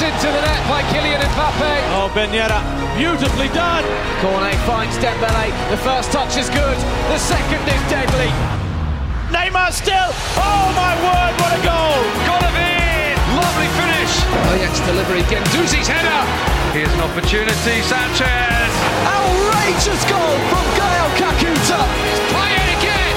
Into 0.00 0.32
the 0.32 0.40
net 0.40 0.64
by 0.64 0.80
Kylian 0.88 1.20
Mbappe. 1.20 1.72
Oh, 1.92 2.08
Ben 2.16 2.32
Yedder, 2.32 2.56
beautifully 2.96 3.52
done. 3.52 3.84
Cornet 4.24 4.56
finds 4.64 4.96
Dembele. 4.96 5.52
The 5.68 5.76
first 5.76 6.08
touch 6.08 6.40
is 6.40 6.48
good. 6.48 6.78
The 7.12 7.20
second 7.20 7.60
is 7.68 7.82
deadly. 7.92 8.32
Neymar 9.28 9.68
still. 9.76 10.08
Oh 10.40 10.72
my 10.72 10.96
word, 11.04 11.32
what 11.36 11.52
a 11.52 11.60
goal! 11.60 12.00
Golovin! 12.24 13.12
Lovely 13.36 13.68
finish. 13.76 14.12
Oh, 14.24 14.56
Ajax 14.56 14.80
delivery. 14.88 15.20
Guendouzi's 15.28 15.84
header. 15.84 16.24
Here's 16.72 16.88
an 16.96 17.04
opportunity. 17.04 17.84
Sanchez. 17.84 18.72
Outrageous 19.04 20.02
goal 20.08 20.36
from 20.48 20.64
Gael 20.80 21.08
Kakuta. 21.20 21.80
It's 22.08 22.24
Payet 22.32 22.68
again. 22.72 23.16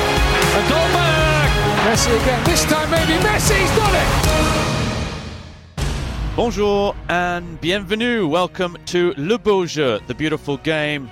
And 0.59 0.65
Dolberg. 0.67 1.47
Messi 1.87 2.11
again. 2.11 2.43
This 2.43 2.67
time 2.67 2.91
maybe 2.91 3.15
Messi's 3.23 3.71
done 3.79 3.95
it. 3.95 4.92
Bonjour 6.35 6.95
and 7.09 7.61
bienvenue. 7.61 8.27
Welcome 8.27 8.75
to 8.87 9.13
Le 9.17 9.37
Beau 9.37 9.67
Jeu, 9.67 9.99
the 10.07 10.15
beautiful 10.15 10.57
game 10.57 11.07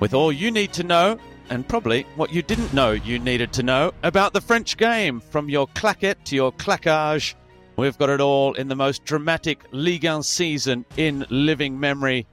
with 0.00 0.14
all 0.14 0.32
you 0.32 0.50
need 0.50 0.72
to 0.72 0.82
know 0.82 1.18
and 1.50 1.68
probably 1.68 2.06
what 2.16 2.32
you 2.32 2.40
didn't 2.40 2.72
know 2.72 2.92
you 2.92 3.18
needed 3.18 3.52
to 3.52 3.62
know 3.62 3.92
about 4.02 4.32
the 4.32 4.40
French 4.40 4.78
game. 4.78 5.20
From 5.20 5.50
your 5.50 5.66
claquette 5.68 6.24
to 6.24 6.34
your 6.34 6.50
claquage, 6.50 7.34
we've 7.76 7.98
got 7.98 8.08
it 8.08 8.22
all 8.22 8.54
in 8.54 8.68
the 8.68 8.74
most 8.74 9.04
dramatic 9.04 9.60
Ligue 9.70 10.06
1 10.06 10.22
season 10.22 10.86
in 10.96 11.26
living 11.28 11.78
memory, 11.78 12.26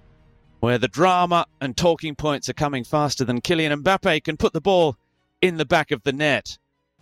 where 0.62 0.78
the 0.78 0.88
drama 0.88 1.46
and 1.60 1.76
talking 1.76 2.16
points 2.16 2.48
are 2.48 2.54
coming 2.54 2.86
faster 2.86 3.26
than 3.26 3.42
Kylian 3.42 3.84
Mbappe 3.84 4.24
can 4.24 4.38
put 4.38 4.54
the 4.54 4.62
ball 4.62 4.96
in 5.42 5.58
the 5.58 5.66
back 5.66 5.92
of 5.92 6.04
the 6.04 6.14
net. 6.14 6.58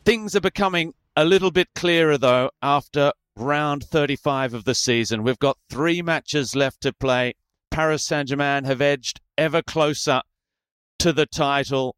Things 0.06 0.36
are 0.36 0.42
becoming 0.42 0.96
a 1.16 1.24
little 1.24 1.52
bit 1.52 1.68
clearer, 1.76 2.18
though, 2.18 2.50
after 2.64 3.12
round 3.40 3.84
35 3.84 4.54
of 4.54 4.66
the 4.66 4.76
season. 4.76 5.24
We've 5.24 5.40
got 5.40 5.58
three 5.70 6.02
matches 6.02 6.56
left 6.56 6.82
to 6.82 6.94
play. 6.94 7.34
Paris 7.72 8.06
Saint 8.06 8.30
Germain 8.30 8.66
have 8.66 8.82
edged 8.82 9.22
ever 9.38 9.62
closer 9.62 10.22
to 11.00 11.14
the 11.14 11.26
title. 11.26 11.96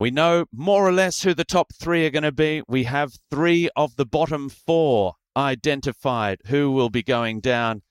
We 0.00 0.10
know 0.10 0.46
more 0.52 0.86
or 0.86 0.92
less 0.92 1.22
who 1.22 1.34
the 1.34 1.44
top 1.44 1.72
three 1.74 2.06
are 2.06 2.10
going 2.10 2.22
to 2.22 2.32
be. 2.32 2.62
We 2.68 2.84
have 2.84 3.18
three 3.30 3.68
of 3.76 3.96
the 3.96 4.06
bottom 4.06 4.48
four 4.48 5.14
identified 5.36 6.38
who 6.46 6.70
will 6.70 6.90
be 6.90 7.02
going 7.02 7.40
down. 7.40 7.82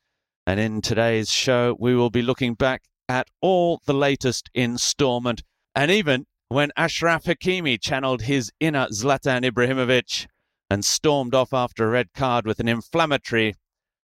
And 0.45 0.59
in 0.59 0.81
today's 0.81 1.29
show, 1.29 1.75
we 1.79 1.95
will 1.95 2.09
be 2.09 2.21
looking 2.21 2.53
back 2.53 2.83
at 3.09 3.27
all 3.41 3.81
the 3.85 3.93
latest 3.93 4.49
installment. 4.53 5.43
And 5.75 5.91
even 5.91 6.25
when 6.49 6.71
Achraf 6.77 7.25
Hakimi 7.25 7.79
channeled 7.79 8.23
his 8.23 8.51
inner 8.59 8.87
Zlatan 8.87 9.49
Ibrahimovic 9.49 10.27
and 10.69 10.83
stormed 10.83 11.33
off 11.33 11.53
after 11.53 11.85
a 11.85 11.89
red 11.89 12.13
card 12.13 12.45
with 12.45 12.59
an 12.59 12.67
inflammatory 12.67 13.53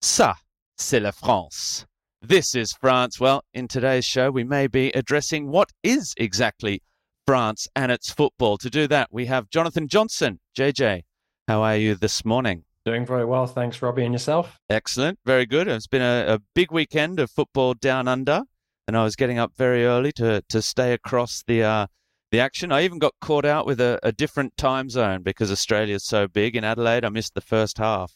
Ça, 0.02 0.36
c'est 0.77 1.00
la 1.00 1.11
France. 1.11 1.86
This 2.22 2.55
is 2.55 2.73
France. 2.73 3.19
Well, 3.19 3.44
in 3.53 3.67
today's 3.67 4.05
show, 4.05 4.30
we 4.31 4.44
may 4.44 4.67
be 4.67 4.89
addressing 4.91 5.50
what 5.50 5.72
is 5.83 6.13
exactly 6.17 6.81
France 7.25 7.67
and 7.75 7.91
its 7.91 8.11
football. 8.11 8.58
To 8.58 8.69
do 8.69 8.88
that, 8.88 9.09
we 9.11 9.25
have 9.25 9.50
Jonathan 9.50 9.88
Johnson. 9.88 10.39
JJ, 10.58 11.03
how 11.47 11.61
are 11.61 11.78
you 11.78 11.95
this 11.95 12.23
morning? 12.25 12.63
Doing 12.85 13.05
very 13.05 13.25
well, 13.25 13.47
thanks, 13.47 13.81
Robbie, 13.81 14.05
and 14.05 14.13
yourself. 14.13 14.59
Excellent, 14.69 15.19
very 15.25 15.45
good. 15.45 15.67
It's 15.67 15.88
been 15.88 16.02
a, 16.02 16.35
a 16.35 16.39
big 16.55 16.72
weekend 16.72 17.19
of 17.19 17.30
football 17.30 17.73
down 17.73 18.08
under, 18.08 18.44
and 18.88 18.95
I 18.95 19.03
was 19.03 19.16
getting 19.16 19.39
up 19.39 19.52
very 19.58 19.85
early 19.85 20.11
to 20.13 20.41
to 20.47 20.61
stay 20.61 20.94
across 20.94 21.44
the 21.45 21.63
uh, 21.63 21.88
the 22.31 22.39
action. 22.39 22.72
I 22.72 22.83
even 22.83 23.00
got 23.00 23.14
caught 23.22 23.45
out 23.45 23.66
with 23.66 23.80
a, 23.80 24.00
a 24.03 24.11
different 24.11 24.58
time 24.58 24.89
zone 24.89 25.23
because 25.23 25.52
Australia's 25.52 26.06
so 26.06 26.28
big. 26.28 26.56
In 26.56 26.64
Adelaide, 26.64 27.06
I 27.06 27.09
missed 27.09 27.34
the 27.34 27.42
first 27.42 27.78
half 27.78 28.14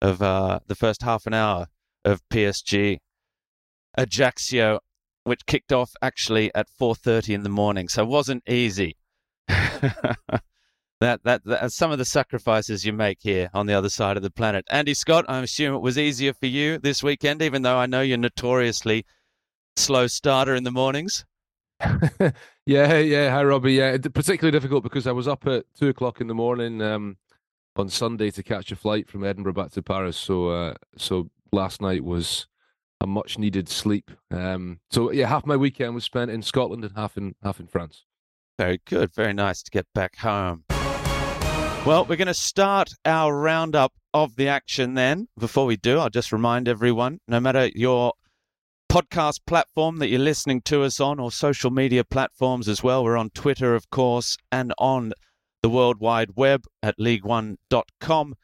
of 0.00 0.20
uh, 0.20 0.60
the 0.66 0.74
first 0.74 1.02
half 1.02 1.26
an 1.26 1.34
hour 1.34 1.68
of 2.04 2.20
PSG 2.28 2.98
Ajaccio, 3.96 4.80
which 5.24 5.46
kicked 5.46 5.72
off 5.72 5.92
actually 6.02 6.52
at 6.54 6.66
4:30 6.80 7.34
in 7.34 7.42
the 7.42 7.48
morning, 7.48 7.88
so 7.88 8.02
it 8.02 8.08
wasn't 8.08 8.42
easy. 8.48 8.96
that, 9.48 10.40
that 11.00 11.42
that's 11.44 11.76
some 11.76 11.92
of 11.92 11.98
the 11.98 12.04
sacrifices 12.04 12.84
you 12.84 12.92
make 12.92 13.18
here 13.20 13.50
on 13.52 13.66
the 13.66 13.74
other 13.74 13.90
side 13.90 14.16
of 14.16 14.22
the 14.22 14.30
planet. 14.30 14.64
Andy 14.70 14.94
Scott, 14.94 15.24
I 15.28 15.38
assume 15.38 15.74
it 15.74 15.82
was 15.82 15.98
easier 15.98 16.32
for 16.32 16.46
you 16.46 16.78
this 16.78 17.02
weekend, 17.02 17.42
even 17.42 17.62
though 17.62 17.76
I 17.76 17.86
know 17.86 18.00
you're 18.00 18.18
notoriously 18.18 19.04
slow 19.76 20.06
starter 20.06 20.54
in 20.54 20.64
the 20.64 20.70
mornings. 20.70 21.24
yeah, 22.66 22.98
yeah. 22.98 23.30
Hi, 23.30 23.44
Robbie. 23.44 23.74
Yeah, 23.74 23.96
particularly 23.98 24.52
difficult 24.52 24.82
because 24.82 25.06
I 25.06 25.12
was 25.12 25.28
up 25.28 25.46
at 25.46 25.64
two 25.78 25.88
o'clock 25.88 26.20
in 26.20 26.26
the 26.26 26.34
morning 26.34 26.80
um, 26.82 27.16
on 27.76 27.88
Sunday 27.88 28.30
to 28.30 28.42
catch 28.42 28.70
a 28.72 28.76
flight 28.76 29.08
from 29.08 29.24
Edinburgh 29.24 29.54
back 29.54 29.70
to 29.72 29.82
Paris. 29.82 30.16
So, 30.16 30.48
uh, 30.48 30.74
so 30.96 31.30
last 31.52 31.80
night 31.80 32.04
was 32.04 32.46
a 33.00 33.06
much 33.06 33.38
needed 33.38 33.68
sleep. 33.68 34.10
Um, 34.30 34.80
so 34.90 35.10
yeah, 35.10 35.26
half 35.26 35.46
my 35.46 35.56
weekend 35.56 35.94
was 35.94 36.04
spent 36.04 36.30
in 36.30 36.42
Scotland 36.42 36.84
and 36.84 36.94
half 36.96 37.16
in 37.16 37.34
half 37.42 37.60
in 37.60 37.66
France. 37.66 38.04
Very 38.58 38.80
good. 38.84 39.12
Very 39.14 39.32
nice 39.32 39.62
to 39.62 39.70
get 39.70 39.86
back 39.94 40.16
home. 40.16 40.64
Well, 41.84 42.04
we're 42.04 42.16
going 42.16 42.28
to 42.28 42.34
start 42.34 42.90
our 43.04 43.36
roundup 43.36 43.92
of 44.14 44.36
the 44.36 44.46
action 44.46 44.94
then. 44.94 45.26
Before 45.36 45.66
we 45.66 45.76
do, 45.76 45.98
I'll 45.98 46.10
just 46.10 46.30
remind 46.30 46.68
everyone 46.68 47.18
no 47.26 47.40
matter 47.40 47.70
your 47.74 48.12
podcast 48.92 49.40
platform 49.46 49.96
that 49.96 50.08
you're 50.08 50.18
listening 50.18 50.60
to 50.60 50.82
us 50.82 51.00
on 51.00 51.18
or 51.18 51.32
social 51.32 51.70
media 51.70 52.04
platforms 52.04 52.68
as 52.68 52.82
well, 52.82 53.02
we're 53.02 53.16
on 53.16 53.30
Twitter, 53.30 53.74
of 53.74 53.88
course, 53.88 54.36
and 54.52 54.74
on 54.76 55.14
the 55.62 55.70
World 55.70 55.98
Wide 55.98 56.32
Web 56.36 56.66
at 56.82 56.98
league1.com. 56.98 58.34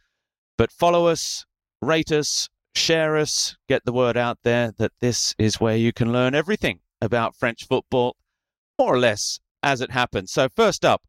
But 0.57 0.73
follow 0.73 1.07
us, 1.07 1.45
rate 1.83 2.11
us, 2.11 2.49
share 2.75 3.19
us, 3.19 3.59
get 3.69 3.85
the 3.85 3.93
word 3.93 4.17
out 4.17 4.39
there 4.43 4.73
that 4.79 4.93
this 5.03 5.35
is 5.39 5.61
where 5.61 5.77
you 5.77 5.93
can 5.93 6.15
learn 6.15 6.35
everything 6.35 6.81
about 7.03 7.37
French 7.37 7.67
football, 7.67 8.17
more 8.79 8.95
or 8.95 8.99
less 8.99 9.41
as 9.63 9.83
it 9.83 9.91
happens. 9.91 10.33
So, 10.33 10.49
first 10.49 10.83
up, 10.83 11.03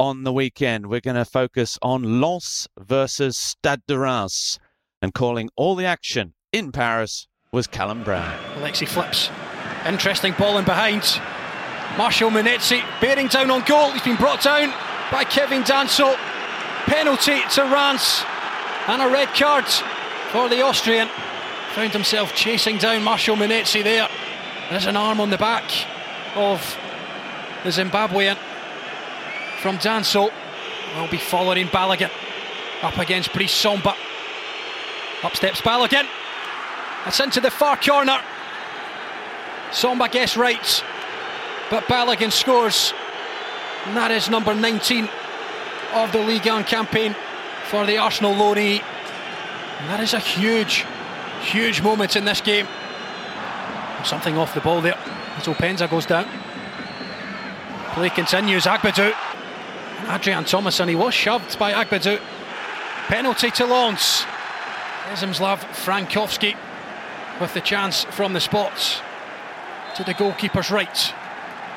on 0.00 0.24
the 0.24 0.32
weekend. 0.32 0.86
We're 0.86 1.00
going 1.00 1.14
to 1.14 1.24
focus 1.24 1.78
on 1.80 2.20
Lens 2.20 2.66
versus 2.76 3.36
Stade 3.38 3.82
de 3.86 3.96
Reims. 3.96 4.58
And 5.00 5.14
calling 5.14 5.48
all 5.56 5.76
the 5.76 5.86
action 5.86 6.34
in 6.52 6.72
Paris 6.72 7.28
was 7.52 7.66
Callum 7.66 8.04
Brown. 8.04 8.38
Alexis 8.58 8.92
Flips. 8.92 9.28
Interesting 9.84 10.34
ball 10.38 10.58
in 10.58 10.64
behind. 10.64 11.02
Marshall 11.98 12.30
Munetsi 12.30 12.80
bearing 13.00 13.26
down 13.26 13.50
on 13.50 13.64
goal. 13.64 13.90
He's 13.90 14.02
been 14.02 14.14
brought 14.14 14.40
down 14.40 14.72
by 15.10 15.24
Kevin 15.24 15.64
Danso. 15.64 16.14
Penalty 16.84 17.40
to 17.54 17.62
Reims. 17.62 18.22
And 18.86 19.02
a 19.02 19.08
red 19.08 19.34
card 19.34 19.64
for 20.30 20.48
the 20.48 20.62
Austrian. 20.62 21.08
Found 21.74 21.90
himself 21.90 22.36
chasing 22.36 22.78
down 22.78 23.02
Marshall 23.02 23.34
Munetsi 23.34 23.82
there. 23.82 24.08
There's 24.70 24.86
an 24.86 24.96
arm 24.96 25.18
on 25.18 25.30
the 25.30 25.38
back 25.38 25.64
of 26.36 26.78
the 27.64 27.70
Zimbabwean 27.70 28.38
from 29.60 29.78
Danso. 29.78 30.30
Will 30.94 31.08
be 31.08 31.18
following 31.18 31.66
Balogun 31.66 32.12
up 32.82 32.96
against 32.98 33.32
Brice 33.32 33.52
Samba. 33.52 33.96
Up 35.24 35.34
steps 35.34 35.60
Balogun. 35.60 36.06
That's 37.04 37.20
into 37.20 37.40
the 37.40 37.50
far 37.50 37.76
corner. 37.76 38.20
Samba 39.72 40.08
gets 40.08 40.36
right, 40.36 40.84
but 41.70 41.84
Balogun 41.84 42.32
scores. 42.32 42.92
And 43.86 43.96
that 43.96 44.10
is 44.10 44.28
number 44.28 44.54
19 44.54 45.08
of 45.94 46.12
the 46.12 46.18
Ligue 46.18 46.46
1 46.46 46.64
campaign 46.64 47.14
for 47.68 47.86
the 47.86 47.98
Arsenal 47.98 48.34
loanee. 48.34 48.82
That 49.88 50.00
is 50.00 50.12
a 50.12 50.18
huge, 50.18 50.84
huge 51.40 51.80
moment 51.80 52.16
in 52.16 52.24
this 52.24 52.40
game. 52.40 52.66
Something 54.04 54.36
off 54.36 54.54
the 54.54 54.60
ball 54.60 54.80
there 54.80 54.98
as 55.36 55.44
Openda 55.44 55.88
goes 55.88 56.06
down. 56.06 56.26
Play 57.94 58.10
continues. 58.10 58.64
Agbadou 58.64 59.14
Adrien 60.08 60.44
Thomasson, 60.44 60.82
and 60.82 60.90
he 60.90 60.96
was 60.96 61.14
shoved 61.14 61.58
by 61.58 61.72
Agbadou. 61.72 62.20
Penalty 63.08 63.50
to 63.50 63.66
Lens. 63.66 64.24
Przemysław 65.14 65.64
Frankowski 65.72 66.56
with 67.40 67.54
the 67.54 67.60
chance 67.60 68.04
from 68.04 68.32
the 68.32 68.40
spots 68.40 69.00
to 69.96 70.04
the 70.04 70.14
goalkeeper's 70.14 70.70
right. 70.70 71.14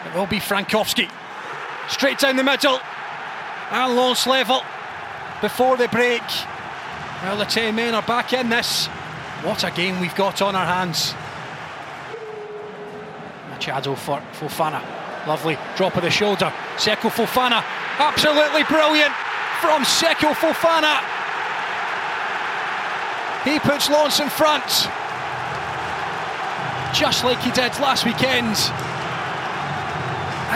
It 0.05 0.15
will 0.15 0.27
be 0.27 0.39
Frankowski. 0.39 1.09
Straight 1.89 2.19
down 2.19 2.35
the 2.35 2.43
middle. 2.43 2.79
And 3.71 3.95
Lens 3.95 4.27
level 4.27 4.61
before 5.41 5.77
the 5.77 5.87
break. 5.87 6.21
Well, 7.23 7.37
the 7.37 7.45
10 7.45 7.75
men 7.75 7.95
are 7.95 8.01
back 8.01 8.33
in 8.33 8.49
this. 8.49 8.87
What 9.43 9.63
a 9.63 9.71
game 9.71 9.99
we've 9.99 10.15
got 10.15 10.41
on 10.41 10.55
our 10.55 10.65
hands. 10.65 11.13
Machado 13.49 13.95
for 13.95 14.21
Fofana. 14.33 14.81
Lovely 15.25 15.57
drop 15.75 15.95
of 15.95 16.03
the 16.03 16.11
shoulder. 16.11 16.51
Seko 16.75 17.09
Fofana 17.09 17.63
Absolutely 17.99 18.63
brilliant 18.63 19.13
from 19.61 19.83
Seko 19.83 20.33
Fofana. 20.33 20.99
He 23.43 23.59
puts 23.59 23.89
Lens 23.89 24.19
in 24.19 24.29
front. 24.29 24.89
Just 26.93 27.23
like 27.23 27.39
he 27.41 27.51
did 27.51 27.71
last 27.79 28.05
weekend 28.05 28.55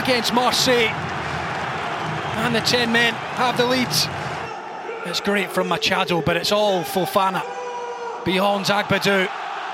against 0.02 0.32
Marseille. 0.32 0.92
And 2.44 2.54
the 2.54 2.60
10 2.60 2.92
men 2.92 3.12
have 3.12 3.56
the 3.56 3.66
lead. 3.66 3.88
It's 5.04 5.20
great 5.20 5.50
from 5.50 5.68
Machado, 5.68 6.22
but 6.22 6.36
it's 6.36 6.52
all 6.52 6.84
Fofana. 6.84 7.42
Beyond 8.24 8.66
Agbadou. 8.66 9.28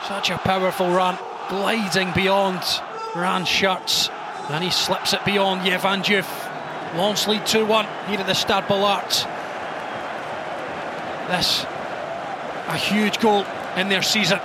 Such 0.09 0.31
a 0.31 0.39
powerful 0.39 0.91
run, 0.91 1.19
gliding 1.49 2.13
beyond 2.13 2.63
Reims 3.15 3.49
shirts, 3.49 4.11
and 4.51 4.63
he 4.63 4.71
slips 4.71 5.13
it 5.13 5.25
beyond 5.25 5.63
Yehvann 5.63 6.05
Diouf. 6.05 6.29
Lens 6.97 7.27
lead 7.27 7.47
2 7.47 7.65
1 7.67 7.87
here 8.09 8.21
at 8.21 8.27
the 8.27 8.35
Stade 8.35 8.65
Bollaert. 8.65 9.27
This, 11.29 11.65
a 12.69 12.77
huge 12.77 13.19
goal 13.19 13.47
in 13.77 13.89
their 13.89 14.03
season. 14.03 14.41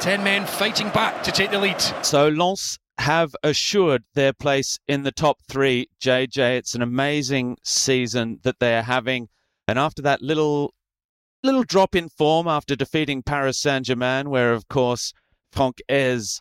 10 0.00 0.22
men 0.22 0.46
fighting 0.46 0.88
back 0.90 1.24
to 1.24 1.32
take 1.32 1.50
the 1.50 1.58
lead. 1.58 1.80
So 2.04 2.28
Lens 2.28 2.78
have 2.98 3.34
assured 3.42 4.04
their 4.14 4.32
place 4.32 4.78
in 4.86 5.02
the 5.02 5.10
top 5.10 5.38
three. 5.48 5.88
JJ, 6.00 6.58
it's 6.58 6.74
an 6.76 6.82
amazing 6.82 7.56
season 7.64 8.38
that 8.44 8.60
they 8.60 8.76
are 8.76 8.82
having. 8.82 9.28
And 9.66 9.78
after 9.78 10.00
that 10.02 10.22
little 10.22 10.72
little 11.42 11.64
drop 11.64 11.94
in 11.94 12.08
form 12.08 12.46
after 12.46 12.76
defeating 12.76 13.22
Paris 13.22 13.58
Saint 13.58 13.86
Germain, 13.86 14.30
where 14.30 14.52
of 14.52 14.68
course 14.68 15.12
Franck 15.52 15.80
Haise 15.88 16.40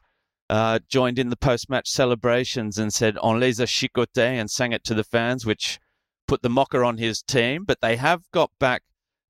uh, 0.50 0.80
joined 0.88 1.19
in 1.19 1.30
the 1.30 1.36
post 1.36 1.69
match 1.69 1.89
celebrations 1.89 2.77
and 2.77 2.94
said 2.94 3.18
"On 3.19 3.39
les 3.39 3.59
a 3.59 3.65
chicotés" 3.65 4.39
and 4.39 4.51
sang 4.51 4.71
it 4.71 4.83
to 4.83 4.94
the 4.94 5.04
fans, 5.04 5.45
which 5.45 5.80
put 6.27 6.44
the 6.44 6.50
mocker 6.50 6.83
on 6.83 6.98
his 6.98 7.24
team. 7.24 7.63
But 7.65 7.81
they 7.81 7.95
have 7.95 8.21
got 8.31 8.51
back 8.59 8.83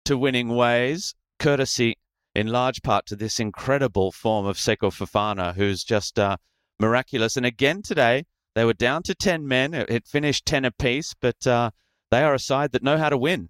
to 0.06 0.18
winning 0.18 0.50
ways, 0.50 1.16
courtesy 1.40 1.98
in 2.38 2.46
large 2.46 2.84
part 2.84 3.08
to 3.08 3.16
this 3.16 3.40
incredible 3.40 4.12
form 4.12 4.46
of 4.46 4.58
Seko 4.58 4.92
Fofana, 4.92 5.56
who's 5.56 5.84
just 5.84 6.20
uh, 6.20 6.38
miraculous. 6.80 7.36
And 7.36 7.48
again 7.48 7.82
today, 7.82 8.26
they 8.54 8.64
were 8.64 8.76
down 8.76 9.02
to 9.04 9.16
10 9.16 9.48
men. 9.48 9.74
It 9.74 10.06
finished 10.06 10.46
10 10.46 10.64
apiece, 10.64 11.16
but 11.20 11.48
uh, 11.48 11.72
they 12.12 12.22
are 12.22 12.36
a 12.36 12.40
side 12.40 12.74
that 12.74 12.84
know 12.84 13.00
how 13.00 13.10
to 13.10 13.18
win. 13.18 13.50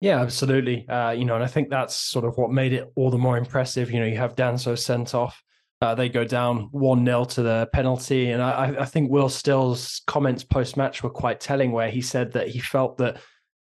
Yeah, 0.00 0.22
absolutely. 0.22 0.88
Uh, 0.88 1.10
you 1.10 1.26
know, 1.26 1.34
and 1.34 1.44
I 1.44 1.48
think 1.48 1.68
that's 1.68 1.96
sort 1.96 2.24
of 2.24 2.38
what 2.38 2.50
made 2.50 2.72
it 2.72 2.90
all 2.96 3.10
the 3.10 3.18
more 3.18 3.36
impressive. 3.36 3.90
You 3.90 4.00
know, 4.00 4.06
you 4.06 4.16
have 4.16 4.34
Danso 4.34 4.78
sent 4.78 5.14
off. 5.14 5.42
Uh, 5.82 5.94
they 5.94 6.08
go 6.08 6.24
down 6.24 6.68
1 6.72 7.04
0 7.04 7.24
to 7.26 7.42
the 7.42 7.68
penalty. 7.74 8.30
And 8.30 8.40
I, 8.40 8.74
I 8.80 8.84
think 8.86 9.10
Will 9.10 9.28
Still's 9.28 10.00
comments 10.06 10.44
post 10.44 10.78
match 10.78 11.02
were 11.02 11.10
quite 11.10 11.40
telling, 11.40 11.72
where 11.72 11.90
he 11.90 12.00
said 12.00 12.32
that 12.32 12.48
he 12.48 12.58
felt 12.58 12.96
that 12.98 13.18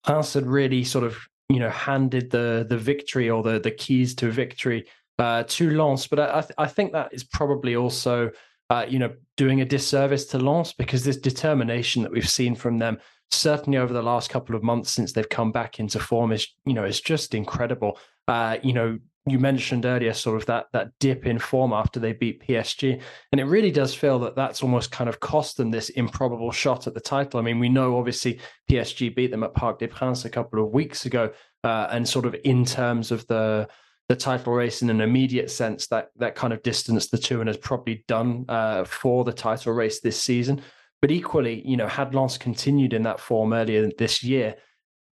Reims 0.09 0.35
had 0.35 0.47
really 0.47 0.85
sort 0.85 1.05
of, 1.05 1.19
you 1.49 1.59
know, 1.59 1.71
handed 1.71 2.31
the 2.31 2.67
the 2.69 2.79
victory 2.79 3.31
or 3.31 3.43
the, 3.43 3.59
the 3.61 3.71
keys 3.71 4.15
to 4.17 4.31
victory 4.31 4.87
uh, 5.19 5.45
to 5.49 5.71
Lens. 5.71 6.07
But 6.07 6.21
I, 6.21 6.45
I 6.59 6.67
think 6.67 6.93
that 6.93 7.13
is 7.13 7.25
probably 7.25 7.77
also 7.77 8.31
uh, 8.71 8.85
you 8.89 8.99
know, 8.99 9.15
doing 9.37 9.61
a 9.61 9.65
disservice 9.65 10.27
to 10.27 10.39
Lens 10.39 10.73
because 10.73 11.05
this 11.05 11.17
determination 11.17 12.03
that 12.03 12.13
we've 12.13 12.29
seen 12.29 12.55
from 12.55 12.79
them, 12.79 12.99
certainly 13.31 13.79
over 13.79 13.93
the 13.93 14.03
last 14.03 14.31
couple 14.31 14.57
of 14.57 14.63
months 14.63 14.91
since 14.91 15.13
they've 15.13 15.29
come 15.29 15.53
back 15.53 15.79
into 15.79 16.01
form, 16.01 16.33
is 16.33 16.49
you 16.65 16.75
know, 16.75 16.85
is 16.85 17.01
just 17.01 17.35
incredible. 17.35 17.99
Uh, 18.27 18.59
you 18.63 18.73
know, 18.73 18.99
you 19.29 19.41
mentioned 19.41 19.85
earlier 19.85 20.13
sort 20.13 20.37
of 20.37 20.47
that 20.47 20.67
that 20.73 20.93
dip 21.01 21.27
in 21.27 21.39
form 21.39 21.73
after 21.73 21.99
they 21.99 22.13
beat 22.13 22.47
PSG, 22.47 23.01
and 23.33 23.41
it 23.41 23.45
really 23.45 23.73
does 23.73 23.93
feel 23.95 24.19
that 24.21 24.37
that's 24.37 24.63
almost 24.63 24.93
kind 24.93 25.09
of 25.09 25.19
cost 25.19 25.57
them 25.57 25.71
this 25.71 25.89
improbable 25.91 26.53
shot 26.53 26.87
at 26.87 26.95
the 26.95 27.01
title. 27.01 27.41
I 27.41 27.43
mean, 27.43 27.59
we 27.59 27.69
know 27.69 27.99
obviously 27.99 28.41
PSG 28.71 29.15
beat 29.15 29.33
them 29.33 29.43
at 29.43 29.55
Parc 29.55 29.81
des 29.81 29.89
Princes 29.89 30.25
a 30.25 30.31
couple 30.31 30.63
of 30.65 30.71
weeks 30.71 31.07
ago, 31.07 31.33
uh, 31.65 31.89
and 31.91 32.09
sort 32.09 32.25
of 32.25 32.37
in 32.45 32.65
terms 32.65 33.11
of 33.11 33.27
the 33.27 33.69
the 34.09 34.17
title 34.17 34.53
race 34.53 34.83
in 34.83 34.91
an 34.91 35.01
immediate 35.01 35.51
sense 35.51 35.89
that 35.89 36.11
that 36.17 36.37
kind 36.37 36.53
of 36.53 36.63
distanced 36.63 37.11
the 37.11 37.19
two 37.19 37.41
and 37.41 37.49
has 37.49 37.57
probably 37.57 38.05
done 38.07 38.45
uh, 38.49 38.85
for 38.85 39.25
the 39.25 39.33
title 39.33 39.73
race 39.73 40.01
this 40.01 40.21
season. 40.21 40.63
But 41.03 41.11
equally, 41.11 41.67
you 41.67 41.77
know, 41.77 41.89
had 41.89 42.15
Lens 42.15 42.39
continued 42.39 42.93
in 42.93 43.03
that 43.03 43.21
form 43.21 43.53
earlier 43.53 43.91
this 43.99 44.23
year, 44.23 44.55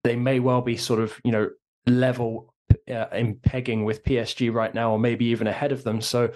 they 0.04 0.14
may 0.14 0.38
well 0.38 0.62
be 0.62 0.76
sort 0.76 1.00
of 1.00 1.20
you 1.24 1.32
know 1.32 1.50
level 1.86 2.53
uh, 2.90 3.06
in 3.12 3.36
pegging 3.36 3.84
with 3.84 4.04
PSG 4.04 4.52
right 4.52 4.74
now, 4.74 4.92
or 4.92 4.98
maybe 4.98 5.24
even 5.26 5.46
ahead 5.46 5.72
of 5.72 5.84
them. 5.84 6.00
So 6.00 6.30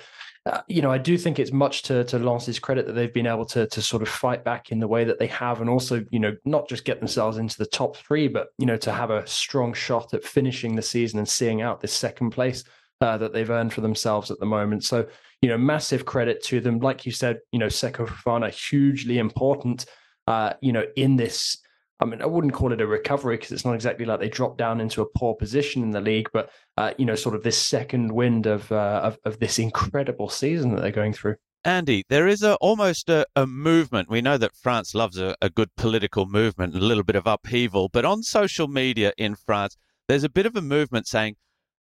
uh, 0.49 0.63
you 0.67 0.81
know, 0.81 0.91
I 0.91 0.99
do 0.99 1.19
think 1.19 1.39
it's 1.39 1.53
much 1.53 1.83
to 1.83 2.05
to 2.05 2.19
Lens's 2.19 2.59
credit 2.59 2.87
that 2.87 2.95
they've 2.95 3.13
been 3.13 3.27
able 3.27 3.45
to 3.47 3.67
to 3.67 3.83
sort 3.83 4.03
of 4.03 4.09
fight 4.09 4.45
back 4.45 4.71
in 4.71 4.81
the 4.81 4.89
way 4.89 5.05
that 5.05 5.19
they 5.19 5.27
have, 5.27 5.61
and 5.61 5.69
also 5.69 6.05
you 6.11 6.19
know 6.19 6.35
not 6.45 6.69
just 6.69 6.85
get 6.85 7.01
themselves 7.01 7.37
into 7.37 7.59
the 7.59 7.67
top 7.67 7.97
three, 7.97 8.29
but 8.29 8.49
you 8.57 8.65
know 8.65 8.77
to 8.79 8.93
have 8.93 9.11
a 9.11 9.27
strong 9.27 9.75
shot 9.75 10.15
at 10.15 10.25
finishing 10.25 10.75
the 10.75 10.83
season 10.83 11.19
and 11.19 11.29
seeing 11.29 11.61
out 11.61 11.81
this 11.81 11.93
second 11.93 12.31
place 12.31 12.65
uh, 13.01 13.19
that 13.19 13.33
they've 13.33 13.51
earned 13.51 13.73
for 13.73 13.83
themselves 13.83 14.31
at 14.31 14.39
the 14.39 14.47
moment. 14.47 14.85
So 14.85 15.07
you 15.43 15.49
know, 15.49 15.59
massive 15.59 16.05
credit 16.05 16.43
to 16.45 16.61
them. 16.61 16.79
Like 16.79 17.05
you 17.05 17.13
said, 17.13 17.41
you 17.53 17.59
know, 17.59 17.67
Seko 17.67 18.07
Fofana 18.07 18.51
hugely 18.51 19.19
important. 19.19 19.87
Uh, 20.27 20.55
you 20.61 20.73
know, 20.73 20.85
in 20.97 21.17
this 21.17 21.59
I 22.00 22.05
mean, 22.05 22.23
I 22.23 22.27
wouldn't 22.27 22.53
call 22.53 22.73
it 22.73 22.81
a 22.81 22.87
recovery 22.87 23.37
because 23.37 23.50
it's 23.50 23.65
not 23.65 23.75
exactly 23.75 24.05
like 24.05 24.21
they 24.21 24.29
dropped 24.29 24.59
down 24.59 24.81
into 24.81 25.03
a 25.03 25.06
poor 25.06 25.35
position 25.35 25.83
in 25.83 25.91
the 25.91 26.00
league, 26.00 26.29
but 26.33 26.50
uh, 26.77 26.93
you 26.97 27.05
know, 27.05 27.17
sort 27.17 27.35
of 27.35 27.43
this 27.43 27.59
second 27.59 28.12
wind 28.12 28.47
of, 28.47 28.71
uh, 28.71 29.00
of, 29.03 29.19
of 29.25 29.41
this 29.41 29.59
incredible 29.59 30.29
season 30.29 30.75
that 30.75 30.83
they're 30.83 30.93
going 30.93 31.12
through. 31.12 31.37
Andy, 31.65 32.05
there 32.09 32.29
is 32.29 32.43
a 32.43 32.55
almost 32.56 33.11
a, 33.11 33.27
a 33.35 33.47
movement. 33.47 34.09
We 34.09 34.23
know 34.23 34.39
that 34.39 34.55
France 34.55 34.95
loves 34.95 35.19
a, 35.19 35.37
a 35.43 35.50
good 35.50 35.75
political 35.77 36.27
movement 36.27 36.77
a 36.77 36.79
little 36.79 37.03
bit 37.03 37.17
of 37.17 37.27
upheaval, 37.27 37.89
but 37.89 38.05
on 38.05 38.23
social 38.23 38.69
media 38.69 39.12
in 39.19 39.35
France, 39.35 39.77
there's 40.06 40.25
a 40.25 40.31
bit 40.31 40.47
of 40.47 40.56
a 40.56 40.62
movement 40.62 41.09
saying 41.09 41.37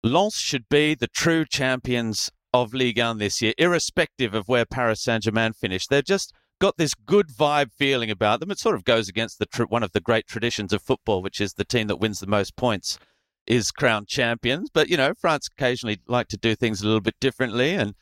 Lens 0.04 0.36
should 0.36 0.70
be 0.70 0.96
the 0.96 1.08
true 1.08 1.46
champions 1.46 2.32
of 2.54 2.74
Ligue 2.74 3.00
1 3.00 3.18
this 3.18 3.42
year, 3.42 3.54
irrespective 3.58 4.34
of 4.34 4.48
where 4.48 4.66
Paris 4.66 5.04
Saint 5.04 5.24
Germain 5.24 5.54
finished. 5.54 5.90
They're 5.90 6.02
just 6.02 6.34
got 6.60 6.78
this 6.78 6.94
good 6.94 7.28
vibe 7.30 7.72
feeling 7.72 8.10
about 8.10 8.40
them. 8.40 8.52
It 8.52 8.60
sort 8.60 8.76
of 8.76 8.84
goes 8.84 9.08
against 9.08 9.40
the 9.40 9.46
tr- 9.46 9.64
one 9.64 9.84
of 9.84 9.92
the 9.92 10.02
great 10.02 10.28
traditions 10.28 10.74
of 10.74 10.82
football, 10.82 11.22
which 11.22 11.40
is 11.40 11.54
the 11.54 11.66
team 11.66 11.88
that 11.88 12.00
wins 12.00 12.20
the 12.20 12.28
most 12.28 12.56
points 12.56 12.98
is 13.46 13.72
crowned 13.72 14.08
champions. 14.08 14.70
But 14.72 14.90
you 14.90 14.98
know, 14.98 15.14
France 15.14 15.48
occasionally 15.48 16.00
like 16.08 16.28
to 16.30 16.38
do 16.38 16.56
things 16.56 16.82
a 16.82 16.86
little 16.86 17.02
bit 17.02 17.20
differently, 17.20 17.74
and 17.74 17.96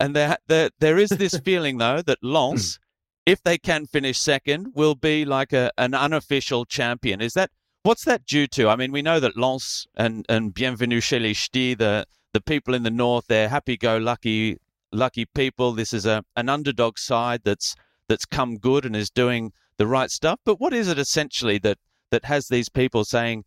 and 0.00 0.14
there 0.14 0.36
there, 0.46 0.70
there 0.78 0.98
is 0.98 1.10
this 1.10 1.38
feeling 1.44 1.78
though 1.78 2.02
that 2.02 2.22
Lens, 2.22 2.78
if 3.24 3.42
they 3.42 3.58
can 3.58 3.86
finish 3.86 4.18
second, 4.18 4.72
will 4.74 4.94
be 4.94 5.24
like 5.24 5.52
a 5.52 5.70
an 5.76 5.94
unofficial 5.94 6.64
champion. 6.64 7.20
Is 7.20 7.34
that 7.34 7.50
what's 7.82 8.04
that 8.04 8.24
due 8.24 8.46
to? 8.48 8.68
I 8.68 8.76
mean, 8.76 8.92
we 8.92 9.02
know 9.02 9.20
that 9.20 9.36
Lens 9.36 9.86
and 9.96 10.24
and 10.28 10.54
Bienvenue 10.54 11.00
chez 11.00 11.20
les 11.20 11.34
Ch'tis, 11.34 11.78
the 11.78 12.06
the 12.32 12.40
people 12.40 12.74
in 12.74 12.82
the 12.82 12.90
north, 12.90 13.26
they're 13.28 13.48
happy-go-lucky 13.48 14.58
lucky 14.92 15.24
people. 15.24 15.72
This 15.72 15.92
is 15.92 16.06
a 16.06 16.24
an 16.36 16.48
underdog 16.48 16.98
side 16.98 17.42
that's 17.44 17.74
that's 18.08 18.24
come 18.24 18.56
good 18.56 18.84
and 18.84 18.94
is 18.94 19.10
doing 19.10 19.52
the 19.78 19.86
right 19.86 20.10
stuff. 20.10 20.40
But 20.44 20.60
what 20.60 20.72
is 20.72 20.88
it 20.88 20.98
essentially 20.98 21.58
that 21.58 21.78
that 22.10 22.24
has 22.24 22.48
these 22.48 22.68
people 22.68 23.04
saying, 23.04 23.44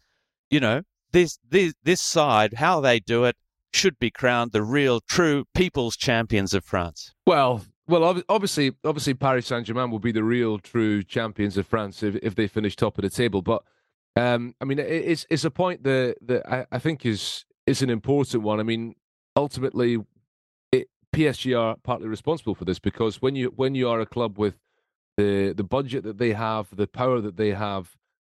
you 0.49 0.59
know, 0.59 0.83
this 1.11 1.39
this 1.47 1.73
this 1.83 2.01
side, 2.01 2.55
how 2.55 2.79
they 2.79 2.99
do 2.99 3.25
it, 3.25 3.35
should 3.73 3.99
be 3.99 4.11
crowned 4.11 4.51
the 4.51 4.63
real, 4.63 4.99
true 4.99 5.45
people's 5.53 5.95
champions 5.95 6.53
of 6.53 6.63
France? 6.63 7.13
Well, 7.25 7.65
well, 7.87 8.21
obviously, 8.29 8.73
obviously, 8.83 9.15
Paris 9.15 9.47
Saint 9.47 9.65
Germain 9.65 9.89
will 9.89 9.99
be 9.99 10.11
the 10.11 10.23
real, 10.23 10.59
true 10.59 11.01
champions 11.01 11.57
of 11.57 11.65
France 11.65 12.03
if, 12.03 12.15
if 12.21 12.35
they 12.35 12.47
finish 12.47 12.75
top 12.75 12.97
of 12.97 13.01
the 13.01 13.09
table. 13.09 13.41
But 13.41 13.63
um, 14.15 14.53
I 14.61 14.65
mean, 14.65 14.79
it's 14.79 15.25
it's 15.29 15.45
a 15.45 15.51
point 15.51 15.83
that 15.83 16.17
that 16.21 16.47
I, 16.47 16.65
I 16.71 16.79
think 16.79 17.05
is 17.05 17.45
is 17.65 17.81
an 17.81 17.89
important 17.89 18.43
one. 18.43 18.59
I 18.59 18.63
mean, 18.63 18.95
ultimately, 19.35 19.97
PSG 21.13 21.59
are 21.59 21.75
partly 21.83 22.07
responsible 22.07 22.55
for 22.55 22.65
this 22.65 22.79
because 22.79 23.21
when 23.21 23.35
you 23.35 23.51
when 23.55 23.75
you 23.75 23.89
are 23.89 23.99
a 23.99 24.05
club 24.05 24.37
with 24.37 24.59
the 25.17 25.53
the 25.55 25.63
budget 25.63 26.03
that 26.03 26.17
they 26.17 26.33
have, 26.33 26.67
the 26.75 26.87
power 26.87 27.19
that 27.21 27.37
they 27.37 27.51
have, 27.51 27.95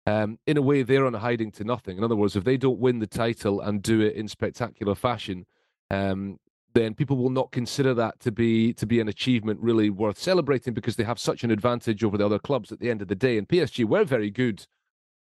um, 0.08 0.40
in 0.48 0.58
a 0.58 0.62
way 0.62 0.84
they're 0.84 1.06
on 1.06 1.16
a 1.16 1.20
hiding 1.20 1.52
to 1.52 1.64
nothing. 1.64 1.98
In 1.98 2.04
other 2.04 2.16
words, 2.16 2.36
if 2.36 2.44
they 2.44 2.58
don't 2.58 2.80
win 2.80 3.00
the 3.00 3.08
title 3.08 3.62
and 3.62 3.82
do 3.82 4.02
it 4.02 4.16
in 4.16 4.28
spectacular 4.28 4.96
fashion, 4.96 5.46
um, 5.90 6.38
then 6.74 6.94
people 6.94 7.18
will 7.18 7.30
not 7.30 7.52
consider 7.52 7.94
that 7.94 8.20
to 8.22 8.32
be 8.32 8.74
to 8.74 8.86
be 8.86 9.00
an 9.00 9.08
achievement 9.08 9.60
really 9.62 9.90
worth 9.90 10.18
celebrating 10.18 10.74
because 10.74 10.96
they 10.96 11.04
have 11.04 11.20
such 11.20 11.44
an 11.44 11.52
advantage 11.52 12.04
over 12.04 12.18
the 12.18 12.26
other 12.26 12.40
clubs 12.40 12.72
at 12.72 12.80
the 12.80 12.90
end 12.90 13.02
of 13.02 13.08
the 13.08 13.16
day. 13.16 13.38
And 13.38 13.48
PSG 13.48 13.86
were 13.86 14.06
very 14.06 14.30
good 14.30 14.66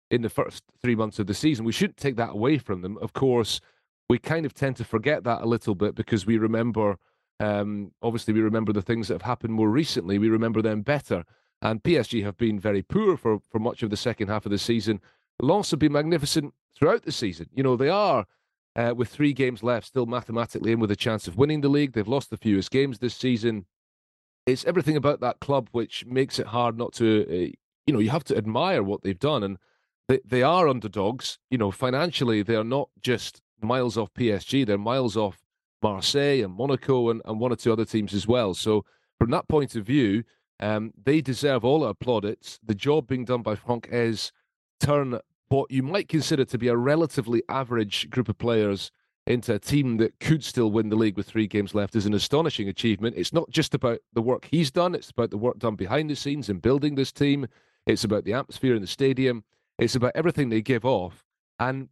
in 0.09 0.21
the 0.21 0.29
first 0.29 0.63
three 0.81 0.95
months 0.95 1.19
of 1.19 1.27
the 1.27 1.33
season. 1.33 1.65
We 1.65 1.71
shouldn't 1.71 1.97
take 1.97 2.15
that 2.17 2.31
away 2.31 2.57
from 2.57 2.81
them. 2.81 2.97
Of 3.01 3.13
course, 3.13 3.59
we 4.09 4.19
kind 4.19 4.45
of 4.45 4.53
tend 4.53 4.75
to 4.77 4.85
forget 4.85 5.23
that 5.23 5.41
a 5.41 5.45
little 5.45 5.75
bit 5.75 5.95
because 5.95 6.25
we 6.25 6.37
remember 6.37 6.97
um, 7.39 7.91
obviously, 8.01 8.33
we 8.33 8.41
remember 8.41 8.73
the 8.73 8.81
things 8.81 9.07
that 9.07 9.15
have 9.15 9.21
happened 9.21 9.53
more 9.53 9.69
recently. 9.69 10.17
We 10.17 10.29
remember 10.29 10.61
them 10.61 10.81
better. 10.81 11.23
And 11.61 11.83
PSG 11.83 12.23
have 12.23 12.37
been 12.37 12.59
very 12.59 12.81
poor 12.81 13.17
for, 13.17 13.39
for 13.49 13.59
much 13.59 13.83
of 13.83 13.89
the 13.89 13.97
second 13.97 14.27
half 14.27 14.45
of 14.45 14.51
the 14.51 14.57
season. 14.57 15.01
Lens 15.39 15.71
have 15.71 15.79
been 15.79 15.91
magnificent 15.91 16.53
throughout 16.75 17.03
the 17.03 17.11
season. 17.11 17.49
You 17.53 17.63
know, 17.63 17.75
they 17.75 17.89
are, 17.89 18.25
uh, 18.75 18.93
with 18.95 19.09
three 19.09 19.33
games 19.33 19.63
left, 19.63 19.87
still 19.87 20.05
mathematically 20.05 20.71
in 20.71 20.79
with 20.79 20.91
a 20.91 20.95
chance 20.95 21.27
of 21.27 21.37
winning 21.37 21.61
the 21.61 21.69
league. 21.69 21.93
They've 21.93 22.07
lost 22.07 22.29
the 22.29 22.37
fewest 22.37 22.71
games 22.71 22.99
this 22.99 23.15
season. 23.15 23.65
It's 24.45 24.65
everything 24.65 24.95
about 24.95 25.19
that 25.21 25.39
club 25.39 25.69
which 25.71 26.05
makes 26.05 26.39
it 26.39 26.47
hard 26.47 26.77
not 26.77 26.93
to, 26.93 27.25
uh, 27.29 27.55
you 27.85 27.93
know, 27.93 27.99
you 27.99 28.09
have 28.11 28.23
to 28.25 28.37
admire 28.37 28.81
what 28.81 29.03
they've 29.03 29.17
done. 29.17 29.43
And 29.43 29.57
they, 30.07 30.19
they 30.23 30.43
are 30.43 30.67
underdogs. 30.67 31.39
You 31.49 31.57
know, 31.57 31.71
financially, 31.71 32.41
they 32.41 32.55
are 32.55 32.63
not 32.63 32.89
just 33.01 33.41
miles 33.61 33.97
off 33.97 34.13
PSG, 34.13 34.65
they're 34.65 34.77
miles 34.77 35.17
off 35.17 35.46
Marseille 35.81 36.43
and 36.43 36.53
Monaco 36.53 37.09
and, 37.09 37.21
and 37.25 37.39
one 37.39 37.51
or 37.51 37.55
two 37.55 37.71
other 37.71 37.85
teams 37.85 38.13
as 38.13 38.27
well. 38.27 38.53
So 38.53 38.85
from 39.19 39.31
that 39.31 39.47
point 39.47 39.75
of 39.75 39.85
view, 39.85 40.23
um, 40.59 40.91
they 41.01 41.21
deserve 41.21 41.63
all 41.63 41.83
our 41.83 41.93
plaudits. 41.93 42.59
The 42.63 42.75
job 42.75 43.07
being 43.07 43.25
done 43.25 43.41
by 43.41 43.55
Franck 43.55 43.89
Haise 43.91 44.31
turn 44.79 45.19
what 45.49 45.71
you 45.71 45.83
might 45.83 46.09
consider 46.09 46.45
to 46.45 46.57
be 46.57 46.67
a 46.67 46.75
relatively 46.75 47.43
average 47.49 48.09
group 48.09 48.29
of 48.29 48.37
players 48.37 48.91
into 49.27 49.53
a 49.53 49.59
team 49.59 49.97
that 49.97 50.19
could 50.19 50.43
still 50.43 50.71
win 50.71 50.89
the 50.89 50.95
league 50.95 51.17
with 51.17 51.27
three 51.27 51.47
games 51.47 51.75
left 51.75 51.95
is 51.95 52.05
an 52.05 52.13
astonishing 52.13 52.69
achievement. 52.69 53.15
It's 53.17 53.33
not 53.33 53.49
just 53.49 53.73
about 53.73 53.99
the 54.13 54.21
work 54.21 54.47
he's 54.49 54.71
done, 54.71 54.95
it's 54.95 55.11
about 55.11 55.31
the 55.31 55.37
work 55.37 55.59
done 55.59 55.75
behind 55.75 56.09
the 56.09 56.15
scenes 56.15 56.49
in 56.49 56.59
building 56.59 56.95
this 56.95 57.11
team. 57.11 57.47
It's 57.85 58.03
about 58.03 58.23
the 58.23 58.33
atmosphere 58.33 58.75
in 58.75 58.81
the 58.81 58.87
stadium. 58.87 59.43
It's 59.79 59.95
about 59.95 60.13
everything 60.15 60.49
they 60.49 60.61
give 60.61 60.85
off. 60.85 61.25
And, 61.59 61.89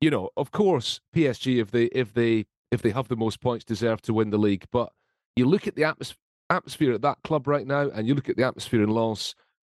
you 0.00 0.10
know, 0.10 0.30
of 0.36 0.50
course, 0.50 1.00
PSG, 1.14 1.60
if 1.60 1.70
they 1.70 1.84
if 1.86 2.14
they 2.14 2.46
if 2.70 2.82
they 2.82 2.90
have 2.90 3.08
the 3.08 3.16
most 3.16 3.40
points, 3.40 3.64
deserve 3.64 4.02
to 4.02 4.14
win 4.14 4.30
the 4.30 4.38
league. 4.38 4.64
But 4.70 4.92
you 5.36 5.46
look 5.46 5.66
at 5.66 5.74
the 5.74 5.82
atmos- 5.82 6.16
atmosphere 6.50 6.92
at 6.92 7.02
that 7.02 7.18
club 7.22 7.46
right 7.46 7.66
now, 7.66 7.90
and 7.90 8.06
you 8.06 8.14
look 8.14 8.28
at 8.28 8.36
the 8.36 8.44
atmosphere 8.44 8.82
in 8.82 8.90
Lens, 8.90 9.34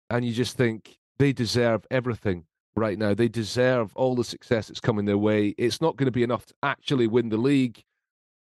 and 0.09 0.25
you 0.25 0.33
just 0.33 0.57
think 0.57 0.97
they 1.17 1.33
deserve 1.33 1.85
everything 1.89 2.45
right 2.75 2.97
now. 2.97 3.13
They 3.13 3.27
deserve 3.27 3.95
all 3.95 4.15
the 4.15 4.23
success 4.23 4.67
that's 4.67 4.79
coming 4.79 5.05
their 5.05 5.17
way. 5.17 5.55
It's 5.57 5.81
not 5.81 5.95
going 5.95 6.07
to 6.07 6.11
be 6.11 6.23
enough 6.23 6.45
to 6.47 6.53
actually 6.63 7.07
win 7.07 7.29
the 7.29 7.37
league, 7.37 7.83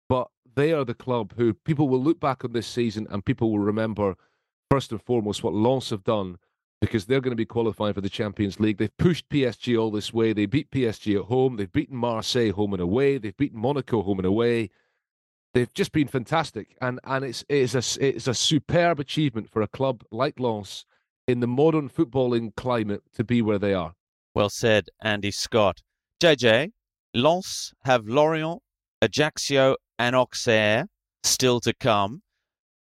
but 0.08 0.28
they 0.54 0.72
are 0.72 0.84
the 0.84 0.94
club 0.94 1.34
who 1.36 1.54
people 1.54 1.88
will 1.88 2.02
look 2.02 2.20
back 2.20 2.44
on 2.44 2.52
this 2.52 2.66
season 2.66 3.06
and 3.10 3.24
people 3.24 3.50
will 3.50 3.60
remember 3.60 4.16
first 4.70 4.92
and 4.92 5.02
foremost 5.02 5.42
what 5.42 5.54
Lens 5.54 5.90
have 5.90 6.04
done 6.04 6.38
because 6.80 7.04
they're 7.04 7.20
going 7.20 7.32
to 7.32 7.36
be 7.36 7.44
qualifying 7.44 7.92
for 7.92 8.00
the 8.00 8.08
Champions 8.08 8.58
League. 8.58 8.78
They've 8.78 8.96
pushed 8.96 9.28
PSG 9.28 9.78
all 9.78 9.90
this 9.90 10.12
way. 10.12 10.32
They 10.32 10.46
beat 10.46 10.70
PSG 10.70 11.16
at 11.18 11.26
home. 11.26 11.56
They've 11.56 11.70
beaten 11.70 11.96
Marseille 11.96 12.52
home 12.52 12.72
and 12.72 12.82
away. 12.82 13.18
They've 13.18 13.36
beaten 13.36 13.60
Monaco 13.60 14.02
home 14.02 14.18
and 14.18 14.26
away. 14.26 14.70
They've 15.52 15.72
just 15.74 15.92
been 15.92 16.06
fantastic, 16.06 16.76
and 16.80 17.00
and 17.04 17.24
it's 17.24 17.44
it's 17.48 17.74
a 17.74 18.06
it's 18.06 18.28
a 18.28 18.34
superb 18.34 19.00
achievement 19.00 19.50
for 19.50 19.62
a 19.62 19.68
club 19.68 20.04
like 20.12 20.38
Lens 20.38 20.86
in 21.26 21.40
the 21.40 21.48
modern 21.48 21.88
footballing 21.88 22.54
climate 22.56 23.02
to 23.14 23.24
be 23.24 23.42
where 23.42 23.58
they 23.58 23.74
are. 23.74 23.94
Well 24.34 24.48
said, 24.48 24.88
Andy 25.02 25.32
Scott. 25.32 25.82
JJ, 26.22 26.70
Lens 27.14 27.74
have 27.84 28.06
Lorient, 28.06 28.62
Ajaccio, 29.02 29.76
and 29.98 30.14
Auxerre 30.14 30.86
still 31.24 31.60
to 31.60 31.74
come. 31.74 32.22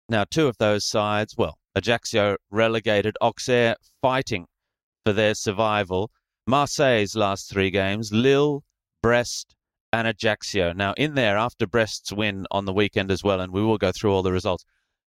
Now, 0.08 0.24
two 0.24 0.46
of 0.46 0.56
those 0.58 0.86
sides, 0.86 1.36
well, 1.36 1.58
Ajaccio 1.76 2.36
relegated, 2.50 3.16
Auxerre 3.20 3.76
fighting 4.02 4.46
for 5.04 5.12
their 5.12 5.34
survival. 5.34 6.10
Marseille's 6.46 7.14
last 7.14 7.48
three 7.48 7.70
games, 7.70 8.12
Lille, 8.12 8.64
Brest, 9.02 9.54
and 9.92 10.08
Ajaccio. 10.08 10.72
Now, 10.72 10.94
in 10.94 11.14
there, 11.14 11.36
after 11.36 11.66
Brest's 11.66 12.12
win 12.12 12.46
on 12.50 12.64
the 12.64 12.72
weekend 12.72 13.10
as 13.10 13.22
well, 13.22 13.40
and 13.40 13.52
we 13.52 13.62
will 13.62 13.78
go 13.78 13.92
through 13.92 14.12
all 14.12 14.22
the 14.22 14.32
results, 14.32 14.64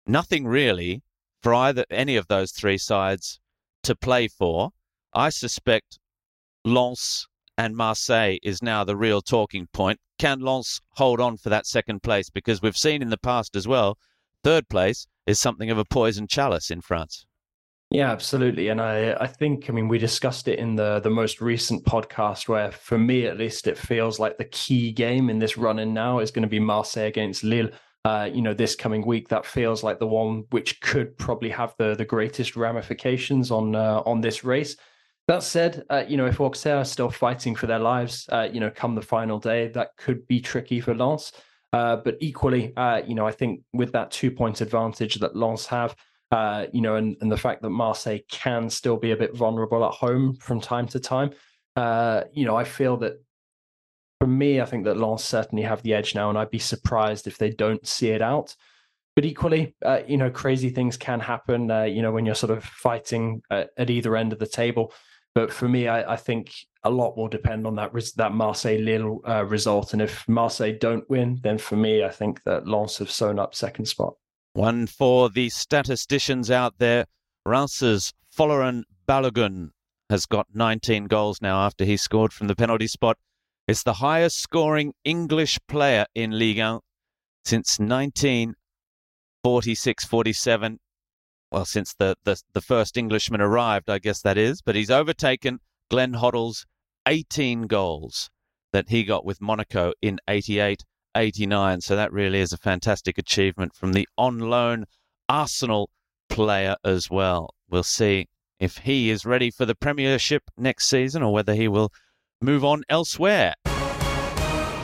nothing 0.06 0.46
really 0.46 1.02
for 1.42 1.54
either 1.54 1.84
any 1.90 2.16
of 2.16 2.28
those 2.28 2.52
three 2.52 2.78
sides 2.78 3.40
to 3.82 3.94
play 3.94 4.28
for. 4.28 4.70
I 5.12 5.30
suspect 5.30 5.98
Lens 6.64 7.26
and 7.58 7.76
Marseille 7.76 8.38
is 8.42 8.62
now 8.62 8.84
the 8.84 8.96
real 8.96 9.20
talking 9.20 9.68
point. 9.72 10.00
Can 10.18 10.40
Lens 10.40 10.80
hold 10.90 11.20
on 11.20 11.36
for 11.36 11.48
that 11.50 11.66
second 11.66 12.02
place? 12.02 12.30
Because 12.30 12.62
we've 12.62 12.76
seen 12.76 13.02
in 13.02 13.10
the 13.10 13.18
past 13.18 13.56
as 13.56 13.68
well, 13.68 13.98
third 14.42 14.68
place 14.68 15.06
is 15.26 15.40
something 15.40 15.70
of 15.70 15.78
a 15.78 15.84
poison 15.84 16.26
chalice 16.26 16.70
in 16.70 16.80
France. 16.80 17.26
Yeah, 17.90 18.10
absolutely. 18.10 18.68
And 18.68 18.80
I, 18.80 19.12
I 19.20 19.26
think, 19.26 19.70
I 19.70 19.72
mean, 19.72 19.86
we 19.86 19.98
discussed 19.98 20.48
it 20.48 20.58
in 20.58 20.74
the 20.74 20.98
the 21.00 21.10
most 21.10 21.40
recent 21.40 21.84
podcast 21.84 22.48
where 22.48 22.72
for 22.72 22.98
me 22.98 23.26
at 23.26 23.38
least 23.38 23.66
it 23.68 23.78
feels 23.78 24.18
like 24.18 24.36
the 24.36 24.46
key 24.46 24.90
game 24.90 25.30
in 25.30 25.38
this 25.38 25.56
run 25.56 25.78
in 25.78 25.94
now 25.94 26.18
is 26.18 26.30
going 26.30 26.42
to 26.42 26.48
be 26.48 26.58
Marseille 26.58 27.06
against 27.06 27.44
Lille. 27.44 27.70
Uh, 28.04 28.28
you 28.30 28.42
know, 28.42 28.52
this 28.52 28.74
coming 28.74 29.06
week, 29.06 29.28
that 29.28 29.46
feels 29.46 29.82
like 29.82 29.98
the 29.98 30.06
one 30.06 30.44
which 30.50 30.80
could 30.80 31.16
probably 31.18 31.50
have 31.50 31.74
the 31.78 31.94
the 31.94 32.04
greatest 32.04 32.56
ramifications 32.56 33.50
on 33.50 33.76
uh, 33.76 34.02
on 34.04 34.20
this 34.20 34.42
race. 34.44 34.76
That 35.28 35.42
said, 35.42 35.84
uh, 35.88 36.04
you 36.06 36.16
know, 36.16 36.26
if 36.26 36.40
Auxerre 36.40 36.78
are 36.78 36.84
still 36.84 37.10
fighting 37.10 37.54
for 37.54 37.66
their 37.66 37.78
lives, 37.78 38.28
uh, 38.30 38.48
you 38.52 38.60
know, 38.60 38.70
come 38.70 38.94
the 38.94 39.02
final 39.02 39.38
day, 39.38 39.68
that 39.68 39.96
could 39.96 40.26
be 40.26 40.40
tricky 40.40 40.80
for 40.80 40.94
Lens. 40.94 41.32
Uh, 41.74 41.96
but 41.96 42.16
equally, 42.20 42.72
uh, 42.76 43.02
you 43.04 43.16
know, 43.16 43.26
I 43.26 43.32
think 43.32 43.62
with 43.72 43.90
that 43.92 44.12
two 44.12 44.30
point 44.30 44.60
advantage 44.60 45.16
that 45.16 45.34
Lens 45.34 45.66
have, 45.66 45.96
uh, 46.30 46.66
you 46.72 46.80
know, 46.80 46.94
and, 46.94 47.16
and 47.20 47.32
the 47.32 47.36
fact 47.36 47.62
that 47.62 47.70
Marseille 47.70 48.20
can 48.30 48.70
still 48.70 48.96
be 48.96 49.10
a 49.10 49.16
bit 49.16 49.34
vulnerable 49.34 49.84
at 49.84 49.90
home 49.90 50.34
from 50.36 50.60
time 50.60 50.86
to 50.86 51.00
time, 51.00 51.30
uh, 51.74 52.22
you 52.32 52.46
know, 52.46 52.54
I 52.54 52.62
feel 52.62 52.96
that 52.98 53.14
for 54.20 54.28
me, 54.28 54.60
I 54.60 54.66
think 54.66 54.84
that 54.84 54.98
Lens 54.98 55.24
certainly 55.24 55.64
have 55.64 55.82
the 55.82 55.94
edge 55.94 56.14
now, 56.14 56.28
and 56.28 56.38
I'd 56.38 56.50
be 56.50 56.60
surprised 56.60 57.26
if 57.26 57.38
they 57.38 57.50
don't 57.50 57.84
see 57.84 58.10
it 58.10 58.22
out. 58.22 58.54
But 59.16 59.24
equally, 59.24 59.74
uh, 59.84 60.02
you 60.06 60.16
know, 60.16 60.30
crazy 60.30 60.70
things 60.70 60.96
can 60.96 61.18
happen, 61.18 61.70
you 61.88 62.02
know, 62.02 62.12
when 62.12 62.24
you're 62.24 62.36
sort 62.36 62.52
of 62.52 62.62
fighting 62.64 63.42
at, 63.50 63.70
at 63.76 63.90
either 63.90 64.16
end 64.16 64.32
of 64.32 64.38
the 64.38 64.46
table. 64.46 64.92
But 65.34 65.52
for 65.52 65.68
me, 65.68 65.88
I, 65.88 66.12
I 66.12 66.16
think 66.16 66.54
a 66.84 66.90
lot 66.90 67.16
will 67.16 67.28
depend 67.28 67.66
on 67.66 67.74
that 67.76 67.92
that 68.16 68.32
Marseille 68.32 68.80
Lille 68.80 69.20
uh, 69.26 69.44
result. 69.44 69.92
And 69.92 70.00
if 70.00 70.26
Marseille 70.28 70.76
don't 70.78 71.08
win, 71.10 71.40
then 71.42 71.58
for 71.58 71.76
me, 71.76 72.04
I 72.04 72.10
think 72.10 72.42
that 72.44 72.68
Lens 72.68 72.98
have 72.98 73.10
sewn 73.10 73.38
up 73.38 73.54
second 73.54 73.86
spot. 73.86 74.14
One 74.52 74.86
for 74.86 75.30
the 75.30 75.48
statisticians 75.50 76.50
out 76.50 76.74
there. 76.78 77.06
Reims' 77.44 78.12
Folarin 78.36 78.84
Balogun 79.08 79.70
has 80.08 80.26
got 80.26 80.46
19 80.54 81.06
goals 81.06 81.42
now 81.42 81.66
after 81.66 81.84
he 81.84 81.96
scored 81.96 82.32
from 82.32 82.46
the 82.46 82.54
penalty 82.54 82.86
spot. 82.86 83.18
It's 83.66 83.82
the 83.82 83.94
highest 83.94 84.38
scoring 84.38 84.92
English 85.04 85.58
player 85.66 86.06
in 86.14 86.38
Ligue 86.38 86.58
1 86.58 86.78
since 87.44 87.80
1946 87.80 90.04
47 90.04 90.78
well, 91.54 91.64
since 91.64 91.94
the, 91.94 92.16
the, 92.24 92.42
the 92.52 92.60
first 92.60 92.96
Englishman 92.96 93.40
arrived, 93.40 93.88
I 93.88 94.00
guess 94.00 94.20
that 94.22 94.36
is. 94.36 94.60
But 94.60 94.74
he's 94.74 94.90
overtaken 94.90 95.60
Glenn 95.88 96.14
Hoddle's 96.14 96.66
18 97.06 97.68
goals 97.68 98.28
that 98.72 98.88
he 98.88 99.04
got 99.04 99.24
with 99.24 99.40
Monaco 99.40 99.92
in 100.02 100.18
88 100.26 100.82
89. 101.16 101.80
So 101.80 101.94
that 101.94 102.12
really 102.12 102.40
is 102.40 102.52
a 102.52 102.56
fantastic 102.56 103.18
achievement 103.18 103.72
from 103.76 103.92
the 103.92 104.08
on 104.18 104.40
loan 104.40 104.86
Arsenal 105.28 105.90
player 106.28 106.74
as 106.84 107.08
well. 107.08 107.54
We'll 107.70 107.84
see 107.84 108.26
if 108.58 108.78
he 108.78 109.10
is 109.10 109.24
ready 109.24 109.52
for 109.52 109.64
the 109.64 109.76
Premiership 109.76 110.42
next 110.56 110.88
season 110.88 111.22
or 111.22 111.32
whether 111.32 111.54
he 111.54 111.68
will 111.68 111.92
move 112.42 112.64
on 112.64 112.82
elsewhere. 112.88 113.54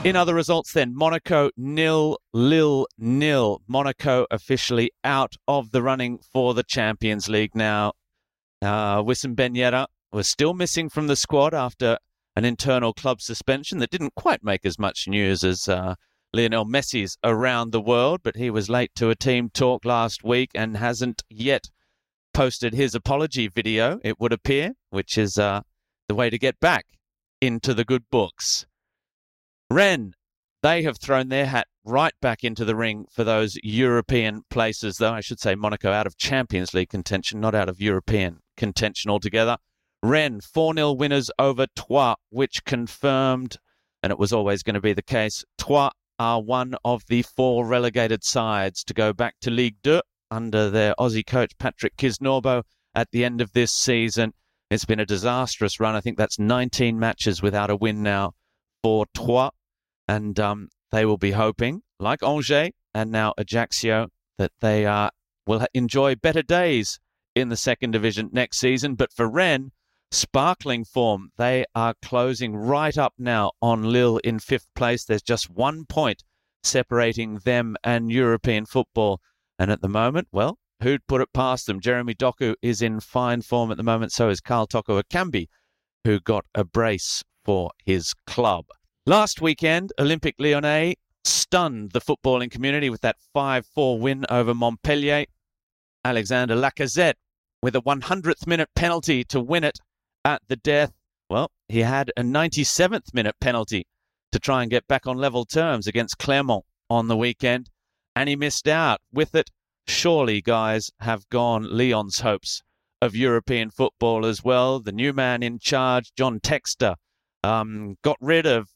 In 0.02 0.16
other 0.16 0.34
results, 0.34 0.72
then, 0.72 0.96
Monaco 0.96 1.50
nil, 1.58 2.16
Lille 2.32 2.86
nil. 2.96 3.60
Monaco 3.68 4.26
officially 4.30 4.90
out 5.04 5.34
of 5.46 5.72
the 5.72 5.82
running 5.82 6.18
for 6.18 6.54
the 6.54 6.62
Champions 6.62 7.28
League 7.28 7.54
now. 7.54 7.92
Uh, 8.62 9.02
Wissam 9.02 9.36
Ben 9.36 9.54
Yedder 9.54 9.86
was 10.10 10.26
still 10.26 10.54
missing 10.54 10.88
from 10.88 11.06
the 11.06 11.16
squad 11.16 11.52
after 11.52 11.98
an 12.34 12.46
internal 12.46 12.94
club 12.94 13.20
suspension 13.20 13.78
that 13.80 13.90
didn't 13.90 14.14
quite 14.14 14.42
make 14.42 14.64
as 14.64 14.78
much 14.78 15.06
news 15.06 15.44
as 15.44 15.68
uh, 15.68 15.94
Lionel 16.32 16.64
Messi's 16.64 17.18
around 17.22 17.70
the 17.70 17.80
world, 17.80 18.20
but 18.22 18.36
he 18.36 18.48
was 18.48 18.70
late 18.70 18.94
to 18.94 19.10
a 19.10 19.14
team 19.14 19.50
talk 19.50 19.84
last 19.84 20.24
week 20.24 20.50
and 20.54 20.78
hasn't 20.78 21.22
yet 21.28 21.68
posted 22.32 22.72
his 22.72 22.94
apology 22.94 23.48
video, 23.48 24.00
it 24.02 24.18
would 24.18 24.32
appear, 24.32 24.72
which 24.88 25.18
is 25.18 25.36
uh, 25.36 25.60
the 26.08 26.14
way 26.14 26.30
to 26.30 26.38
get 26.38 26.58
back 26.58 26.86
into 27.42 27.74
the 27.74 27.84
good 27.84 28.04
books. 28.10 28.64
Rennes, 29.72 30.14
they 30.62 30.82
have 30.82 30.98
thrown 30.98 31.28
their 31.28 31.46
hat 31.46 31.68
right 31.84 32.14
back 32.20 32.42
into 32.42 32.64
the 32.64 32.74
ring 32.74 33.06
for 33.08 33.22
those 33.22 33.56
European 33.62 34.42
places, 34.50 34.96
though 34.96 35.12
I 35.12 35.20
should 35.20 35.38
say 35.38 35.54
Monaco 35.54 35.92
out 35.92 36.08
of 36.08 36.18
Champions 36.18 36.74
League 36.74 36.90
contention, 36.90 37.40
not 37.40 37.54
out 37.54 37.68
of 37.68 37.80
European 37.80 38.40
contention 38.56 39.12
altogether. 39.12 39.56
Rennes, 40.02 40.44
4 40.44 40.74
0 40.74 40.92
winners 40.92 41.30
over 41.38 41.66
Troyes, 41.76 42.16
which 42.30 42.64
confirmed, 42.64 43.58
and 44.02 44.10
it 44.10 44.18
was 44.18 44.32
always 44.32 44.64
going 44.64 44.74
to 44.74 44.80
be 44.80 44.92
the 44.92 45.02
case, 45.02 45.44
Troyes 45.56 45.92
are 46.18 46.42
one 46.42 46.74
of 46.84 47.04
the 47.06 47.22
four 47.22 47.64
relegated 47.64 48.24
sides 48.24 48.82
to 48.84 48.92
go 48.92 49.12
back 49.12 49.36
to 49.40 49.50
Ligue 49.50 49.76
2 49.84 50.02
under 50.32 50.68
their 50.68 50.94
Aussie 50.98 51.26
coach 51.26 51.56
Patrick 51.58 51.96
Kisnorbo 51.96 52.64
at 52.94 53.08
the 53.12 53.24
end 53.24 53.40
of 53.40 53.52
this 53.52 53.72
season. 53.72 54.34
It's 54.68 54.84
been 54.84 55.00
a 55.00 55.06
disastrous 55.06 55.78
run. 55.78 55.94
I 55.94 56.00
think 56.00 56.18
that's 56.18 56.40
19 56.40 56.98
matches 56.98 57.40
without 57.40 57.70
a 57.70 57.76
win 57.76 58.02
now 58.02 58.32
for 58.82 59.06
Troyes. 59.14 59.52
And 60.10 60.40
um, 60.40 60.68
they 60.90 61.04
will 61.04 61.18
be 61.18 61.30
hoping, 61.30 61.82
like 62.00 62.22
Angers 62.22 62.70
and 62.92 63.12
now 63.12 63.32
Ajaccio, 63.38 64.08
that 64.38 64.50
they 64.60 64.84
uh, 64.84 65.10
will 65.46 65.64
enjoy 65.72 66.16
better 66.16 66.42
days 66.42 66.98
in 67.36 67.48
the 67.48 67.56
second 67.56 67.92
division 67.92 68.28
next 68.32 68.58
season. 68.58 68.96
But 68.96 69.12
for 69.12 69.28
Rennes, 69.28 69.70
sparkling 70.10 70.84
form. 70.84 71.30
They 71.36 71.64
are 71.74 71.94
closing 72.02 72.56
right 72.56 72.98
up 72.98 73.14
now 73.18 73.52
on 73.62 73.92
Lille 73.92 74.18
in 74.18 74.40
fifth 74.40 74.66
place. 74.74 75.04
There's 75.04 75.22
just 75.22 75.48
one 75.48 75.84
point 75.84 76.24
separating 76.64 77.38
them 77.44 77.76
and 77.84 78.10
European 78.10 78.66
football. 78.66 79.20
And 79.58 79.70
at 79.70 79.80
the 79.80 79.88
moment, 79.88 80.28
well, 80.32 80.58
who'd 80.82 81.06
put 81.06 81.20
it 81.20 81.32
past 81.32 81.66
them? 81.66 81.80
Jeremy 81.80 82.14
Doku 82.14 82.54
is 82.62 82.82
in 82.82 83.00
fine 83.00 83.42
form 83.42 83.70
at 83.70 83.76
the 83.76 83.82
moment. 83.82 84.12
So 84.12 84.28
is 84.28 84.40
Karl 84.40 84.66
Toko 84.66 85.00
Ekambi, 85.00 85.46
who 86.04 86.18
got 86.20 86.44
a 86.54 86.64
brace 86.64 87.22
for 87.44 87.70
his 87.84 88.14
club. 88.26 88.64
Last 89.10 89.40
weekend, 89.40 89.92
Olympique 89.98 90.36
Lyonnais 90.38 90.94
stunned 91.24 91.90
the 91.90 92.00
footballing 92.00 92.48
community 92.48 92.88
with 92.90 93.00
that 93.00 93.16
5 93.34 93.66
4 93.66 93.98
win 93.98 94.24
over 94.30 94.54
Montpellier. 94.54 95.24
Alexandre 96.04 96.54
Lacazette 96.54 97.16
with 97.60 97.74
a 97.74 97.80
100th 97.80 98.46
minute 98.46 98.68
penalty 98.76 99.24
to 99.24 99.40
win 99.40 99.64
it 99.64 99.80
at 100.24 100.42
the 100.46 100.54
death. 100.54 100.92
Well, 101.28 101.50
he 101.66 101.80
had 101.80 102.12
a 102.16 102.22
97th 102.22 103.12
minute 103.12 103.34
penalty 103.40 103.88
to 104.30 104.38
try 104.38 104.62
and 104.62 104.70
get 104.70 104.86
back 104.86 105.08
on 105.08 105.16
level 105.16 105.44
terms 105.44 105.88
against 105.88 106.18
Clermont 106.18 106.64
on 106.88 107.08
the 107.08 107.16
weekend, 107.16 107.68
and 108.14 108.28
he 108.28 108.36
missed 108.36 108.68
out. 108.68 109.00
With 109.12 109.34
it, 109.34 109.50
surely, 109.88 110.40
guys, 110.40 110.88
have 111.00 111.28
gone 111.30 111.66
Lyon's 111.68 112.20
hopes 112.20 112.62
of 113.02 113.16
European 113.16 113.70
football 113.70 114.24
as 114.24 114.44
well. 114.44 114.78
The 114.78 114.92
new 114.92 115.12
man 115.12 115.42
in 115.42 115.58
charge, 115.58 116.12
John 116.16 116.38
Textor, 116.38 116.94
um, 117.42 117.96
got 118.04 118.16
rid 118.20 118.46
of 118.46 118.68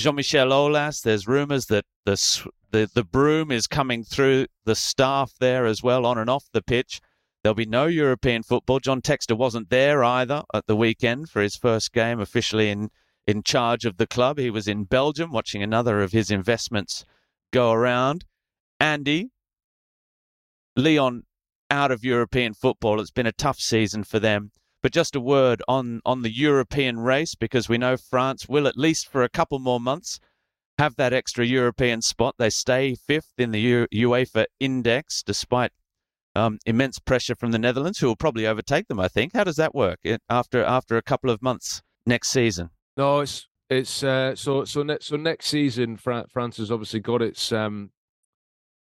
Jean 0.00 0.14
Michel 0.14 0.48
Aulas. 0.50 1.02
There's 1.02 1.28
rumours 1.28 1.66
that 1.66 1.84
the, 2.06 2.16
the, 2.70 2.90
the 2.94 3.04
broom 3.04 3.52
is 3.52 3.66
coming 3.66 4.02
through 4.02 4.46
the 4.64 4.74
staff 4.74 5.32
there 5.40 5.66
as 5.66 5.82
well, 5.82 6.06
on 6.06 6.16
and 6.16 6.30
off 6.30 6.46
the 6.54 6.62
pitch. 6.62 7.02
There'll 7.42 7.54
be 7.54 7.66
no 7.66 7.84
European 7.84 8.42
football. 8.42 8.80
John 8.80 9.02
Textor 9.02 9.36
wasn't 9.36 9.68
there 9.68 10.02
either 10.02 10.42
at 10.54 10.66
the 10.66 10.74
weekend 10.74 11.28
for 11.28 11.42
his 11.42 11.54
first 11.54 11.92
game 11.92 12.18
officially 12.18 12.70
in, 12.70 12.88
in 13.26 13.42
charge 13.42 13.84
of 13.84 13.98
the 13.98 14.06
club. 14.06 14.38
He 14.38 14.48
was 14.48 14.66
in 14.66 14.84
Belgium 14.84 15.32
watching 15.32 15.62
another 15.62 16.00
of 16.00 16.12
his 16.12 16.30
investments 16.30 17.04
go 17.52 17.70
around. 17.70 18.24
Andy, 18.80 19.28
Lyon 20.76 21.24
out 21.70 21.90
of 21.90 22.04
European 22.04 22.54
football. 22.54 23.02
It's 23.02 23.10
been 23.10 23.26
a 23.26 23.32
tough 23.32 23.58
season 23.58 24.04
for 24.04 24.18
them. 24.18 24.50
But 24.82 24.92
just 24.92 25.14
a 25.14 25.20
word 25.20 25.62
on, 25.68 26.00
on 26.06 26.22
the 26.22 26.32
European 26.32 26.98
race, 27.00 27.34
because 27.34 27.68
we 27.68 27.78
know 27.78 27.96
France 27.96 28.48
will, 28.48 28.66
at 28.66 28.78
least 28.78 29.08
for 29.10 29.22
a 29.22 29.28
couple 29.28 29.58
more 29.58 29.80
months, 29.80 30.20
have 30.78 30.96
that 30.96 31.12
extra 31.12 31.44
European 31.44 32.00
spot. 32.00 32.36
They 32.38 32.48
stay 32.48 32.94
fifth 32.94 33.34
in 33.36 33.50
the 33.50 33.60
U- 33.60 33.86
UEFA 33.92 34.46
index, 34.58 35.22
despite 35.22 35.72
um, 36.34 36.58
immense 36.64 36.98
pressure 36.98 37.34
from 37.34 37.50
the 37.50 37.58
Netherlands, 37.58 37.98
who 37.98 38.06
will 38.06 38.16
probably 38.16 38.46
overtake 38.46 38.88
them. 38.88 38.98
I 38.98 39.08
think. 39.08 39.34
How 39.34 39.44
does 39.44 39.56
that 39.56 39.74
work 39.74 39.98
it, 40.02 40.22
after 40.30 40.64
after 40.64 40.96
a 40.96 41.02
couple 41.02 41.28
of 41.28 41.42
months 41.42 41.82
next 42.06 42.28
season? 42.28 42.70
No, 42.96 43.20
it's 43.20 43.48
it's 43.68 44.02
uh, 44.02 44.34
so 44.34 44.64
so 44.64 44.82
next 44.82 45.06
so 45.06 45.16
next 45.16 45.46
season 45.46 45.96
France 45.96 46.56
has 46.56 46.70
obviously 46.70 47.00
got 47.00 47.20
its 47.20 47.52
um, 47.52 47.90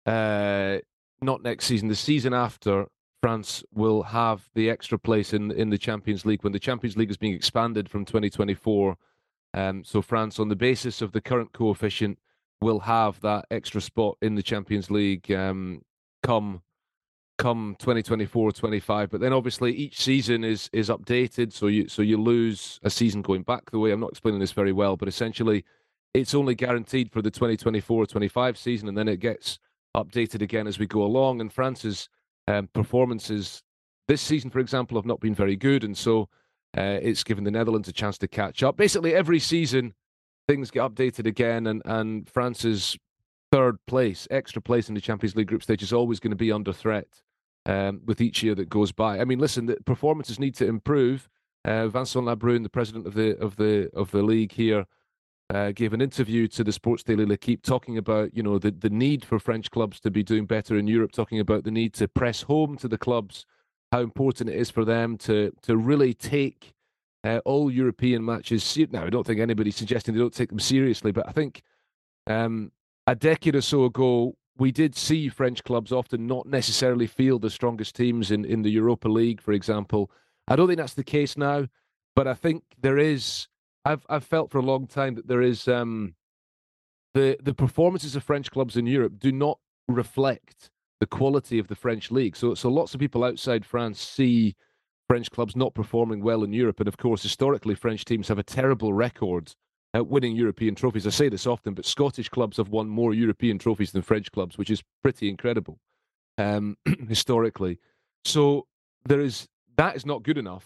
uh, 0.05 0.77
not 1.21 1.41
next 1.41 1.65
season 1.65 1.87
the 1.87 1.95
season 1.95 2.33
after 2.33 2.87
France 3.27 3.61
will 3.73 4.03
have 4.03 4.47
the 4.55 4.69
extra 4.69 4.97
place 4.97 5.33
in 5.33 5.51
in 5.51 5.69
the 5.69 5.77
Champions 5.77 6.25
League 6.25 6.45
when 6.45 6.53
the 6.53 6.59
Champions 6.67 6.95
League 6.95 7.11
is 7.11 7.17
being 7.17 7.33
expanded 7.33 7.89
from 7.89 8.05
2024. 8.05 8.95
Um, 9.53 9.83
so 9.83 10.01
France, 10.01 10.39
on 10.39 10.47
the 10.47 10.55
basis 10.55 11.01
of 11.01 11.11
the 11.11 11.19
current 11.19 11.51
coefficient, 11.51 12.19
will 12.61 12.79
have 12.79 13.19
that 13.19 13.43
extra 13.51 13.81
spot 13.81 14.15
in 14.21 14.35
the 14.35 14.41
Champions 14.41 14.89
League 14.89 15.29
um, 15.29 15.81
come 16.23 16.61
come 17.37 17.75
2024 17.79 18.53
25 18.53 19.09
but 19.11 19.19
then 19.19 19.33
obviously 19.33 19.71
each 19.73 20.01
season 20.01 20.43
is 20.45 20.69
is 20.71 20.89
updated 20.89 21.51
so 21.51 21.67
you 21.67 21.87
so 21.87 22.01
you 22.01 22.17
lose 22.17 22.79
a 22.81 22.89
season 22.89 23.21
going 23.21 23.43
back 23.43 23.69
the 23.69 23.77
way 23.77 23.91
i'm 23.91 23.99
not 23.99 24.09
explaining 24.09 24.39
this 24.39 24.53
very 24.53 24.73
well 24.73 24.97
but 24.97 25.07
essentially 25.07 25.63
it's 26.15 26.33
only 26.33 26.55
guaranteed 26.55 27.11
for 27.11 27.21
the 27.21 27.29
2024 27.29 28.03
or 28.03 28.07
25 28.07 28.57
season 28.57 28.87
and 28.87 28.97
then 28.97 29.07
it 29.07 29.19
gets 29.19 29.59
updated 29.95 30.41
again 30.41 30.65
as 30.65 30.79
we 30.79 30.87
go 30.87 31.03
along 31.03 31.39
and 31.39 31.53
france's 31.53 32.09
um, 32.47 32.69
performances 32.73 33.63
this 34.07 34.21
season 34.21 34.49
for 34.49 34.59
example 34.59 34.97
have 34.97 35.05
not 35.05 35.19
been 35.19 35.35
very 35.35 35.55
good 35.55 35.83
and 35.83 35.97
so 35.97 36.29
uh, 36.77 36.99
it's 37.01 37.23
given 37.23 37.43
the 37.43 37.51
netherlands 37.51 37.87
a 37.87 37.93
chance 37.93 38.17
to 38.17 38.27
catch 38.27 38.63
up 38.63 38.77
basically 38.77 39.13
every 39.13 39.39
season 39.39 39.93
things 40.47 40.71
get 40.71 40.81
updated 40.81 41.25
again 41.25 41.67
and 41.67 41.81
and 41.85 42.29
france's 42.29 42.97
third 43.51 43.77
place 43.85 44.27
extra 44.31 44.61
place 44.61 44.89
in 44.89 44.95
the 44.95 45.01
champions 45.01 45.35
league 45.35 45.47
group 45.47 45.63
stage 45.63 45.81
is 45.81 45.93
always 45.93 46.19
going 46.19 46.31
to 46.31 46.37
be 46.37 46.51
under 46.51 46.73
threat 46.73 47.21
um, 47.67 48.01
with 48.05 48.21
each 48.21 48.41
year 48.41 48.55
that 48.55 48.69
goes 48.69 48.91
by. 48.91 49.19
I 49.19 49.25
mean, 49.25 49.39
listen, 49.39 49.67
the 49.67 49.77
performances 49.85 50.39
need 50.39 50.55
to 50.55 50.65
improve. 50.65 51.29
Uh, 51.65 51.87
Vincent 51.87 52.25
Labrune, 52.25 52.63
the 52.63 52.69
president 52.69 53.05
of 53.05 53.13
the 53.13 53.37
of 53.37 53.57
the 53.57 53.89
of 53.93 54.11
the 54.11 54.23
league 54.23 54.53
here, 54.53 54.85
uh, 55.53 55.71
gave 55.71 55.93
an 55.93 56.01
interview 56.01 56.47
to 56.49 56.63
the 56.63 56.71
Sports 56.71 57.03
Daily 57.03 57.25
L'Equipe 57.25 57.61
talking 57.61 57.97
about 57.97 58.35
you 58.35 58.43
know 58.43 58.59
the 58.59 58.71
the 58.71 58.89
need 58.89 59.23
for 59.23 59.39
French 59.39 59.71
clubs 59.71 59.99
to 60.01 60.11
be 60.11 60.23
doing 60.23 60.45
better 60.45 60.77
in 60.77 60.87
Europe, 60.87 61.11
talking 61.11 61.39
about 61.39 61.63
the 61.63 61.71
need 61.71 61.93
to 61.95 62.07
press 62.07 62.41
home 62.41 62.77
to 62.77 62.87
the 62.87 62.97
clubs 62.97 63.45
how 63.91 64.01
important 64.01 64.49
it 64.49 64.55
is 64.55 64.69
for 64.69 64.85
them 64.85 65.17
to 65.17 65.51
to 65.61 65.77
really 65.77 66.13
take 66.13 66.73
uh, 67.23 67.39
all 67.45 67.71
European 67.71 68.23
matches. 68.23 68.77
Now, 68.91 69.05
I 69.05 69.09
don't 69.09 69.25
think 69.25 69.39
anybody's 69.39 69.75
suggesting 69.75 70.13
they 70.13 70.19
don't 70.19 70.33
take 70.33 70.49
them 70.49 70.59
seriously, 70.59 71.11
but 71.11 71.27
I 71.27 71.31
think 71.31 71.63
um, 72.27 72.71
a 73.05 73.15
decade 73.15 73.55
or 73.55 73.61
so 73.61 73.85
ago, 73.85 74.35
we 74.57 74.71
did 74.71 74.95
see 74.95 75.29
French 75.29 75.63
clubs 75.63 75.91
often 75.91 76.27
not 76.27 76.45
necessarily 76.45 77.07
field 77.07 77.41
the 77.41 77.49
strongest 77.49 77.95
teams 77.95 78.31
in, 78.31 78.43
in 78.45 78.61
the 78.61 78.71
Europa 78.71 79.07
League, 79.07 79.41
for 79.41 79.53
example. 79.53 80.11
I 80.47 80.55
don't 80.55 80.67
think 80.67 80.79
that's 80.79 80.93
the 80.93 81.03
case 81.03 81.37
now, 81.37 81.67
but 82.15 82.27
I 82.27 82.33
think 82.33 82.63
there 82.79 82.97
is. 82.97 83.47
I've 83.87 84.05
I've 84.09 84.25
felt 84.25 84.51
for 84.51 84.57
a 84.57 84.63
long 84.63 84.85
time 84.85 85.15
that 85.15 85.27
there 85.27 85.41
is 85.41 85.67
um, 85.67 86.15
the 87.13 87.37
the 87.41 87.53
performances 87.53 88.15
of 88.17 88.23
French 88.23 88.51
clubs 88.51 88.75
in 88.75 88.85
Europe 88.85 89.13
do 89.17 89.31
not 89.31 89.59
reflect 89.87 90.69
the 90.99 91.07
quality 91.07 91.57
of 91.57 91.69
the 91.69 91.75
French 91.75 92.11
league. 92.11 92.35
So 92.35 92.53
so 92.53 92.69
lots 92.69 92.93
of 92.93 92.99
people 92.99 93.23
outside 93.23 93.65
France 93.65 94.01
see 94.01 94.55
French 95.07 95.31
clubs 95.31 95.55
not 95.55 95.73
performing 95.73 96.21
well 96.21 96.43
in 96.43 96.51
Europe, 96.51 96.81
and 96.81 96.87
of 96.89 96.97
course 96.97 97.23
historically 97.23 97.75
French 97.75 98.03
teams 98.03 98.27
have 98.27 98.39
a 98.39 98.43
terrible 98.43 98.91
record 98.91 99.53
at 99.93 100.07
winning 100.07 100.35
European 100.35 100.75
trophies. 100.75 101.07
I 101.07 101.11
say 101.11 101.29
this 101.29 101.47
often, 101.47 101.73
but 101.73 101.85
Scottish 101.85 102.27
clubs 102.27 102.57
have 102.57 102.67
won 102.67 102.89
more 102.89 103.13
European 103.13 103.57
trophies 103.57 103.93
than 103.93 104.01
French 104.01 104.29
clubs, 104.33 104.57
which 104.57 104.69
is 104.69 104.83
pretty 105.01 105.29
incredible 105.29 105.79
um, 106.37 106.75
historically. 107.07 107.79
So 108.25 108.67
there 109.05 109.21
is 109.21 109.47
that 109.77 109.95
is 109.95 110.05
not 110.05 110.23
good 110.23 110.37
enough, 110.37 110.65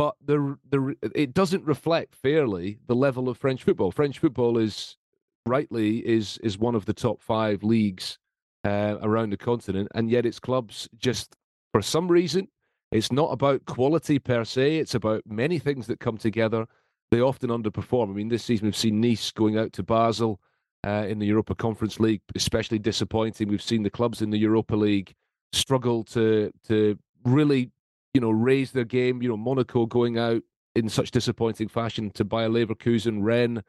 but 0.00 0.16
the 0.24 0.56
the 0.70 0.96
it 1.14 1.34
doesn't 1.34 1.62
reflect 1.66 2.14
fairly 2.14 2.78
the 2.86 2.94
level 2.94 3.28
of 3.28 3.36
French 3.36 3.64
football. 3.64 3.90
French 3.92 4.18
football 4.18 4.56
is 4.56 4.96
rightly 5.44 5.98
is 5.98 6.38
is 6.42 6.56
one 6.56 6.74
of 6.74 6.86
the 6.86 6.94
top 6.94 7.20
five 7.20 7.62
leagues 7.62 8.18
uh, 8.64 8.96
around 9.02 9.28
the 9.28 9.36
continent, 9.36 9.88
and 9.94 10.10
yet 10.10 10.24
its 10.24 10.40
clubs 10.40 10.88
just 10.96 11.36
for 11.70 11.82
some 11.82 12.08
reason 12.08 12.48
it's 12.90 13.12
not 13.12 13.30
about 13.30 13.66
quality 13.66 14.18
per 14.18 14.42
se. 14.42 14.78
It's 14.78 14.94
about 14.94 15.22
many 15.26 15.58
things 15.58 15.86
that 15.88 16.00
come 16.00 16.16
together 16.16 16.66
they 17.10 17.20
often 17.20 17.50
underperform. 17.50 18.08
I 18.08 18.14
mean, 18.14 18.28
this 18.28 18.44
season 18.44 18.68
we've 18.68 18.76
seen 18.76 19.02
Nice 19.02 19.30
going 19.30 19.58
out 19.58 19.74
to 19.74 19.82
Basel 19.82 20.40
uh, 20.86 21.04
in 21.10 21.18
the 21.18 21.26
Europa 21.26 21.54
Conference 21.54 22.00
League, 22.00 22.22
especially 22.34 22.78
disappointing. 22.78 23.48
We've 23.48 23.60
seen 23.60 23.82
the 23.82 23.90
clubs 23.90 24.22
in 24.22 24.30
the 24.30 24.38
Europa 24.38 24.76
League 24.76 25.12
struggle 25.52 26.04
to 26.04 26.50
to 26.68 26.98
really, 27.24 27.70
you 28.14 28.20
know, 28.20 28.30
raise 28.30 28.72
their 28.72 28.84
game. 28.84 29.22
You 29.22 29.28
know, 29.28 29.36
Monaco 29.36 29.86
going 29.86 30.18
out 30.18 30.42
in 30.74 30.88
such 30.88 31.10
disappointing 31.10 31.68
fashion 31.68 32.10
to 32.12 32.24
Bayer 32.24 32.48
Leverkusen, 32.48 33.22
Rennes 33.22 33.62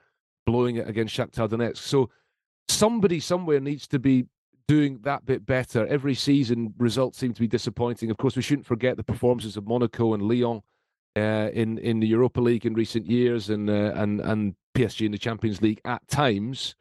blowing 0.46 0.78
it 0.78 0.88
against 0.88 1.16
Shakhtar 1.16 1.50
Donetsk. 1.50 1.78
So 1.78 2.10
somebody 2.68 3.20
somewhere 3.20 3.60
needs 3.60 3.88
to 3.88 4.00
be 4.00 4.26
doing 4.68 5.00
that 5.04 5.26
bit 5.26 5.46
better. 5.46 5.86
Every 5.88 6.16
season 6.16 6.74
results 6.78 7.18
seem 7.18 7.34
to 7.34 7.42
be 7.42 7.48
disappointing. 7.48 8.10
Of 8.10 8.18
course, 8.18 8.36
we 8.36 8.42
shouldn't 8.42 8.66
forget 8.66 8.98
the 8.98 9.04
performances 9.04 9.58
of 9.58 9.68
Monaco 9.68 10.14
and 10.14 10.24
Lyon 10.24 10.62
uh, 11.16 11.50
in 11.54 11.78
in 11.80 12.00
the 12.00 12.08
Europa 12.08 12.40
League 12.40 12.66
in 12.66 12.74
recent 12.74 13.06
years 13.06 13.50
and 13.50 13.70
uh, 13.70 13.92
and 13.96 14.22
and 14.22 14.56
PSG 14.76 15.06
in 15.06 15.12
the 15.12 15.18
Champions 15.18 15.62
League 15.62 15.82
at 15.86 16.08
times, 16.08 16.76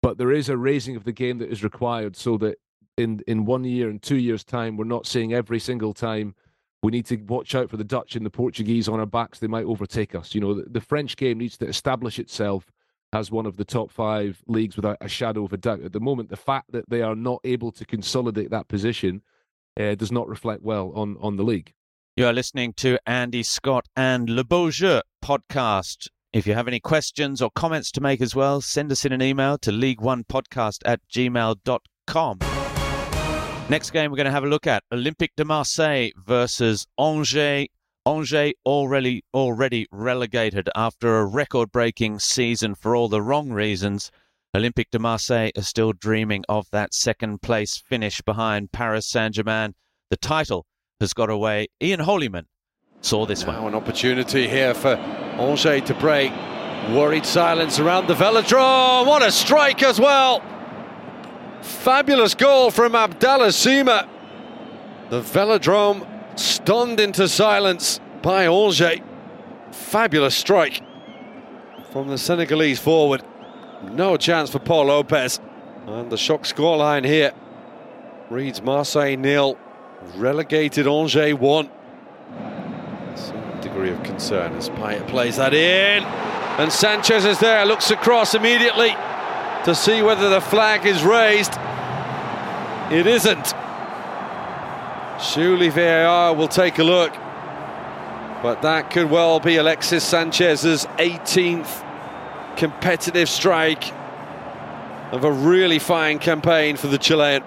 but 0.00 0.18
there 0.18 0.32
is 0.32 0.48
a 0.48 0.56
raising 0.56 0.96
of 0.96 1.04
the 1.04 1.12
game 1.12 1.38
that 1.38 1.50
is 1.50 1.64
required 1.64 2.16
so 2.16 2.36
that 2.38 2.58
in 2.96 3.20
in 3.26 3.44
one 3.44 3.64
year 3.64 3.88
and 3.88 4.02
two 4.02 4.16
years 4.16 4.44
time 4.44 4.76
we're 4.76 4.84
not 4.84 5.06
seeing 5.06 5.32
every 5.32 5.58
single 5.58 5.92
time 5.92 6.34
we 6.82 6.90
need 6.90 7.06
to 7.06 7.16
watch 7.16 7.54
out 7.54 7.70
for 7.70 7.76
the 7.76 7.84
Dutch 7.84 8.16
and 8.16 8.26
the 8.26 8.30
Portuguese 8.30 8.88
on 8.88 9.00
our 9.00 9.06
backs 9.06 9.38
they 9.38 9.46
might 9.46 9.64
overtake 9.64 10.14
us. 10.14 10.34
You 10.34 10.40
know 10.40 10.54
the, 10.54 10.68
the 10.68 10.80
French 10.80 11.16
game 11.16 11.38
needs 11.38 11.56
to 11.58 11.66
establish 11.66 12.18
itself 12.18 12.70
as 13.12 13.30
one 13.30 13.46
of 13.46 13.56
the 13.56 13.64
top 13.64 13.90
five 13.90 14.42
leagues 14.46 14.76
without 14.76 14.96
a 15.00 15.08
shadow 15.08 15.44
of 15.44 15.52
a 15.52 15.58
doubt. 15.58 15.82
At 15.82 15.92
the 15.92 16.00
moment, 16.00 16.30
the 16.30 16.36
fact 16.36 16.72
that 16.72 16.88
they 16.88 17.02
are 17.02 17.14
not 17.14 17.40
able 17.44 17.70
to 17.72 17.84
consolidate 17.84 18.50
that 18.50 18.68
position 18.68 19.22
uh, 19.78 19.94
does 19.94 20.10
not 20.10 20.28
reflect 20.28 20.62
well 20.62 20.92
on 20.94 21.16
on 21.20 21.36
the 21.36 21.44
league. 21.44 21.72
You 22.16 22.26
are 22.26 22.32
listening 22.32 22.74
to 22.74 22.98
Andy 23.06 23.42
Scott 23.42 23.86
and 23.96 24.28
Le 24.28 24.44
Beau 24.44 24.70
Jeu 24.70 25.00
podcast. 25.24 26.08
If 26.32 26.46
you 26.46 26.54
have 26.54 26.68
any 26.68 26.80
questions 26.80 27.40
or 27.40 27.50
comments 27.54 27.90
to 27.92 28.00
make 28.00 28.20
as 28.20 28.34
well, 28.34 28.60
send 28.60 28.90
us 28.90 29.04
in 29.04 29.12
an 29.12 29.22
email 29.22 29.58
to 29.58 29.70
league1podcast 29.70 30.78
at 30.84 31.00
gmail.com. 31.10 32.38
Next 33.72 33.92
game 33.92 34.10
we're 34.10 34.18
going 34.18 34.26
to 34.26 34.32
have 34.32 34.44
a 34.44 34.48
look 34.48 34.66
at 34.66 34.84
Olympique 34.92 35.34
de 35.34 35.46
Marseille 35.46 36.10
versus 36.26 36.86
Angers. 37.00 37.68
Angers 38.06 38.52
already 38.66 39.24
already 39.32 39.86
relegated 39.90 40.68
after 40.76 41.18
a 41.18 41.24
record-breaking 41.24 42.18
season 42.18 42.74
for 42.74 42.94
all 42.94 43.08
the 43.08 43.22
wrong 43.22 43.50
reasons. 43.50 44.10
Olympique 44.54 44.90
de 44.90 44.98
Marseille 44.98 45.50
are 45.56 45.62
still 45.62 45.94
dreaming 45.94 46.44
of 46.50 46.66
that 46.70 46.92
second 46.92 47.40
place 47.40 47.78
finish 47.78 48.20
behind 48.20 48.72
Paris 48.72 49.08
Saint-Germain. 49.08 49.72
The 50.10 50.18
title 50.18 50.66
has 51.00 51.14
got 51.14 51.30
away. 51.30 51.68
Ian 51.82 52.00
Holyman 52.00 52.44
saw 53.00 53.24
this 53.24 53.46
now 53.46 53.62
one. 53.62 53.72
An 53.72 53.74
opportunity 53.74 54.48
here 54.48 54.74
for 54.74 54.96
Angers 54.96 55.88
to 55.88 55.94
break. 55.94 56.30
Worried 56.90 57.24
silence 57.24 57.78
around 57.78 58.06
the 58.06 58.14
velodrome. 58.14 59.06
What 59.06 59.22
a 59.22 59.32
strike 59.32 59.82
as 59.82 59.98
well. 59.98 60.42
Fabulous 61.62 62.34
goal 62.34 62.72
from 62.72 62.96
Abdallah 62.96 63.48
Sima. 63.48 64.08
The 65.10 65.20
velodrome 65.20 66.06
stunned 66.38 66.98
into 66.98 67.28
silence 67.28 68.00
by 68.20 68.46
Angers. 68.46 69.00
Fabulous 69.70 70.34
strike 70.34 70.82
from 71.92 72.08
the 72.08 72.18
Senegalese 72.18 72.80
forward. 72.80 73.22
No 73.92 74.16
chance 74.16 74.50
for 74.50 74.58
Pau 74.58 74.82
Lopez. 74.82 75.40
And 75.86 76.10
the 76.10 76.16
shock 76.16 76.42
scoreline 76.42 77.04
here 77.04 77.32
reads 78.28 78.60
Marseille 78.60 79.16
nil, 79.16 79.56
relegated 80.16 80.88
Angers 80.88 81.34
one. 81.34 81.70
Some 83.14 83.60
degree 83.60 83.90
of 83.90 84.02
concern 84.02 84.54
as 84.54 84.68
Payet 84.70 85.06
plays 85.06 85.36
that 85.36 85.54
in. 85.54 86.02
And 86.58 86.72
Sanchez 86.72 87.24
is 87.24 87.38
there, 87.38 87.64
looks 87.66 87.90
across 87.90 88.34
immediately 88.34 88.96
to 89.64 89.74
see 89.74 90.02
whether 90.02 90.28
the 90.28 90.40
flag 90.40 90.86
is 90.86 91.02
raised. 91.04 91.52
It 92.90 93.06
isn't. 93.06 93.54
Surely 95.20 95.68
VAR 95.68 96.34
will 96.34 96.48
take 96.48 96.78
a 96.78 96.84
look. 96.84 97.12
But 98.42 98.62
that 98.62 98.90
could 98.90 99.08
well 99.08 99.38
be 99.38 99.56
Alexis 99.56 100.02
Sanchez's 100.02 100.84
18th 100.98 101.88
competitive 102.56 103.28
strike 103.28 103.92
of 105.12 105.24
a 105.24 105.30
really 105.30 105.78
fine 105.78 106.18
campaign 106.18 106.76
for 106.76 106.88
the 106.88 106.98
Chilean. 106.98 107.42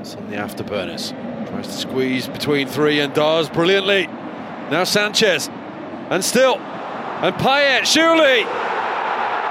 It's 0.00 0.14
on 0.16 0.28
the 0.30 0.36
afterburners. 0.36 1.16
Tries 1.48 1.66
to 1.66 1.72
squeeze 1.72 2.28
between 2.28 2.68
three 2.68 3.00
and 3.00 3.14
does 3.14 3.48
brilliantly. 3.48 4.06
Now 4.70 4.84
Sanchez. 4.84 5.48
And 6.10 6.24
still. 6.24 6.58
And 6.58 7.34
Payet, 7.36 7.84
surely. 7.84 8.44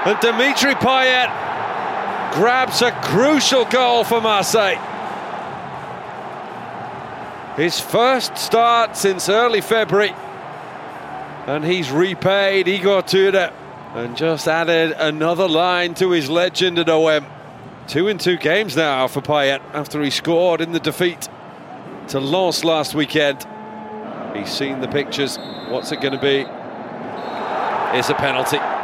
And 0.06 0.18
Dimitri 0.20 0.74
Payet 0.74 1.28
grabs 2.32 2.80
a 2.80 2.90
crucial 3.02 3.66
goal 3.66 4.02
for 4.02 4.20
Marseille. 4.20 4.78
His 7.56 7.78
first 7.78 8.38
start 8.38 8.96
since 8.96 9.28
early 9.28 9.60
February. 9.60 10.14
And 11.46 11.64
he's 11.64 11.90
repaid 11.90 12.66
Igor 12.66 13.02
Tudor 13.02 13.52
and 13.94 14.16
just 14.16 14.48
added 14.48 14.92
another 14.92 15.46
line 15.46 15.94
to 15.94 16.12
his 16.12 16.30
legend 16.30 16.78
at 16.78 16.88
OM. 16.88 17.26
Two 17.86 18.08
in 18.08 18.16
two 18.16 18.38
games 18.38 18.76
now 18.76 19.06
for 19.06 19.20
Payet 19.20 19.60
after 19.74 20.00
he 20.00 20.08
scored 20.08 20.62
in 20.62 20.72
the 20.72 20.80
defeat 20.80 21.28
to 22.08 22.20
Lens 22.20 22.64
last 22.64 22.94
weekend. 22.94 23.46
He's 24.34 24.50
seen 24.50 24.80
the 24.80 24.88
pictures. 24.88 25.38
What's 25.68 25.92
it 25.92 26.00
going 26.00 26.14
to 26.14 26.20
be? 26.20 26.46
It's 27.98 28.08
a 28.08 28.14
penalty. 28.14 28.79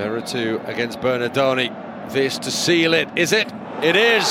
Veretout 0.00 0.66
against 0.66 0.98
Bernardoni. 1.00 1.68
This 2.10 2.38
to 2.38 2.50
seal 2.50 2.94
it. 2.94 3.06
Is 3.16 3.32
it? 3.32 3.52
It 3.82 3.96
is. 3.96 4.26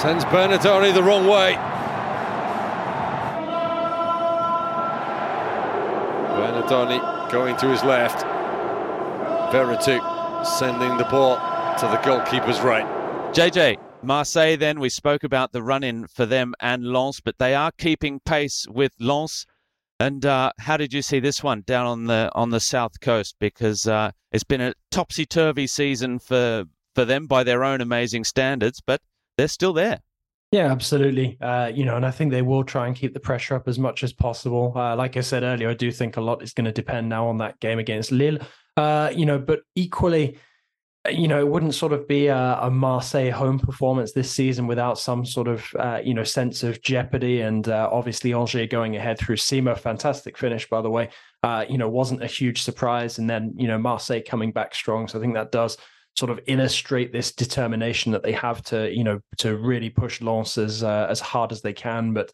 Sends 0.00 0.24
Bernardoni 0.26 0.94
the 0.94 1.02
wrong 1.02 1.26
way. 1.26 1.54
Bernardoni 6.38 7.32
going 7.32 7.56
to 7.56 7.66
his 7.66 7.82
left. 7.82 8.24
Veretout 9.52 10.46
sending 10.46 10.96
the 10.96 11.04
ball 11.04 11.34
to 11.78 11.86
the 11.88 11.96
goalkeeper's 12.04 12.60
right. 12.60 12.86
JJ, 13.34 13.78
Marseille 14.04 14.56
then, 14.56 14.78
we 14.78 14.88
spoke 14.88 15.24
about 15.24 15.50
the 15.50 15.64
run 15.64 15.82
in 15.82 16.06
for 16.06 16.26
them 16.26 16.54
and 16.60 16.84
Lens, 16.84 17.20
but 17.20 17.38
they 17.38 17.56
are 17.56 17.72
keeping 17.72 18.20
pace 18.20 18.68
with 18.68 18.92
Lens. 19.00 19.46
And 20.00 20.24
uh, 20.24 20.52
how 20.58 20.78
did 20.78 20.94
you 20.94 21.02
see 21.02 21.20
this 21.20 21.42
one 21.42 21.62
down 21.66 21.86
on 21.86 22.06
the 22.06 22.30
on 22.34 22.48
the 22.48 22.58
south 22.58 23.00
coast? 23.00 23.36
Because 23.38 23.86
uh, 23.86 24.12
it's 24.32 24.42
been 24.42 24.62
a 24.62 24.72
topsy 24.90 25.26
turvy 25.26 25.66
season 25.66 26.18
for 26.18 26.64
for 26.94 27.04
them 27.04 27.26
by 27.26 27.44
their 27.44 27.62
own 27.62 27.82
amazing 27.82 28.24
standards, 28.24 28.80
but 28.84 29.02
they're 29.36 29.46
still 29.46 29.74
there. 29.74 30.00
Yeah, 30.52 30.72
absolutely. 30.72 31.36
Uh, 31.40 31.70
you 31.72 31.84
know, 31.84 31.96
and 31.96 32.06
I 32.06 32.10
think 32.10 32.32
they 32.32 32.42
will 32.42 32.64
try 32.64 32.86
and 32.86 32.96
keep 32.96 33.12
the 33.12 33.20
pressure 33.20 33.54
up 33.54 33.68
as 33.68 33.78
much 33.78 34.02
as 34.02 34.12
possible. 34.12 34.72
Uh, 34.74 34.96
like 34.96 35.18
I 35.18 35.20
said 35.20 35.42
earlier, 35.42 35.68
I 35.68 35.74
do 35.74 35.92
think 35.92 36.16
a 36.16 36.20
lot 36.20 36.42
is 36.42 36.54
going 36.54 36.64
to 36.64 36.72
depend 36.72 37.08
now 37.08 37.28
on 37.28 37.36
that 37.38 37.60
game 37.60 37.78
against 37.78 38.10
Lille. 38.10 38.38
Uh, 38.78 39.12
you 39.14 39.26
know, 39.26 39.38
but 39.38 39.60
equally, 39.76 40.38
you 41.08 41.28
know, 41.28 41.38
it 41.38 41.48
wouldn't 41.48 41.74
sort 41.74 41.94
of 41.94 42.06
be 42.06 42.26
a, 42.26 42.58
a, 42.60 42.70
Marseille 42.70 43.30
home 43.30 43.58
performance 43.58 44.12
this 44.12 44.30
season 44.30 44.66
without 44.66 44.98
some 44.98 45.24
sort 45.24 45.48
of, 45.48 45.64
uh, 45.78 46.00
you 46.04 46.12
know, 46.12 46.24
sense 46.24 46.62
of 46.62 46.82
jeopardy. 46.82 47.40
And 47.40 47.66
uh, 47.68 47.88
obviously, 47.90 48.34
Angers 48.34 48.68
going 48.68 48.96
ahead 48.96 49.18
through 49.18 49.36
Sima, 49.36 49.78
fantastic 49.78 50.36
finish, 50.36 50.68
by 50.68 50.82
the 50.82 50.90
way, 50.90 51.08
uh, 51.42 51.64
you 51.68 51.78
know, 51.78 51.88
wasn't 51.88 52.22
a 52.22 52.26
huge 52.26 52.62
surprise. 52.62 53.18
And 53.18 53.30
then, 53.30 53.54
you 53.56 53.66
know, 53.66 53.78
Marseille 53.78 54.20
coming 54.20 54.52
back 54.52 54.74
strong. 54.74 55.08
So 55.08 55.18
I 55.18 55.22
think 55.22 55.34
that 55.34 55.52
does 55.52 55.78
sort 56.16 56.30
of 56.30 56.40
illustrate 56.46 57.12
this 57.12 57.32
determination 57.32 58.12
that 58.12 58.22
they 58.22 58.32
have 58.32 58.60
to, 58.64 58.94
you 58.94 59.04
know, 59.04 59.20
to 59.38 59.56
really 59.56 59.88
push 59.88 60.20
Lens 60.20 60.58
as, 60.58 60.82
uh, 60.82 61.06
as 61.08 61.20
hard 61.20 61.50
as 61.50 61.62
they 61.62 61.72
can. 61.72 62.12
But, 62.12 62.30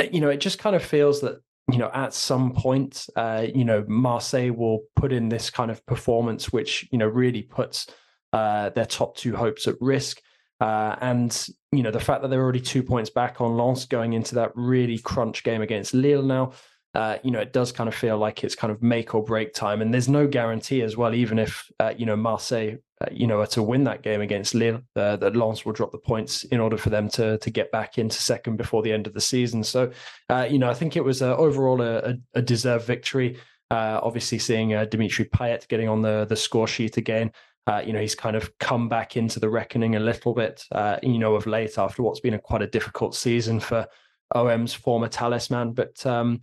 uh, 0.00 0.06
you 0.10 0.20
know, 0.20 0.30
it 0.30 0.40
just 0.40 0.58
kind 0.58 0.74
of 0.74 0.82
feels 0.82 1.20
that 1.20 1.40
you 1.72 1.78
know, 1.78 1.90
at 1.92 2.14
some 2.14 2.52
point, 2.52 3.06
uh, 3.16 3.46
you 3.54 3.64
know, 3.64 3.84
Marseille 3.88 4.52
will 4.52 4.80
put 4.96 5.12
in 5.12 5.28
this 5.28 5.50
kind 5.50 5.70
of 5.70 5.84
performance, 5.86 6.52
which 6.52 6.88
you 6.90 6.98
know 6.98 7.06
really 7.06 7.42
puts 7.42 7.86
uh, 8.32 8.70
their 8.70 8.86
top 8.86 9.16
two 9.16 9.36
hopes 9.36 9.66
at 9.66 9.74
risk. 9.80 10.20
Uh, 10.60 10.94
and 11.00 11.48
you 11.72 11.82
know, 11.82 11.90
the 11.90 12.00
fact 12.00 12.22
that 12.22 12.28
they're 12.28 12.42
already 12.42 12.60
two 12.60 12.82
points 12.82 13.10
back 13.10 13.40
on 13.40 13.56
Lens 13.56 13.86
going 13.86 14.12
into 14.12 14.34
that 14.34 14.52
really 14.54 14.98
crunch 14.98 15.42
game 15.42 15.62
against 15.62 15.94
Lille 15.94 16.22
now, 16.22 16.52
uh, 16.94 17.18
you 17.22 17.30
know, 17.30 17.38
it 17.38 17.52
does 17.52 17.70
kind 17.70 17.88
of 17.88 17.94
feel 17.94 18.18
like 18.18 18.42
it's 18.42 18.56
kind 18.56 18.72
of 18.72 18.82
make 18.82 19.14
or 19.14 19.22
break 19.22 19.54
time. 19.54 19.80
And 19.80 19.94
there's 19.94 20.08
no 20.08 20.26
guarantee 20.26 20.82
as 20.82 20.96
well, 20.96 21.14
even 21.14 21.38
if, 21.38 21.70
uh, 21.78 21.94
you 21.96 22.04
know, 22.04 22.16
Marseille, 22.16 22.78
uh, 23.00 23.06
you 23.12 23.28
know, 23.28 23.40
are 23.40 23.46
to 23.46 23.62
win 23.62 23.84
that 23.84 24.02
game 24.02 24.20
against 24.20 24.54
Lille, 24.54 24.82
uh, 24.96 25.16
that 25.16 25.36
Lens 25.36 25.64
will 25.64 25.72
drop 25.72 25.92
the 25.92 25.98
points 25.98 26.42
in 26.44 26.58
order 26.58 26.76
for 26.76 26.90
them 26.90 27.08
to 27.10 27.38
to 27.38 27.50
get 27.50 27.70
back 27.70 27.96
into 27.96 28.16
second 28.16 28.56
before 28.56 28.82
the 28.82 28.92
end 28.92 29.06
of 29.06 29.14
the 29.14 29.20
season. 29.20 29.62
So, 29.62 29.92
uh, 30.28 30.48
you 30.50 30.58
know, 30.58 30.68
I 30.68 30.74
think 30.74 30.96
it 30.96 31.04
was 31.04 31.22
uh, 31.22 31.36
overall 31.36 31.80
a, 31.80 32.16
a, 32.34 32.42
deserved 32.42 32.86
victory. 32.86 33.38
obviously, 33.70 34.38
seeing 34.38 34.70
Dimitri 34.90 35.26
Payet 35.26 35.68
getting 35.68 35.88
on 35.88 36.02
the, 36.02 36.26
the 36.28 36.36
score 36.36 36.66
sheet 36.66 36.96
again. 36.96 37.30
you 37.86 37.92
know, 37.92 38.00
he's 38.00 38.16
kind 38.16 38.34
of 38.34 38.58
come 38.58 38.88
back 38.88 39.16
into 39.16 39.38
the 39.38 39.48
reckoning 39.48 39.94
a 39.94 40.00
little 40.00 40.34
bit, 40.34 40.64
you 41.02 41.18
know, 41.18 41.36
of 41.36 41.46
late 41.46 41.78
after 41.78 42.02
what's 42.02 42.20
been 42.20 42.34
a 42.34 42.38
quite 42.38 42.62
a 42.62 42.66
difficult 42.66 43.14
season 43.14 43.60
for 43.60 43.86
OM's 44.34 44.74
former 44.74 45.08
talisman. 45.08 45.72
But, 45.72 46.04
um, 46.04 46.40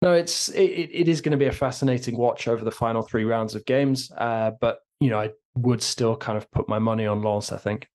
no, 0.00 0.12
it's 0.12 0.48
it, 0.50 0.90
it 0.92 1.08
is 1.08 1.20
going 1.20 1.32
to 1.32 1.38
be 1.38 1.46
a 1.46 1.52
fascinating 1.52 2.16
watch 2.16 2.46
over 2.46 2.64
the 2.64 2.70
final 2.70 3.02
three 3.02 3.24
rounds 3.24 3.54
of 3.54 3.64
games. 3.64 4.10
Uh, 4.16 4.52
but 4.60 4.80
you 5.00 5.10
know, 5.10 5.20
I 5.20 5.30
would 5.56 5.82
still 5.82 6.16
kind 6.16 6.38
of 6.38 6.50
put 6.50 6.68
my 6.68 6.78
money 6.78 7.06
on 7.06 7.22
Lens. 7.22 7.52
I 7.52 7.56
think. 7.56 7.88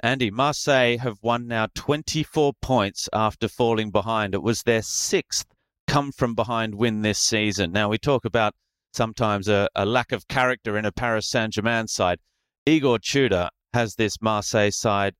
Andy, 0.00 0.30
Marseille 0.32 0.98
have 0.98 1.18
won 1.22 1.46
now 1.46 1.68
24 1.74 2.54
points 2.60 3.08
after 3.12 3.46
falling 3.46 3.92
behind. 3.92 4.34
It 4.34 4.42
was 4.42 4.62
their 4.62 4.82
sixth 4.82 5.46
come 5.86 6.10
from 6.10 6.34
behind 6.34 6.74
win 6.74 7.02
this 7.02 7.20
season. 7.20 7.70
Now 7.70 7.88
we 7.88 7.98
talk 7.98 8.24
about 8.24 8.52
sometimes 8.92 9.48
a, 9.48 9.68
a 9.74 9.86
lack 9.86 10.10
of 10.10 10.26
character 10.26 10.76
in 10.76 10.84
a 10.84 10.92
Paris 10.92 11.28
Saint 11.30 11.52
Germain 11.52 11.86
side. 11.86 12.18
Igor 12.66 12.98
Tudor 12.98 13.48
has 13.72 13.94
this 13.94 14.20
Marseille 14.20 14.70
side 14.70 15.14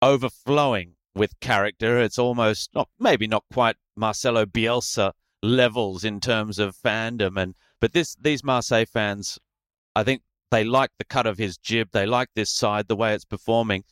overflowing 0.00 0.94
with 1.14 1.38
character. 1.40 1.98
It's 1.98 2.18
almost 2.18 2.70
not, 2.74 2.88
maybe 2.98 3.26
not 3.26 3.44
quite 3.52 3.76
Marcelo 3.96 4.46
Bielsa 4.46 5.12
levels 5.42 6.04
in 6.04 6.20
terms 6.20 6.58
of 6.58 6.76
fandom 6.76 7.40
and 7.40 7.54
but 7.80 7.92
this 7.92 8.14
these 8.20 8.44
Marseille 8.44 8.84
fans 8.84 9.38
I 9.96 10.04
think 10.04 10.22
they 10.50 10.64
like 10.64 10.90
the 10.98 11.04
cut 11.04 11.26
of 11.26 11.38
his 11.38 11.56
jib 11.56 11.88
they 11.92 12.06
like 12.06 12.28
this 12.34 12.50
side 12.50 12.88
the 12.88 12.96
way 12.96 13.14
it's 13.14 13.24
performing 13.24 13.84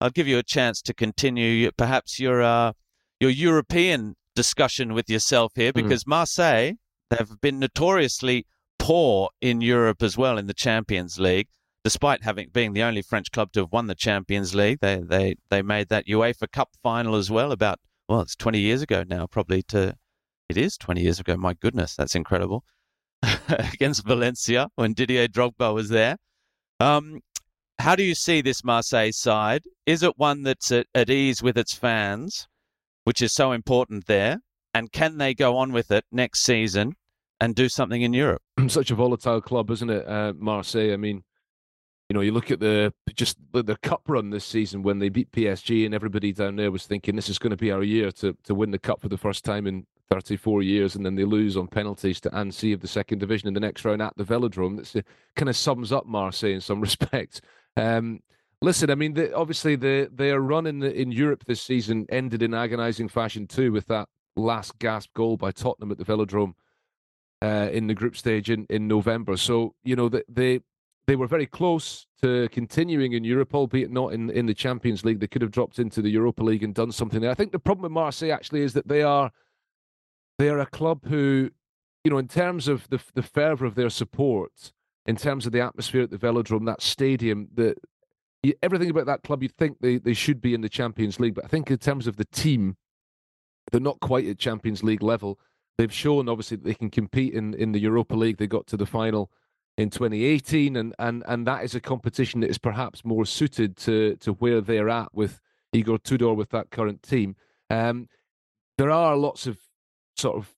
I'll 0.00 0.10
give 0.10 0.26
you 0.26 0.38
a 0.38 0.42
chance 0.42 0.82
to 0.82 0.94
continue 0.94 1.70
perhaps 1.72 2.18
your 2.18 2.42
uh, 2.42 2.72
your 3.20 3.30
European 3.30 4.16
discussion 4.34 4.92
with 4.92 5.08
yourself 5.08 5.52
here 5.54 5.70
hmm. 5.70 5.82
because 5.82 6.04
mm. 6.04 6.08
Marseille 6.08 6.72
they've 7.10 7.40
been 7.40 7.58
notoriously 7.58 8.46
poor 8.78 9.30
in 9.40 9.60
Europe 9.60 10.02
as 10.02 10.16
well 10.16 10.38
in 10.38 10.46
the 10.46 10.54
Champions 10.54 11.18
League 11.18 11.48
despite 11.84 12.24
having 12.24 12.48
being 12.52 12.72
the 12.72 12.82
only 12.82 13.00
French 13.00 13.30
club 13.30 13.52
to 13.52 13.60
have 13.60 13.72
won 13.72 13.86
the 13.86 13.94
Champions 13.94 14.54
League 14.54 14.80
they 14.80 14.96
they 14.96 15.36
they 15.50 15.62
made 15.62 15.88
that 15.88 16.06
UEFA 16.06 16.50
Cup 16.50 16.70
final 16.82 17.14
as 17.14 17.30
well 17.30 17.52
about 17.52 17.78
well 18.08 18.20
it's 18.20 18.36
20 18.36 18.58
years 18.58 18.82
ago 18.82 19.04
now 19.08 19.26
probably 19.26 19.62
to 19.62 19.96
it 20.48 20.56
is 20.56 20.76
20 20.76 21.00
years 21.00 21.20
ago. 21.20 21.36
My 21.36 21.54
goodness, 21.54 21.94
that's 21.94 22.14
incredible. 22.14 22.64
Against 23.48 24.04
Valencia 24.04 24.68
when 24.76 24.92
Didier 24.92 25.28
Drogba 25.28 25.74
was 25.74 25.88
there. 25.88 26.16
Um, 26.80 27.20
how 27.78 27.96
do 27.96 28.02
you 28.02 28.14
see 28.14 28.40
this 28.40 28.64
Marseille 28.64 29.12
side? 29.12 29.62
Is 29.84 30.02
it 30.02 30.16
one 30.16 30.42
that's 30.42 30.72
at, 30.72 30.86
at 30.94 31.10
ease 31.10 31.42
with 31.42 31.58
its 31.58 31.74
fans, 31.74 32.46
which 33.04 33.22
is 33.22 33.34
so 33.34 33.52
important 33.52 34.06
there? 34.06 34.38
And 34.74 34.92
can 34.92 35.18
they 35.18 35.34
go 35.34 35.56
on 35.56 35.72
with 35.72 35.90
it 35.90 36.04
next 36.12 36.42
season 36.42 36.94
and 37.40 37.54
do 37.54 37.68
something 37.68 38.02
in 38.02 38.12
Europe? 38.12 38.42
Such 38.68 38.90
a 38.90 38.94
volatile 38.94 39.40
club, 39.40 39.70
isn't 39.70 39.90
it, 39.90 40.06
uh, 40.08 40.32
Marseille? 40.36 40.92
I 40.92 40.96
mean, 40.96 41.22
you 42.08 42.14
know, 42.14 42.20
you 42.20 42.32
look 42.32 42.50
at 42.50 42.60
the 42.60 42.92
just 43.14 43.36
the, 43.52 43.76
cup 43.82 44.02
run 44.06 44.30
this 44.30 44.44
season 44.44 44.82
when 44.82 45.00
they 45.00 45.08
beat 45.08 45.32
PSG, 45.32 45.84
and 45.84 45.94
everybody 45.94 46.32
down 46.32 46.56
there 46.56 46.70
was 46.70 46.86
thinking 46.86 47.16
this 47.16 47.28
is 47.28 47.38
going 47.38 47.50
to 47.50 47.56
be 47.56 47.72
our 47.72 47.82
year 47.82 48.12
to 48.12 48.36
to 48.44 48.54
win 48.54 48.70
the 48.70 48.78
cup 48.78 49.00
for 49.00 49.08
the 49.08 49.18
first 49.18 49.44
time 49.44 49.66
in 49.66 49.86
34 50.10 50.62
years, 50.62 50.94
and 50.94 51.04
then 51.04 51.14
they 51.14 51.24
lose 51.24 51.56
on 51.56 51.66
penalties 51.66 52.20
to 52.20 52.34
Annecy 52.34 52.72
of 52.72 52.80
the 52.80 52.88
second 52.88 53.18
division 53.18 53.48
in 53.48 53.54
the 53.54 53.60
next 53.60 53.84
round 53.84 54.02
at 54.02 54.16
the 54.16 54.24
Velodrome. 54.24 54.92
That 54.92 55.04
kind 55.34 55.48
of 55.48 55.56
sums 55.56 55.92
up 55.92 56.06
Marseille 56.06 56.50
in 56.52 56.60
some 56.60 56.80
respects. 56.88 57.40
Um, 57.76 58.20
listen, 58.62 58.90
I 58.90 58.94
mean, 58.94 59.14
the, 59.14 59.34
obviously 59.34 59.76
the, 59.76 60.08
their 60.12 60.40
run 60.40 60.66
in, 60.66 60.78
the, 60.78 60.92
in 60.94 61.12
Europe 61.12 61.44
this 61.44 61.60
season 61.60 62.06
ended 62.08 62.42
in 62.42 62.54
agonising 62.54 63.08
fashion 63.08 63.46
too, 63.46 63.72
with 63.72 63.86
that 63.86 64.08
last 64.36 64.78
gasp 64.78 65.12
goal 65.14 65.36
by 65.36 65.50
Tottenham 65.50 65.90
at 65.90 65.98
the 65.98 66.04
Velodrome. 66.04 66.54
uh, 67.42 67.68
in 67.72 67.86
the 67.86 67.94
group 67.94 68.16
stage 68.16 68.50
in, 68.50 68.66
in 68.70 68.88
November. 68.88 69.36
So 69.36 69.74
you 69.84 69.96
know 69.96 70.08
they 70.08 70.60
they 71.06 71.16
were 71.16 71.26
very 71.26 71.46
close 71.46 72.06
to 72.22 72.48
continuing 72.50 73.12
in 73.12 73.24
Europe, 73.24 73.54
albeit 73.54 73.90
not 73.90 74.12
in 74.12 74.30
in 74.30 74.46
the 74.46 74.54
Champions 74.54 75.04
League. 75.04 75.20
They 75.20 75.28
could 75.28 75.42
have 75.42 75.50
dropped 75.50 75.78
into 75.78 76.02
the 76.02 76.10
Europa 76.10 76.42
League 76.42 76.62
and 76.62 76.74
done 76.74 76.92
something 76.92 77.20
there. 77.20 77.30
I 77.30 77.34
think 77.34 77.52
the 77.52 77.58
problem 77.58 77.82
with 77.82 77.92
Marseille 77.92 78.32
actually 78.32 78.62
is 78.62 78.72
that 78.72 78.88
they 78.88 79.02
are 79.02 79.30
they 80.38 80.48
are 80.48 80.58
a 80.58 80.66
club 80.66 81.06
who, 81.06 81.50
you 82.04 82.10
know, 82.10 82.18
in 82.18 82.28
terms 82.28 82.68
of 82.68 82.88
the 82.88 83.00
the 83.14 83.22
fervour 83.22 83.66
of 83.66 83.74
their 83.74 83.90
support, 83.90 84.72
in 85.06 85.16
terms 85.16 85.46
of 85.46 85.52
the 85.52 85.60
atmosphere 85.60 86.02
at 86.02 86.10
the 86.10 86.18
Velodrome, 86.18 86.66
that 86.66 86.82
stadium, 86.82 87.48
the 87.54 87.74
everything 88.62 88.90
about 88.90 89.06
that 89.06 89.22
club, 89.22 89.42
you'd 89.42 89.56
think 89.56 89.78
they, 89.80 89.98
they 89.98 90.12
should 90.12 90.40
be 90.40 90.54
in 90.54 90.60
the 90.60 90.68
Champions 90.68 91.18
League. 91.18 91.34
But 91.34 91.44
I 91.44 91.48
think 91.48 91.70
in 91.70 91.78
terms 91.78 92.06
of 92.06 92.16
the 92.16 92.24
team, 92.26 92.76
they're 93.70 93.80
not 93.80 94.00
quite 94.00 94.26
at 94.26 94.38
Champions 94.38 94.82
League 94.82 95.02
level. 95.02 95.38
They've 95.78 95.92
shown 95.92 96.28
obviously 96.28 96.58
that 96.58 96.64
they 96.64 96.74
can 96.74 96.90
compete 96.90 97.34
in, 97.34 97.54
in 97.54 97.72
the 97.72 97.80
Europa 97.80 98.14
League. 98.14 98.38
They 98.38 98.46
got 98.46 98.66
to 98.68 98.76
the 98.76 98.86
final 98.86 99.30
in 99.76 99.90
2018, 99.90 100.76
and, 100.76 100.94
and 100.98 101.22
and 101.26 101.46
that 101.46 101.64
is 101.64 101.74
a 101.74 101.80
competition 101.80 102.40
that 102.40 102.50
is 102.50 102.58
perhaps 102.58 103.04
more 103.04 103.26
suited 103.26 103.76
to 103.78 104.16
to 104.16 104.32
where 104.34 104.60
they're 104.60 104.88
at 104.88 105.14
with 105.14 105.40
Igor 105.72 105.98
Tudor 105.98 106.34
with 106.34 106.50
that 106.50 106.70
current 106.70 107.02
team. 107.02 107.36
Um, 107.68 108.08
there 108.78 108.90
are 108.90 109.16
lots 109.16 109.46
of 109.46 109.58
sort 110.16 110.36
of 110.36 110.54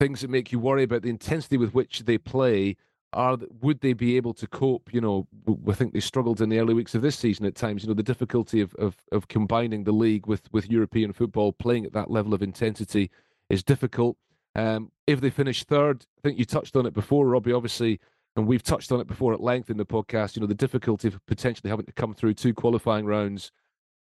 things 0.00 0.20
that 0.20 0.30
make 0.30 0.52
you 0.52 0.58
worry 0.58 0.84
about 0.84 1.02
the 1.02 1.10
intensity 1.10 1.56
with 1.56 1.74
which 1.74 2.00
they 2.00 2.18
play 2.18 2.76
are 3.12 3.38
would 3.62 3.80
they 3.80 3.94
be 3.94 4.16
able 4.16 4.34
to 4.34 4.46
cope? 4.46 4.92
You 4.92 5.00
know, 5.00 5.26
I 5.68 5.72
think 5.72 5.92
they 5.92 6.00
struggled 6.00 6.40
in 6.40 6.50
the 6.50 6.58
early 6.58 6.74
weeks 6.74 6.94
of 6.94 7.02
this 7.02 7.18
season 7.18 7.46
at 7.46 7.54
times. 7.54 7.82
You 7.82 7.88
know, 7.88 7.94
the 7.94 8.02
difficulty 8.02 8.60
of 8.60 8.74
of, 8.74 8.96
of 9.12 9.28
combining 9.28 9.84
the 9.84 9.92
league 9.92 10.26
with 10.26 10.42
with 10.52 10.70
European 10.70 11.12
football, 11.12 11.52
playing 11.52 11.86
at 11.86 11.92
that 11.94 12.10
level 12.10 12.34
of 12.34 12.42
intensity, 12.42 13.10
is 13.48 13.62
difficult. 13.62 14.16
Um, 14.54 14.90
if 15.06 15.20
they 15.20 15.30
finish 15.30 15.64
third, 15.64 16.04
I 16.18 16.20
think 16.22 16.38
you 16.38 16.44
touched 16.44 16.76
on 16.76 16.84
it 16.84 16.92
before, 16.92 17.26
Robbie. 17.26 17.52
Obviously, 17.52 17.98
and 18.36 18.46
we've 18.46 18.62
touched 18.62 18.92
on 18.92 19.00
it 19.00 19.06
before 19.06 19.32
at 19.32 19.40
length 19.40 19.70
in 19.70 19.78
the 19.78 19.86
podcast. 19.86 20.36
You 20.36 20.40
know, 20.40 20.46
the 20.46 20.54
difficulty 20.54 21.08
of 21.08 21.24
potentially 21.26 21.70
having 21.70 21.86
to 21.86 21.92
come 21.92 22.12
through 22.12 22.34
two 22.34 22.52
qualifying 22.52 23.06
rounds 23.06 23.52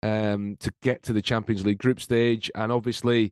um, 0.03 0.57
to 0.59 0.71
get 0.81 1.01
to 1.03 1.13
the 1.13 1.21
Champions 1.21 1.65
League 1.65 1.79
group 1.79 2.01
stage, 2.01 2.51
and 2.55 2.73
obviously 2.73 3.31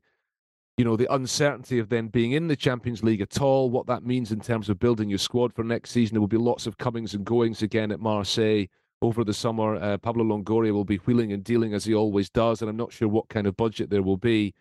you 0.77 0.83
know, 0.83 0.97
the 0.97 1.11
uncertainty 1.13 1.79
of 1.79 1.89
then 1.89 2.07
being 2.07 2.33
in 2.33 2.47
the 2.47 2.55
Champions 2.55 3.01
League 3.03 3.21
at 3.21 3.39
all, 3.39 3.69
what 3.69 3.87
that 3.87 4.03
means 4.03 4.31
in 4.31 4.41
terms 4.41 4.69
of 4.69 4.79
building 4.79 5.09
your 5.09 5.19
squad 5.19 5.53
for 5.53 5.63
next 5.63 5.91
season. 5.91 6.15
There 6.15 6.21
will 6.21 6.27
be 6.27 6.37
lots 6.37 6.67
of 6.67 6.77
comings 6.77 7.13
and 7.13 7.25
goings 7.25 7.61
again 7.61 7.91
at 7.91 8.01
Marseille 8.01 8.65
over 9.01 9.23
the 9.23 9.33
summer. 9.33 9.75
Uh, 9.75 9.97
Pablo 9.97 10.25
Longoria 10.25 10.73
will 10.73 10.83
be 10.83 10.97
wheeling 10.97 11.31
and 11.31 11.43
dealing 11.43 11.73
as 11.73 11.85
he 11.85 11.93
always 11.93 12.29
does, 12.29 12.61
and 12.61 12.69
I'm 12.69 12.75
not 12.75 12.91
sure 12.91 13.07
what 13.07 13.29
kind 13.29 13.47
of 13.47 13.55
budget 13.55 13.89
there 13.89 14.03
will 14.03 14.17
be 14.17 14.53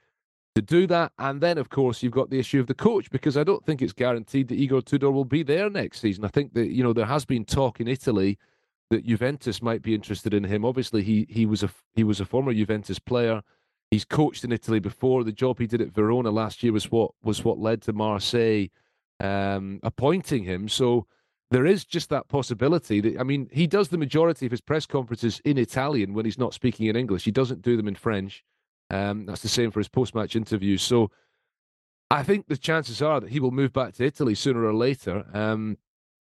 to 0.55 0.63
do 0.63 0.87
that. 0.87 1.13
And 1.19 1.41
then, 1.41 1.59
of 1.59 1.69
course, 1.69 2.03
you've 2.03 2.13
got 2.13 2.31
the 2.31 2.39
issue 2.39 2.61
of 2.61 2.69
the 2.69 2.75
coach 2.75 3.11
because 3.11 3.37
I 3.37 3.43
don't 3.43 3.65
think 3.65 3.83
it's 3.83 3.93
guaranteed 3.93 4.49
that 4.49 4.59
Igor 4.59 4.83
Tudor 4.83 5.11
will 5.11 5.25
be 5.25 5.43
there 5.43 5.69
next 5.69 6.01
season. 6.01 6.25
I 6.25 6.29
think 6.29 6.55
that 6.55 6.69
you 6.69 6.85
know 6.85 6.93
there 6.93 7.07
has 7.07 7.25
been 7.25 7.45
talk 7.45 7.81
in 7.81 7.89
Italy 7.89 8.39
that 8.91 9.05
Juventus 9.05 9.63
might 9.63 9.83
be 9.83 9.95
interested 9.95 10.33
in 10.33 10.45
him. 10.45 10.65
Obviously, 10.65 11.03
he 11.03 11.27
he 11.29 11.45
was 11.45 11.65
a 11.65 11.71
he 11.95 12.05
was 12.05 12.21
a 12.21 12.25
former 12.25 12.55
Juventus 12.55 13.01
player. 13.01 13.43
He's 13.95 14.05
coached 14.05 14.43
in 14.43 14.51
Italy 14.51 14.81
before. 14.81 15.23
The 15.23 15.31
job 15.31 15.61
he 15.61 15.69
did 15.69 15.81
at 15.81 15.95
Verona 15.95 16.33
last 16.33 16.65
year 16.65 16.73
was 16.73 16.91
what 16.91 17.13
was 17.23 17.45
what 17.45 17.61
led 17.61 17.81
to 17.83 17.93
Marseille 17.93 18.67
um, 19.21 19.79
appointing 19.85 20.43
him. 20.43 20.69
So 20.69 21.07
there 21.53 21.65
is 21.65 21.85
just 21.85 22.09
that 22.11 22.27
possibility. 22.27 23.01
That, 23.01 23.21
I 23.21 23.23
mean, 23.23 23.49
he 23.53 23.69
does 23.69 23.91
the 23.91 23.97
majority 23.97 24.47
of 24.47 24.51
his 24.51 24.61
press 24.61 24.85
conferences 24.85 25.41
in 25.45 25.59
Italian 25.59 26.13
when 26.13 26.25
he's 26.25 26.41
not 26.41 26.55
speaking 26.55 26.89
in 26.89 26.97
English. 26.97 27.25
He 27.25 27.31
doesn't 27.31 27.63
do 27.63 27.77
them 27.77 27.87
in 27.87 27.95
French. 27.95 28.43
Um, 28.91 29.27
that's 29.27 29.43
the 29.43 29.49
same 29.49 29.71
for 29.71 29.79
his 29.79 29.89
post-match 29.89 30.35
interviews. 30.35 30.83
So 30.83 31.13
I 32.11 32.25
think 32.25 32.49
the 32.49 32.57
chances 32.57 33.01
are 33.01 33.21
that 33.21 33.31
he 33.31 33.39
will 33.39 33.53
move 33.53 33.73
back 33.73 33.95
to 33.95 34.05
Italy 34.05 34.35
sooner 34.35 34.65
or 34.65 34.75
later. 34.75 35.25
Um, 35.33 35.79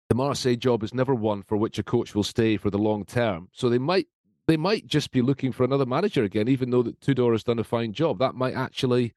the 0.09 0.15
Marseille 0.15 0.55
job 0.55 0.83
is 0.83 0.93
never 0.93 1.15
one 1.15 1.41
for 1.41 1.57
which 1.57 1.79
a 1.79 1.83
coach 1.83 2.13
will 2.13 2.23
stay 2.23 2.57
for 2.57 2.69
the 2.69 2.77
long 2.77 3.05
term. 3.05 3.49
So 3.53 3.69
they 3.69 3.79
might 3.79 4.07
they 4.47 4.57
might 4.57 4.85
just 4.85 5.11
be 5.11 5.21
looking 5.21 5.51
for 5.51 5.63
another 5.63 5.85
manager 5.85 6.23
again, 6.23 6.47
even 6.47 6.69
though 6.69 6.83
that 6.83 7.01
Tudor 7.01 7.31
has 7.31 7.43
done 7.43 7.59
a 7.59 7.63
fine 7.63 7.93
job. 7.93 8.19
That 8.19 8.35
might 8.35 8.53
actually 8.53 9.13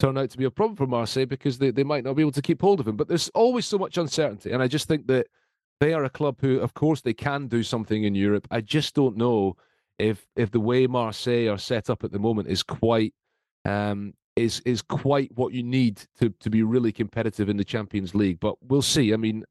turn 0.00 0.18
out 0.18 0.30
to 0.30 0.38
be 0.38 0.44
a 0.44 0.50
problem 0.50 0.76
for 0.76 0.86
Marseille 0.86 1.26
because 1.26 1.58
they, 1.58 1.70
they 1.70 1.84
might 1.84 2.04
not 2.04 2.14
be 2.14 2.22
able 2.22 2.32
to 2.32 2.42
keep 2.42 2.60
hold 2.60 2.80
of 2.80 2.88
him. 2.88 2.96
But 2.96 3.08
there's 3.08 3.28
always 3.30 3.66
so 3.66 3.78
much 3.78 3.96
uncertainty. 3.96 4.50
And 4.50 4.62
I 4.62 4.66
just 4.66 4.88
think 4.88 5.06
that 5.06 5.28
they 5.80 5.94
are 5.94 6.04
a 6.04 6.10
club 6.10 6.38
who, 6.40 6.58
of 6.58 6.74
course, 6.74 7.00
they 7.00 7.14
can 7.14 7.46
do 7.46 7.62
something 7.62 8.04
in 8.04 8.14
Europe. 8.14 8.48
I 8.50 8.60
just 8.60 8.94
don't 8.94 9.16
know 9.16 9.56
if 9.98 10.26
if 10.34 10.50
the 10.50 10.60
way 10.60 10.88
Marseille 10.88 11.48
are 11.48 11.58
set 11.58 11.88
up 11.88 12.02
at 12.02 12.10
the 12.10 12.18
moment 12.18 12.48
is 12.48 12.64
quite 12.64 13.14
um, 13.64 14.14
is 14.34 14.60
is 14.60 14.82
quite 14.82 15.30
what 15.36 15.52
you 15.52 15.62
need 15.62 16.02
to 16.18 16.30
to 16.40 16.50
be 16.50 16.64
really 16.64 16.90
competitive 16.90 17.48
in 17.48 17.56
the 17.56 17.64
Champions 17.64 18.14
League. 18.14 18.40
But 18.40 18.56
we'll 18.62 18.82
see. 18.82 19.12
I 19.12 19.16
mean, 19.16 19.44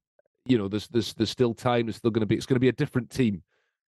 you 0.46 0.58
know, 0.58 0.68
there's 0.68 0.90
there's 0.90 1.14
there's 1.14 1.30
still 1.30 1.54
time. 1.54 1.88
It's 1.88 1.98
still 1.98 2.12
going 2.12 2.22
to 2.22 2.26
be 2.26 2.36
it's 2.36 2.46
going 2.46 2.56
to 2.56 2.60
be 2.60 2.70
a 2.70 2.74
different 2.74 3.10
team 3.10 3.44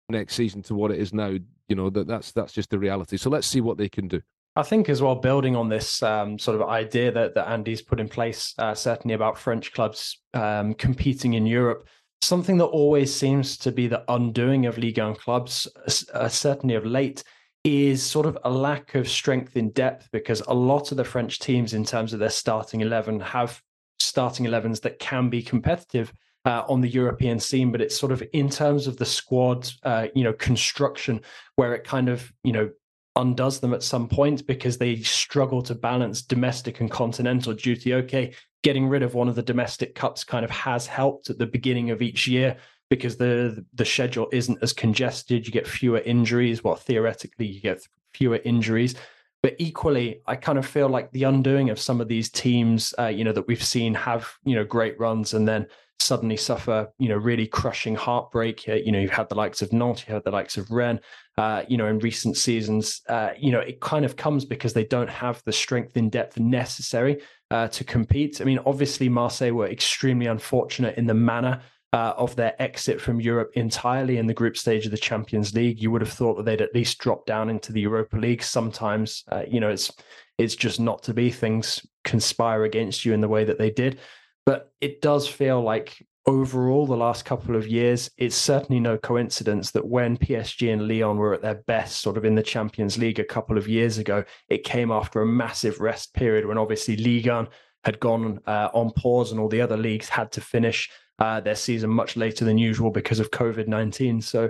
next 0.10 0.36
season 0.36 0.62
to 0.64 0.76
what 0.76 0.92
it 0.92 1.00
is 1.00 1.14
now. 1.14 1.38
You 1.68 1.76
know 1.76 1.90
that 1.90 2.08
that's 2.08 2.32
that's 2.32 2.54
just 2.54 2.70
the 2.70 2.80
reality. 2.80 3.18
So 3.18 3.30
let's 3.30 3.48
see 3.48 3.62
what 3.62 3.78
they 3.78 3.90
can 3.90 4.08
do. 4.08 4.22
I 4.58 4.64
think 4.64 4.88
as 4.88 5.02
well, 5.02 5.16
building 5.16 5.56
on 5.56 5.68
this 5.68 6.02
um, 6.02 6.40
sort 6.40 6.60
of 6.62 6.68
idea 6.70 7.12
that 7.12 7.36
that 7.36 7.50
Andy's 7.50 7.82
put 7.82 8.00
in 8.00 8.08
place, 8.08 8.54
uh, 8.58 8.74
certainly 8.74 9.14
about 9.14 9.38
French 9.38 9.74
clubs 9.74 10.22
um, 10.34 10.74
competing 10.76 11.34
in 11.34 11.46
Europe. 11.46 11.88
Something 12.22 12.58
that 12.58 12.66
always 12.66 13.14
seems 13.14 13.58
to 13.58 13.72
be 13.72 13.88
the 13.88 14.04
undoing 14.08 14.66
of 14.66 14.78
Ligue 14.78 14.98
1 14.98 15.16
clubs, 15.16 15.68
uh, 16.14 16.30
certainly 16.30 16.76
of 16.76 16.86
late, 16.86 17.24
is 17.66 18.02
sort 18.02 18.26
of 18.26 18.38
a 18.46 18.50
lack 18.50 18.96
of 18.96 19.10
strength 19.10 19.58
in 19.58 19.72
depth 19.72 20.08
because 20.12 20.42
a 20.48 20.54
lot 20.54 20.92
of 20.92 20.98
the 20.98 21.04
French 21.04 21.40
teams, 21.40 21.74
in 21.74 21.84
terms 21.84 22.14
of 22.14 22.20
their 22.20 22.30
starting 22.30 22.80
11, 22.80 23.20
have 23.20 23.62
starting 24.00 24.46
11s 24.46 24.82
that 24.82 25.00
can 25.00 25.30
be 25.30 25.42
competitive 25.42 26.14
uh, 26.46 26.64
on 26.70 26.82
the 26.82 26.90
European 26.90 27.40
scene, 27.40 27.72
but 27.72 27.82
it's 27.82 27.98
sort 27.98 28.12
of 28.12 28.24
in 28.34 28.50
terms 28.50 28.88
of 28.88 28.98
the 28.98 29.06
squad, 29.06 29.70
uh, 29.84 30.08
you 30.14 30.24
know, 30.24 30.34
construction 30.34 31.20
where 31.56 31.74
it 31.74 31.84
kind 31.84 32.08
of, 32.08 32.32
you 32.44 32.52
know, 32.52 32.70
undoes 33.16 33.60
them 33.60 33.74
at 33.74 33.82
some 33.82 34.08
point 34.08 34.46
because 34.46 34.78
they 34.78 34.98
struggle 34.98 35.62
to 35.62 35.74
balance 35.74 36.22
domestic 36.22 36.82
and 36.82 36.92
continental 36.92 37.54
duty. 37.54 37.96
Okay, 37.96 38.34
getting 38.62 38.88
rid 38.88 39.04
of 39.04 39.16
one 39.16 39.28
of 39.28 39.36
the 39.36 39.42
domestic 39.42 39.96
cups 39.96 40.24
kind 40.24 40.46
of 40.46 40.52
has 40.52 40.86
helped 40.86 41.30
at 41.30 41.38
the 41.38 41.48
beginning 41.48 41.90
of 41.90 42.02
each 42.02 42.28
year 42.28 42.56
because 42.90 43.18
the 43.18 43.66
the 43.74 43.86
schedule 43.86 44.28
isn't 44.32 44.62
as 44.62 44.74
congested. 44.74 45.48
You 45.48 45.52
get 45.52 45.68
fewer 45.68 46.00
injuries. 46.00 46.64
Well, 46.64 46.76
theoretically, 46.76 47.48
you 47.48 47.62
get 47.62 47.82
fewer 48.14 48.40
injuries. 48.46 48.96
But 49.42 49.56
equally, 49.60 50.22
I 50.26 50.36
kind 50.36 50.58
of 50.58 50.66
feel 50.66 50.90
like 50.90 51.12
the 51.12 51.24
undoing 51.24 51.70
of 51.70 51.80
some 51.80 52.02
of 52.02 52.08
these 52.08 52.32
teams, 52.32 52.96
uh, 52.98 53.08
you 53.08 53.24
know, 53.24 53.32
that 53.32 53.48
we've 53.48 53.64
seen 53.64 53.94
have, 53.94 54.28
you 54.44 54.56
know, 54.56 54.66
great 54.66 55.00
runs 55.00 55.36
and 55.36 55.48
then 55.48 55.68
suddenly 56.00 56.38
suffer, 56.38 56.88
you 57.00 57.10
know, 57.10 57.16
really 57.16 57.48
crushing 57.48 57.96
heartbreak. 57.96 58.68
You 58.68 58.92
know, 58.92 59.00
you've 59.00 59.12
had 59.12 59.30
the 59.30 59.36
likes 59.36 59.62
of 59.62 59.74
Nantes, 59.74 60.06
you 60.08 60.14
had 60.14 60.24
the 60.24 60.32
likes 60.32 60.58
of 60.58 60.70
Rennes, 60.70 61.00
uh, 61.38 61.64
you 61.68 61.78
know, 61.78 61.88
in 61.88 62.00
recent 62.00 62.38
seasons. 62.38 63.02
Uh, 63.10 63.30
you 63.38 63.52
know, 63.52 63.60
it 63.60 63.82
kind 63.82 64.06
of 64.06 64.16
comes 64.16 64.46
because 64.46 64.74
they 64.74 64.86
don't 64.86 65.10
have 65.10 65.42
the 65.46 65.52
strength 65.52 65.98
in 65.98 66.10
depth 66.10 66.40
necessary 66.40 67.22
uh, 67.52 67.68
to 67.70 67.84
compete. 67.84 68.42
I 68.42 68.44
mean, 68.44 68.60
obviously, 68.66 69.10
Marseille 69.10 69.52
were 69.52 69.68
extremely 69.68 70.28
unfortunate 70.28 70.98
in 70.98 71.08
the 71.08 71.14
manner 71.14 71.62
uh, 71.94 72.14
of 72.18 72.36
their 72.36 72.62
exit 72.62 73.00
from 73.00 73.22
Europe 73.22 73.52
entirely 73.56 74.18
in 74.18 74.28
the 74.28 74.34
group 74.34 74.58
stage 74.58 74.86
of 74.86 74.92
the 74.92 74.98
Champions 74.98 75.54
League. 75.54 75.82
You 75.82 75.92
would 75.92 76.02
have 76.02 76.12
thought 76.12 76.36
that 76.36 76.44
they'd 76.44 76.62
at 76.62 76.76
least 76.76 76.98
drop 76.98 77.26
down 77.26 77.50
into 77.50 77.72
the 77.72 77.82
Europa 77.82 78.18
League. 78.18 78.44
Sometimes, 78.44 79.24
uh, 79.32 79.44
you 79.48 79.60
know, 79.60 79.70
it's 79.70 79.92
it's 80.38 80.56
just 80.56 80.80
not 80.80 81.04
to 81.04 81.14
be. 81.14 81.32
Things 81.32 81.86
conspire 82.04 82.66
against 82.66 83.06
you 83.06 83.14
in 83.14 83.22
the 83.22 83.30
way 83.30 83.46
that 83.46 83.58
they 83.58 83.72
did. 83.72 84.00
But 84.46 84.72
it 84.82 85.02
does 85.02 85.28
feel 85.28 85.62
like 85.62 85.98
overall, 86.28 86.86
the 86.86 86.98
last 86.98 87.26
couple 87.26 87.56
of 87.56 87.68
years, 87.68 88.10
it's 88.18 88.36
certainly 88.36 88.80
no 88.80 88.98
coincidence 88.98 89.72
that 89.72 89.88
when 89.88 90.18
PSG 90.18 90.72
and 90.72 90.88
Lyon 90.88 91.18
were 91.18 91.34
at 91.34 91.42
their 91.42 91.64
best, 91.68 92.02
sort 92.02 92.18
of 92.18 92.26
in 92.26 92.36
the 92.36 92.44
Champions 92.44 92.98
League 92.98 93.20
a 93.20 93.24
couple 93.24 93.58
of 93.58 93.68
years 93.68 93.98
ago, 93.98 94.24
it 94.50 94.64
came 94.64 94.92
after 94.92 95.22
a 95.22 95.26
massive 95.26 95.80
rest 95.80 96.14
period 96.14 96.46
when 96.46 96.58
obviously 96.58 96.96
Ligue 96.98 97.28
1 97.28 97.48
had 97.84 98.00
gone 98.00 98.40
uh, 98.48 98.70
on 98.74 98.92
pause 98.92 99.32
and 99.32 99.40
all 99.40 99.48
the 99.48 99.62
other 99.62 99.78
leagues 99.78 100.10
had 100.10 100.32
to 100.32 100.42
finish 100.42 100.90
uh, 101.20 101.40
their 101.40 101.56
season 101.56 101.90
much 101.90 102.18
later 102.18 102.44
than 102.44 102.58
usual 102.58 102.90
because 102.90 103.20
of 103.20 103.32
COVID 103.32 103.68
19. 103.68 104.22
So 104.22 104.50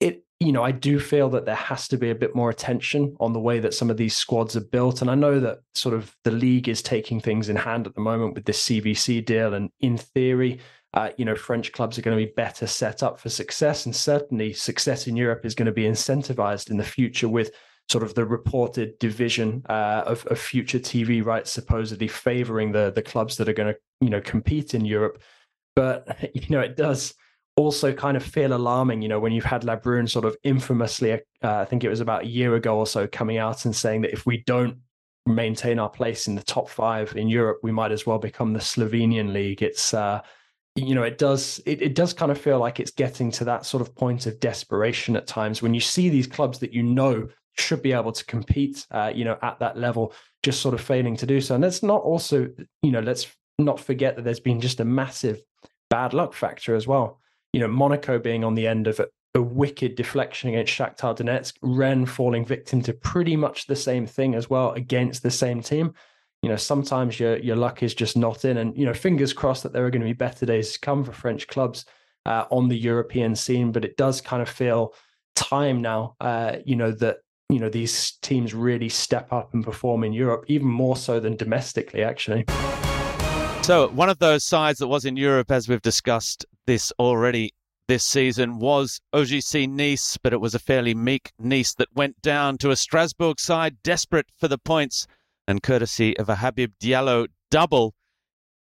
it 0.00 0.24
you 0.40 0.52
know, 0.52 0.62
I 0.62 0.72
do 0.72 0.98
feel 0.98 1.28
that 1.30 1.44
there 1.44 1.54
has 1.54 1.86
to 1.88 1.98
be 1.98 2.08
a 2.08 2.14
bit 2.14 2.34
more 2.34 2.48
attention 2.48 3.14
on 3.20 3.34
the 3.34 3.40
way 3.40 3.60
that 3.60 3.74
some 3.74 3.90
of 3.90 3.98
these 3.98 4.16
squads 4.16 4.56
are 4.56 4.62
built. 4.62 5.02
And 5.02 5.10
I 5.10 5.14
know 5.14 5.38
that 5.38 5.58
sort 5.74 5.94
of 5.94 6.16
the 6.24 6.30
league 6.30 6.66
is 6.66 6.80
taking 6.80 7.20
things 7.20 7.50
in 7.50 7.56
hand 7.56 7.86
at 7.86 7.94
the 7.94 8.00
moment 8.00 8.34
with 8.34 8.46
this 8.46 8.66
CVC 8.66 9.22
deal. 9.22 9.52
And 9.52 9.68
in 9.80 9.98
theory, 9.98 10.60
uh, 10.94 11.10
you 11.18 11.26
know, 11.26 11.36
French 11.36 11.72
clubs 11.72 11.98
are 11.98 12.02
going 12.02 12.18
to 12.18 12.24
be 12.24 12.32
better 12.34 12.66
set 12.66 13.02
up 13.02 13.20
for 13.20 13.28
success. 13.28 13.84
And 13.84 13.94
certainly 13.94 14.54
success 14.54 15.06
in 15.06 15.14
Europe 15.14 15.44
is 15.44 15.54
going 15.54 15.66
to 15.66 15.72
be 15.72 15.84
incentivized 15.84 16.70
in 16.70 16.78
the 16.78 16.84
future 16.84 17.28
with 17.28 17.50
sort 17.90 18.02
of 18.02 18.14
the 18.14 18.24
reported 18.24 18.98
division 18.98 19.62
uh, 19.68 20.04
of, 20.06 20.24
of 20.28 20.38
future 20.38 20.78
TV 20.78 21.22
rights 21.22 21.52
supposedly 21.52 22.08
favoring 22.08 22.72
the, 22.72 22.90
the 22.92 23.02
clubs 23.02 23.36
that 23.36 23.48
are 23.48 23.52
going 23.52 23.74
to, 23.74 23.78
you 24.00 24.08
know, 24.08 24.22
compete 24.22 24.72
in 24.72 24.86
Europe. 24.86 25.20
But, 25.76 26.30
you 26.34 26.48
know, 26.48 26.60
it 26.60 26.78
does 26.78 27.12
also 27.60 27.92
kind 27.92 28.16
of 28.16 28.22
feel 28.22 28.52
alarming, 28.52 29.02
you 29.02 29.08
know, 29.08 29.20
when 29.20 29.32
you've 29.32 29.44
had 29.44 29.62
Labrune 29.62 30.08
sort 30.08 30.24
of 30.24 30.36
infamously, 30.42 31.12
uh, 31.12 31.18
I 31.42 31.64
think 31.64 31.84
it 31.84 31.88
was 31.88 32.00
about 32.00 32.24
a 32.24 32.28
year 32.28 32.54
ago 32.54 32.78
or 32.78 32.86
so, 32.86 33.06
coming 33.06 33.38
out 33.38 33.64
and 33.64 33.76
saying 33.76 34.00
that 34.02 34.12
if 34.12 34.26
we 34.26 34.42
don't 34.46 34.78
maintain 35.26 35.78
our 35.78 35.90
place 35.90 36.26
in 36.26 36.34
the 36.34 36.42
top 36.42 36.68
five 36.68 37.14
in 37.16 37.28
Europe, 37.28 37.58
we 37.62 37.72
might 37.72 37.92
as 37.92 38.06
well 38.06 38.18
become 38.18 38.52
the 38.52 38.60
Slovenian 38.60 39.32
league. 39.32 39.62
It's 39.62 39.94
uh, 39.94 40.22
you 40.76 40.94
know, 40.94 41.02
it 41.02 41.18
does 41.18 41.60
it, 41.66 41.82
it 41.82 41.94
does 41.94 42.12
kind 42.12 42.32
of 42.32 42.40
feel 42.40 42.58
like 42.58 42.80
it's 42.80 42.90
getting 42.90 43.30
to 43.32 43.44
that 43.44 43.66
sort 43.66 43.80
of 43.80 43.94
point 43.94 44.26
of 44.26 44.40
desperation 44.40 45.16
at 45.16 45.26
times 45.26 45.62
when 45.62 45.74
you 45.74 45.80
see 45.80 46.08
these 46.08 46.26
clubs 46.26 46.58
that 46.60 46.72
you 46.72 46.82
know 46.82 47.28
should 47.58 47.82
be 47.82 47.92
able 47.92 48.12
to 48.12 48.24
compete, 48.24 48.86
uh, 48.90 49.12
you 49.14 49.24
know, 49.24 49.36
at 49.42 49.58
that 49.58 49.76
level, 49.76 50.14
just 50.42 50.60
sort 50.60 50.74
of 50.74 50.80
failing 50.80 51.16
to 51.16 51.26
do 51.26 51.40
so. 51.40 51.54
And 51.54 51.62
let's 51.62 51.82
not 51.82 52.02
also, 52.02 52.48
you 52.82 52.90
know, 52.90 53.00
let's 53.00 53.26
not 53.58 53.78
forget 53.80 54.16
that 54.16 54.22
there's 54.22 54.40
been 54.40 54.60
just 54.60 54.80
a 54.80 54.84
massive 54.84 55.42
bad 55.90 56.14
luck 56.14 56.32
factor 56.32 56.74
as 56.74 56.86
well. 56.86 57.19
You 57.52 57.60
know, 57.60 57.68
Monaco 57.68 58.18
being 58.18 58.44
on 58.44 58.54
the 58.54 58.66
end 58.66 58.86
of 58.86 59.00
a, 59.00 59.08
a 59.34 59.42
wicked 59.42 59.96
deflection 59.96 60.50
against 60.50 60.72
Shakhtar 60.72 61.16
Donetsk, 61.16 61.54
Rennes 61.62 62.06
falling 62.06 62.44
victim 62.44 62.82
to 62.82 62.92
pretty 62.92 63.36
much 63.36 63.66
the 63.66 63.76
same 63.76 64.06
thing 64.06 64.34
as 64.34 64.48
well 64.48 64.72
against 64.72 65.22
the 65.22 65.30
same 65.30 65.62
team. 65.62 65.94
You 66.42 66.48
know, 66.48 66.56
sometimes 66.56 67.20
your 67.20 67.38
your 67.38 67.56
luck 67.56 67.82
is 67.82 67.94
just 67.94 68.16
not 68.16 68.44
in, 68.44 68.56
and 68.56 68.76
you 68.76 68.86
know, 68.86 68.94
fingers 68.94 69.32
crossed 69.32 69.62
that 69.64 69.72
there 69.72 69.84
are 69.84 69.90
going 69.90 70.02
to 70.02 70.06
be 70.06 70.12
better 70.14 70.46
days 70.46 70.72
to 70.72 70.80
come 70.80 71.04
for 71.04 71.12
French 71.12 71.48
clubs 71.48 71.84
uh, 72.24 72.44
on 72.50 72.68
the 72.68 72.78
European 72.78 73.34
scene. 73.34 73.72
But 73.72 73.84
it 73.84 73.96
does 73.96 74.20
kind 74.20 74.40
of 74.42 74.48
feel 74.48 74.94
time 75.34 75.82
now, 75.82 76.16
uh, 76.20 76.56
you 76.64 76.76
know, 76.76 76.92
that 76.92 77.18
you 77.50 77.58
know 77.58 77.68
these 77.68 78.12
teams 78.22 78.54
really 78.54 78.88
step 78.88 79.32
up 79.32 79.52
and 79.52 79.64
perform 79.64 80.04
in 80.04 80.12
Europe, 80.12 80.44
even 80.48 80.68
more 80.68 80.96
so 80.96 81.20
than 81.20 81.36
domestically, 81.36 82.02
actually. 82.02 82.44
So, 83.62 83.88
one 83.88 84.08
of 84.08 84.18
those 84.18 84.42
sides 84.42 84.78
that 84.78 84.88
was 84.88 85.04
in 85.04 85.16
Europe, 85.16 85.50
as 85.50 85.68
we've 85.68 85.82
discussed 85.82 86.46
this 86.70 86.92
already 87.00 87.52
this 87.88 88.04
season, 88.04 88.60
was 88.60 89.00
OGC 89.12 89.68
Nice, 89.68 90.16
but 90.22 90.32
it 90.32 90.40
was 90.40 90.54
a 90.54 90.60
fairly 90.60 90.94
meek 90.94 91.32
Nice 91.36 91.74
that 91.74 91.88
went 91.96 92.22
down 92.22 92.58
to 92.58 92.70
a 92.70 92.76
Strasbourg 92.76 93.40
side 93.40 93.82
desperate 93.82 94.26
for 94.38 94.46
the 94.46 94.56
points, 94.56 95.08
and 95.48 95.64
courtesy 95.64 96.16
of 96.16 96.28
a 96.28 96.36
Habib 96.36 96.74
Diallo 96.80 97.26
double, 97.50 97.96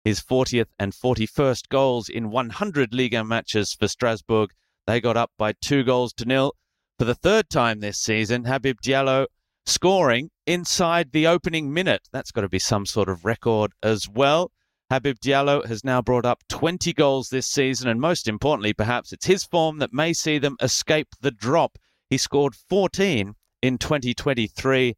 his 0.04 0.20
40th 0.20 0.68
and 0.78 0.92
41st 0.92 1.68
goals 1.68 2.08
in 2.08 2.30
100 2.30 2.94
Liga 2.94 3.24
matches 3.24 3.72
for 3.72 3.88
Strasbourg. 3.88 4.50
They 4.86 5.00
got 5.00 5.16
up 5.16 5.32
by 5.36 5.54
two 5.60 5.82
goals 5.82 6.12
to 6.12 6.24
nil. 6.24 6.52
For 7.00 7.06
the 7.06 7.16
third 7.16 7.50
time 7.50 7.80
this 7.80 7.98
season, 7.98 8.44
Habib 8.44 8.76
Diallo 8.84 9.26
scoring 9.64 10.30
inside 10.46 11.10
the 11.10 11.26
opening 11.26 11.74
minute. 11.74 12.02
That's 12.12 12.30
got 12.30 12.42
to 12.42 12.48
be 12.48 12.60
some 12.60 12.86
sort 12.86 13.08
of 13.08 13.24
record 13.24 13.72
as 13.82 14.08
well. 14.08 14.52
Habib 14.88 15.16
Diallo 15.18 15.66
has 15.66 15.82
now 15.82 16.00
brought 16.00 16.24
up 16.24 16.44
20 16.48 16.92
goals 16.92 17.28
this 17.28 17.48
season, 17.48 17.88
and 17.88 18.00
most 18.00 18.28
importantly, 18.28 18.72
perhaps 18.72 19.12
it's 19.12 19.26
his 19.26 19.42
form 19.42 19.78
that 19.78 19.92
may 19.92 20.12
see 20.12 20.38
them 20.38 20.56
escape 20.62 21.08
the 21.20 21.32
drop. 21.32 21.76
He 22.08 22.18
scored 22.18 22.54
14 22.54 23.34
in 23.62 23.78
2023. 23.78 24.94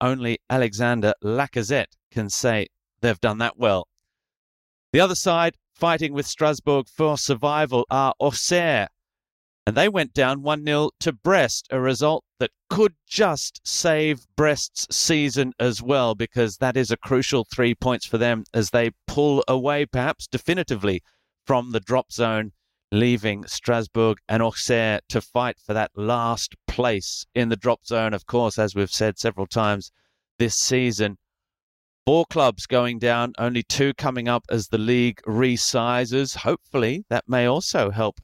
Only 0.00 0.38
Alexandre 0.48 1.12
Lacazette 1.24 1.96
can 2.12 2.30
say 2.30 2.68
they've 3.00 3.20
done 3.20 3.38
that 3.38 3.56
well. 3.56 3.88
The 4.92 5.00
other 5.00 5.16
side, 5.16 5.56
fighting 5.74 6.12
with 6.12 6.26
Strasbourg 6.26 6.86
for 6.88 7.18
survival, 7.18 7.84
are 7.90 8.14
Auxerre, 8.20 8.88
and 9.66 9.76
they 9.76 9.88
went 9.88 10.14
down 10.14 10.42
1 10.42 10.64
0 10.64 10.90
to 11.00 11.12
Brest, 11.12 11.66
a 11.72 11.80
result 11.80 12.24
that 12.38 12.52
could 12.70 12.94
just 13.04 13.60
save 13.64 14.24
Brest's 14.36 14.86
season 14.96 15.52
as 15.58 15.82
well, 15.82 16.14
because 16.14 16.58
that 16.58 16.76
is 16.76 16.92
a 16.92 16.96
crucial 16.96 17.44
three 17.44 17.74
points 17.74 18.06
for 18.06 18.16
them 18.16 18.44
as 18.54 18.70
they 18.70 18.92
pull 19.08 19.42
away, 19.48 19.84
perhaps 19.84 20.28
definitively, 20.28 21.02
from 21.44 21.72
the 21.72 21.80
drop 21.80 22.12
zone, 22.12 22.52
leaving 22.92 23.44
Strasbourg 23.46 24.18
and 24.28 24.40
Auxerre 24.40 25.00
to 25.08 25.20
fight 25.20 25.58
for 25.58 25.74
that 25.74 25.90
last 25.96 26.54
place 26.68 27.26
in 27.34 27.48
the 27.48 27.56
drop 27.56 27.84
zone. 27.84 28.14
Of 28.14 28.26
course, 28.26 28.60
as 28.60 28.76
we've 28.76 28.88
said 28.88 29.18
several 29.18 29.46
times 29.46 29.90
this 30.38 30.54
season, 30.54 31.18
Four 32.06 32.24
clubs 32.26 32.66
going 32.66 33.00
down, 33.00 33.32
only 33.36 33.64
two 33.64 33.92
coming 33.94 34.28
up 34.28 34.44
as 34.48 34.68
the 34.68 34.78
league 34.78 35.20
resizes. 35.26 36.36
Hopefully, 36.36 37.04
that 37.08 37.24
may 37.26 37.46
also 37.46 37.90
help 37.90 38.20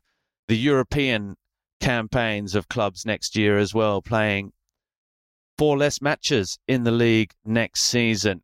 the 0.49 0.57
European 0.57 1.37
campaigns 1.81 2.55
of 2.55 2.69
clubs 2.69 3.05
next 3.05 3.37
year 3.37 3.59
as 3.59 3.75
well, 3.75 4.03
playing 4.03 4.53
four 5.59 5.77
less 5.77 6.01
matches 6.01 6.59
in 6.67 6.85
the 6.85 6.91
league 6.91 7.33
next 7.45 7.83
season. 7.83 8.43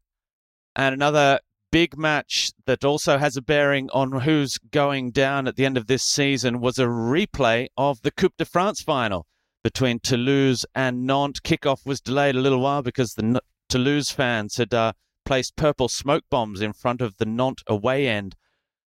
And 0.76 0.94
another 0.94 1.40
big 1.70 1.96
match 1.98 2.52
that 2.66 2.84
also 2.84 3.18
has 3.18 3.36
a 3.36 3.42
bearing 3.42 3.90
on 3.90 4.20
who's 4.20 4.58
going 4.70 5.10
down 5.10 5.46
at 5.46 5.56
the 5.56 5.64
end 5.64 5.76
of 5.76 5.86
this 5.86 6.02
season 6.02 6.60
was 6.60 6.78
a 6.78 6.86
replay 6.86 7.68
of 7.76 8.02
the 8.02 8.10
Coupe 8.10 8.36
de 8.38 8.44
France 8.44 8.80
final 8.80 9.26
between 9.62 10.00
Toulouse 10.00 10.64
and 10.74 11.06
Nantes. 11.06 11.40
Kickoff 11.40 11.84
was 11.84 12.00
delayed 12.00 12.36
a 12.36 12.40
little 12.40 12.60
while 12.60 12.82
because 12.82 13.14
the 13.14 13.40
Toulouse 13.68 14.10
fans 14.10 14.56
had 14.56 14.72
uh, 14.72 14.92
placed 15.24 15.56
purple 15.56 15.88
smoke 15.88 16.24
bombs 16.30 16.60
in 16.60 16.72
front 16.72 17.00
of 17.00 17.16
the 17.18 17.26
Nantes 17.26 17.62
away 17.66 18.08
end 18.08 18.34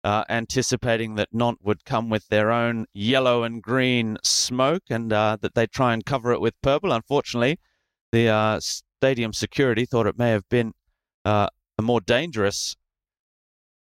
uh, 0.07 0.23
anticipating 0.29 1.17
that 1.17 1.35
Nantes 1.35 1.65
would 1.65 1.85
come 1.85 2.09
with 2.09 2.29
their 2.29 2.53
own 2.53 2.87
yellow 2.95 3.43
and 3.43 3.61
green 3.61 4.17
smoke 4.23 4.85
and 4.89 5.13
uh, 5.13 5.37
that 5.41 5.57
they'd 5.57 5.73
try 5.73 5.93
and 5.93 6.07
cover 6.07 6.31
it 6.31 6.41
with 6.41 6.55
purple. 6.63 6.93
Unfortunately, 6.93 7.59
the 8.13 8.29
uh, 8.29 8.61
stadium 8.61 9.33
security 9.33 9.85
thought 9.85 10.07
it 10.07 10.17
may 10.17 10.31
have 10.31 10.49
been 10.49 10.73
uh, 11.25 11.49
a 11.77 11.83
more 11.83 12.01
dangerous 12.01 12.77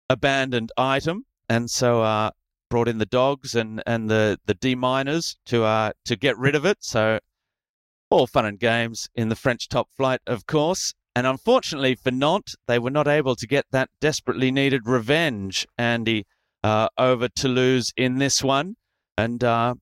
abandoned 0.10 0.72
item, 0.78 1.26
and 1.48 1.70
so 1.70 2.02
uh, 2.02 2.32
brought 2.72 2.88
in 2.88 2.98
the 2.98 3.06
dogs 3.06 3.54
and, 3.54 3.84
and 3.86 4.10
the, 4.10 4.40
the 4.48 4.56
deminers 4.56 5.38
to 5.46 5.64
uh, 5.64 5.92
to 6.06 6.16
get 6.16 6.36
rid 6.40 6.56
of 6.56 6.66
it. 6.66 6.78
So 6.80 7.20
all 8.10 8.26
fun 8.26 8.48
and 8.48 8.60
games 8.60 9.08
in 9.14 9.30
the 9.30 9.36
French 9.36 9.70
top 9.70 9.90
flight, 9.96 10.22
of 10.26 10.48
course. 10.48 10.96
And 11.16 11.26
unfortunately 11.26 11.96
for 11.96 12.12
Nantes, 12.12 12.56
they 12.68 12.78
were 12.78 12.92
not 12.92 13.08
able 13.08 13.36
to 13.38 13.48
get 13.48 13.66
that 13.72 13.90
desperately 14.02 14.52
needed 14.52 14.82
revenge, 14.86 15.66
Andy, 15.78 16.26
uh, 16.64 16.90
over 16.98 17.30
Toulouse 17.30 17.94
in 17.96 18.18
this 18.18 18.44
one. 18.44 18.76
And 19.18 19.44
uh, 19.44 19.76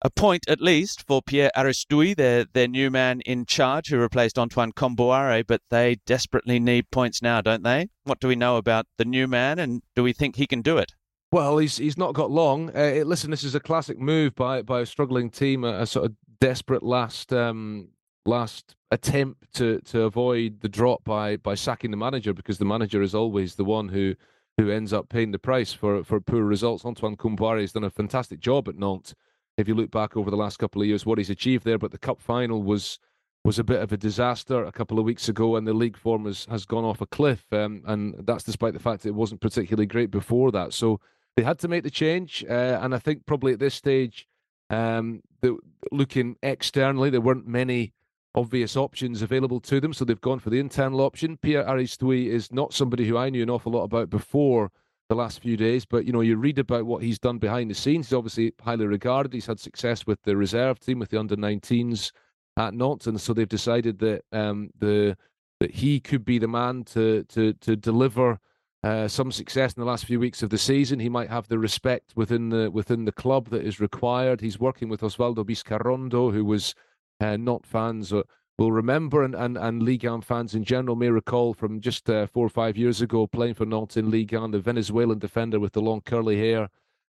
a 0.00 0.10
point 0.10 0.48
at 0.48 0.60
least 0.60 1.04
for 1.06 1.20
Pierre 1.20 1.50
Aristouy, 1.56 2.16
their, 2.16 2.46
their 2.52 2.68
new 2.68 2.90
man 2.90 3.20
in 3.22 3.44
charge, 3.44 3.88
who 3.88 3.98
replaced 3.98 4.38
Antoine 4.38 4.72
Kombouaré, 4.72 5.44
but 5.46 5.60
they 5.70 5.96
desperately 6.06 6.58
need 6.60 6.90
points 6.90 7.20
now, 7.20 7.40
don't 7.40 7.64
they? 7.64 7.88
What 8.04 8.20
do 8.20 8.28
we 8.28 8.36
know 8.36 8.56
about 8.56 8.86
the 8.96 9.04
new 9.04 9.26
man, 9.26 9.58
and 9.58 9.82
do 9.94 10.02
we 10.02 10.12
think 10.12 10.36
he 10.36 10.46
can 10.46 10.62
do 10.62 10.78
it? 10.78 10.92
Well, 11.30 11.58
he's 11.58 11.76
he's 11.76 11.98
not 11.98 12.14
got 12.14 12.30
long. 12.30 12.70
Uh, 12.74 13.02
listen, 13.04 13.30
this 13.30 13.44
is 13.44 13.54
a 13.54 13.60
classic 13.60 13.98
move 13.98 14.34
by 14.34 14.62
by 14.62 14.80
a 14.80 14.86
struggling 14.86 15.30
team, 15.30 15.64
a, 15.64 15.80
a 15.80 15.86
sort 15.86 16.06
of 16.06 16.12
desperate 16.40 16.82
last 16.82 17.32
um, 17.32 17.88
last 18.28 18.76
attempt 18.90 19.52
to 19.54 19.80
to 19.80 20.02
avoid 20.02 20.60
the 20.60 20.68
drop 20.68 21.04
by 21.04 21.36
by 21.36 21.54
sacking 21.54 21.90
the 21.90 21.96
manager 21.96 22.32
because 22.32 22.58
the 22.58 22.64
manager 22.64 23.02
is 23.02 23.14
always 23.14 23.54
the 23.56 23.64
one 23.64 23.88
who 23.88 24.14
who 24.56 24.70
ends 24.70 24.92
up 24.92 25.08
paying 25.08 25.30
the 25.30 25.38
price 25.38 25.72
for 25.72 26.04
for 26.04 26.20
poor 26.20 26.42
results. 26.42 26.84
Antoine 26.84 27.16
Kombouaré 27.16 27.62
has 27.62 27.72
done 27.72 27.84
a 27.84 27.90
fantastic 27.90 28.40
job 28.40 28.68
at 28.68 28.76
Nantes. 28.76 29.14
If 29.56 29.66
you 29.66 29.74
look 29.74 29.90
back 29.90 30.16
over 30.16 30.30
the 30.30 30.36
last 30.36 30.58
couple 30.58 30.80
of 30.82 30.88
years, 30.88 31.04
what 31.04 31.18
he's 31.18 31.30
achieved 31.30 31.64
there, 31.64 31.78
but 31.78 31.90
the 31.90 31.98
cup 31.98 32.20
final 32.20 32.62
was 32.62 32.98
was 33.44 33.58
a 33.58 33.64
bit 33.64 33.80
of 33.80 33.92
a 33.92 33.96
disaster 33.96 34.64
a 34.64 34.72
couple 34.72 34.98
of 34.98 35.04
weeks 35.04 35.28
ago, 35.28 35.56
and 35.56 35.66
the 35.66 35.72
league 35.72 35.96
form 35.96 36.26
has, 36.26 36.44
has 36.46 36.64
gone 36.66 36.84
off 36.84 37.00
a 37.00 37.06
cliff. 37.06 37.44
Um, 37.52 37.82
and 37.86 38.14
that's 38.26 38.44
despite 38.44 38.74
the 38.74 38.80
fact 38.80 39.06
it 39.06 39.14
wasn't 39.14 39.40
particularly 39.40 39.86
great 39.86 40.10
before 40.10 40.50
that. 40.52 40.74
So 40.74 41.00
they 41.36 41.42
had 41.42 41.58
to 41.60 41.68
make 41.68 41.84
the 41.84 41.90
change, 41.90 42.44
uh, 42.48 42.78
and 42.82 42.94
I 42.94 42.98
think 42.98 43.26
probably 43.26 43.52
at 43.52 43.60
this 43.60 43.74
stage, 43.74 44.26
um, 44.70 45.22
the, 45.40 45.56
looking 45.92 46.36
externally, 46.42 47.10
there 47.10 47.20
weren't 47.20 47.46
many 47.46 47.94
obvious 48.34 48.76
options 48.76 49.22
available 49.22 49.60
to 49.60 49.80
them, 49.80 49.92
so 49.92 50.04
they've 50.04 50.20
gone 50.20 50.38
for 50.38 50.50
the 50.50 50.60
internal 50.60 51.00
option. 51.00 51.36
Pierre 51.36 51.64
Aristouy 51.64 52.26
is 52.26 52.52
not 52.52 52.74
somebody 52.74 53.06
who 53.06 53.16
I 53.16 53.30
knew 53.30 53.42
an 53.42 53.50
awful 53.50 53.72
lot 53.72 53.84
about 53.84 54.10
before 54.10 54.70
the 55.08 55.14
last 55.14 55.40
few 55.40 55.56
days, 55.56 55.84
but 55.84 56.04
you 56.04 56.12
know, 56.12 56.20
you 56.20 56.36
read 56.36 56.58
about 56.58 56.84
what 56.84 57.02
he's 57.02 57.18
done 57.18 57.38
behind 57.38 57.70
the 57.70 57.74
scenes. 57.74 58.08
He's 58.08 58.16
obviously 58.16 58.52
highly 58.62 58.86
regarded. 58.86 59.32
He's 59.32 59.46
had 59.46 59.58
success 59.58 60.06
with 60.06 60.22
the 60.22 60.36
reserve 60.36 60.78
team, 60.78 60.98
with 60.98 61.08
the 61.08 61.18
under 61.18 61.36
19s 61.36 62.12
at 62.58 62.74
Nantes, 62.74 63.06
and 63.06 63.20
so 63.20 63.32
they've 63.32 63.48
decided 63.48 63.98
that 64.00 64.22
um, 64.32 64.70
the 64.78 65.16
that 65.60 65.74
he 65.74 65.98
could 65.98 66.24
be 66.24 66.38
the 66.38 66.48
man 66.48 66.84
to 66.84 67.24
to 67.24 67.52
to 67.54 67.74
deliver 67.74 68.38
uh, 68.84 69.08
some 69.08 69.32
success 69.32 69.72
in 69.72 69.80
the 69.80 69.86
last 69.86 70.04
few 70.04 70.20
weeks 70.20 70.42
of 70.42 70.50
the 70.50 70.58
season. 70.58 71.00
He 71.00 71.08
might 71.08 71.30
have 71.30 71.48
the 71.48 71.58
respect 71.58 72.12
within 72.14 72.50
the 72.50 72.70
within 72.70 73.04
the 73.04 73.12
club 73.12 73.48
that 73.48 73.64
is 73.64 73.80
required. 73.80 74.40
He's 74.40 74.60
working 74.60 74.88
with 74.88 75.00
Osvaldo 75.00 75.44
Vizcarrondo, 75.44 76.32
who 76.32 76.44
was 76.44 76.74
uh, 77.20 77.36
Nantes 77.36 77.68
fans 77.68 78.12
uh, 78.12 78.22
will 78.58 78.72
remember, 78.72 79.22
and, 79.22 79.34
and, 79.34 79.56
and 79.56 79.82
Ligue 79.82 80.04
1 80.04 80.22
fans 80.22 80.54
in 80.54 80.64
general 80.64 80.96
may 80.96 81.08
recall 81.08 81.54
from 81.54 81.80
just 81.80 82.10
uh, 82.10 82.26
four 82.26 82.44
or 82.44 82.50
five 82.50 82.76
years 82.76 83.00
ago 83.00 83.26
playing 83.26 83.54
for 83.54 83.66
Nantes 83.66 83.96
in 83.96 84.10
Ligue 84.10 84.34
1, 84.34 84.50
the 84.50 84.58
Venezuelan 84.58 85.18
defender 85.18 85.60
with 85.60 85.72
the 85.72 85.80
long 85.80 86.00
curly 86.00 86.38
hair, 86.38 86.68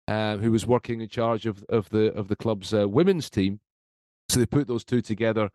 uh, 0.08 0.38
who 0.38 0.52
was 0.52 0.66
working 0.66 1.02
in 1.02 1.10
charge 1.10 1.46
of, 1.46 1.64
of 1.70 1.90
the 1.90 2.14
of 2.14 2.28
the 2.28 2.36
club's 2.36 2.74
uh, 2.74 2.88
women's 2.88 3.30
team. 3.30 3.60
So 4.30 4.40
they 4.40 4.46
put 4.46 4.68
those 4.68 4.84
two 4.84 5.02
together 5.02 5.50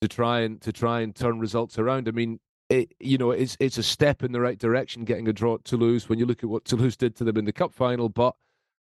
to 0.00 0.08
try 0.08 0.40
and 0.40 0.60
to 0.62 0.72
try 0.72 1.00
and 1.00 1.14
turn 1.14 1.40
results 1.40 1.78
around. 1.78 2.08
I 2.08 2.12
mean, 2.12 2.40
it, 2.68 2.94
you 3.00 3.18
know, 3.18 3.30
it's 3.30 3.56
it's 3.60 3.78
a 3.78 3.82
step 3.82 4.22
in 4.22 4.32
the 4.32 4.40
right 4.40 4.58
direction 4.58 5.04
getting 5.04 5.28
a 5.28 5.32
draw 5.32 5.54
at 5.56 5.64
Toulouse 5.64 6.08
when 6.08 6.18
you 6.18 6.26
look 6.26 6.42
at 6.42 6.50
what 6.50 6.64
Toulouse 6.64 6.96
did 6.96 7.16
to 7.16 7.24
them 7.24 7.36
in 7.36 7.44
the 7.44 7.52
cup 7.52 7.74
final, 7.74 8.08
but 8.08 8.34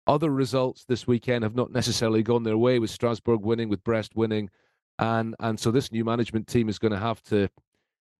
other 0.06 0.30
results 0.30 0.84
this 0.84 1.06
weekend 1.06 1.44
have 1.44 1.54
not 1.54 1.72
necessarily 1.72 2.22
gone 2.22 2.42
their 2.42 2.58
way 2.58 2.78
with 2.78 2.90
Strasbourg 2.90 3.40
winning, 3.40 3.68
with 3.68 3.84
Brest 3.84 4.14
winning, 4.14 4.50
and 4.98 5.34
and 5.40 5.58
so 5.58 5.70
this 5.70 5.90
new 5.92 6.04
management 6.04 6.46
team 6.46 6.68
is 6.68 6.78
going 6.78 6.92
to 6.92 6.98
have 6.98 7.22
to 7.24 7.48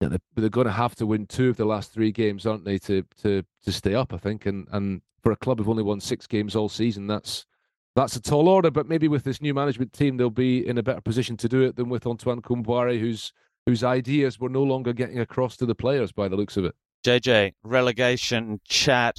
they're, 0.01 0.49
going 0.49 0.67
to 0.67 0.73
have 0.73 0.95
to 0.97 1.07
win 1.07 1.27
two 1.27 1.51
of 1.51 1.57
the 1.57 1.65
last 1.65 1.93
three 1.93 2.13
games, 2.13 2.47
aren't 2.47 2.65
they, 2.65 2.79
to 2.79 3.05
to 3.23 3.45
to 3.65 3.73
stay 3.73 3.95
up? 3.95 4.13
I 4.13 4.19
think, 4.19 4.47
and 4.47 4.67
and 4.73 5.03
for 5.23 5.33
a 5.33 5.37
club 5.37 5.59
who've 5.59 5.69
only 5.69 5.83
won 5.83 6.01
six 6.01 6.27
games 6.27 6.57
all 6.57 6.69
season, 6.69 7.07
that's 7.07 7.47
that's 7.95 8.17
a 8.17 8.21
tall 8.21 8.49
order. 8.49 8.71
But 8.71 8.89
maybe 8.89 9.09
with 9.09 9.25
this 9.25 9.41
new 9.41 9.55
management 9.55 9.93
team, 9.93 10.17
they'll 10.17 10.31
be 10.31 10.67
in 10.67 10.79
a 10.79 10.83
better 10.83 11.01
position 11.01 11.37
to 11.39 11.49
do 11.49 11.63
it 11.63 11.77
than 11.77 11.89
with 11.89 12.07
Antoine 12.07 12.43
Kombouaré, 12.43 12.99
whose 12.99 13.33
whose 13.67 13.83
ideas 13.83 14.39
were 14.39 14.49
no 14.49 14.63
longer 14.63 14.93
getting 14.93 15.21
across 15.21 15.57
to 15.57 15.67
the 15.67 15.75
players 15.75 16.13
by 16.13 16.29
the 16.29 16.37
looks 16.37 16.57
of 16.57 16.65
it. 16.65 16.75
JJ, 17.05 17.53
relegation 17.63 18.61
chat. 18.67 19.17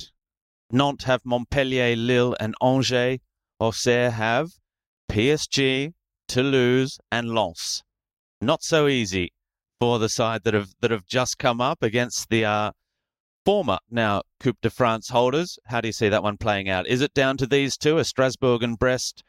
Nantes 0.71 1.05
have 1.05 1.21
Montpellier, 1.23 1.95
Lille, 1.95 2.35
and 2.39 2.55
Angers. 2.61 3.19
Auxerre 3.59 4.11
have 4.11 4.49
PSG, 5.09 5.93
Toulouse, 6.27 6.97
and 7.11 7.33
Lens. 7.33 7.83
Not 8.41 8.63
so 8.63 8.87
easy 8.87 9.31
for 9.79 9.99
the 9.99 10.09
side 10.09 10.43
that 10.43 10.53
have 10.53 10.69
that 10.81 10.91
have 10.91 11.05
just 11.05 11.37
come 11.37 11.61
up 11.61 11.83
against 11.83 12.29
the 12.29 12.45
uh, 12.45 12.71
former 13.45 13.77
now 13.89 14.21
Coupe 14.39 14.59
de 14.61 14.69
France 14.69 15.09
holders. 15.09 15.57
How 15.65 15.81
do 15.81 15.87
you 15.87 15.93
see 15.93 16.09
that 16.09 16.23
one 16.23 16.37
playing 16.37 16.69
out? 16.69 16.87
Is 16.87 17.01
it 17.01 17.13
down 17.13 17.37
to 17.37 17.47
these 17.47 17.77
two? 17.77 17.97
Are 17.97 18.03
Strasbourg 18.03 18.63
and 18.63 18.77
Brest 18.77 19.23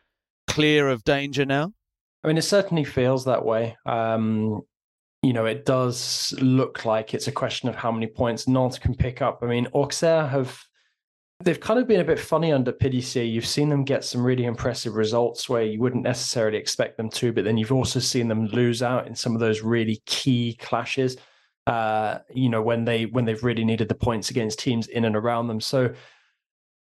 clear 0.46 0.88
of 0.88 1.04
danger 1.04 1.44
now? 1.44 1.72
I 2.24 2.28
mean, 2.28 2.38
it 2.38 2.42
certainly 2.42 2.84
feels 2.84 3.24
that 3.26 3.44
way. 3.44 3.76
Um, 3.86 4.62
you 5.22 5.32
know, 5.32 5.44
it 5.44 5.64
does 5.64 6.34
look 6.40 6.84
like 6.84 7.14
it's 7.14 7.28
a 7.28 7.32
question 7.32 7.68
of 7.68 7.76
how 7.76 7.92
many 7.92 8.06
points 8.06 8.48
Nantes 8.48 8.78
can 8.78 8.94
pick 8.94 9.22
up. 9.22 9.40
I 9.42 9.46
mean, 9.46 9.66
Auxerre 9.72 10.28
have 10.28 10.60
they've 11.40 11.60
kind 11.60 11.78
of 11.78 11.86
been 11.86 12.00
a 12.00 12.04
bit 12.04 12.18
funny 12.18 12.52
under 12.52 12.72
PDC. 12.72 13.30
You've 13.30 13.46
seen 13.46 13.68
them 13.68 13.84
get 13.84 14.04
some 14.04 14.22
really 14.22 14.44
impressive 14.44 14.94
results 14.94 15.48
where 15.48 15.62
you 15.62 15.78
wouldn't 15.80 16.02
necessarily 16.02 16.58
expect 16.58 16.96
them 16.96 17.10
to, 17.10 17.32
but 17.32 17.44
then 17.44 17.58
you've 17.58 17.72
also 17.72 18.00
seen 18.00 18.28
them 18.28 18.46
lose 18.46 18.82
out 18.82 19.06
in 19.06 19.14
some 19.14 19.34
of 19.34 19.40
those 19.40 19.62
really 19.62 20.00
key 20.06 20.56
clashes. 20.60 21.16
Uh, 21.66 22.18
you 22.32 22.48
know, 22.48 22.62
when 22.62 22.84
they 22.84 23.06
when 23.06 23.24
they've 23.24 23.42
really 23.42 23.64
needed 23.64 23.88
the 23.88 23.94
points 23.94 24.30
against 24.30 24.58
teams 24.58 24.86
in 24.86 25.04
and 25.04 25.16
around 25.16 25.48
them. 25.48 25.60
So 25.60 25.92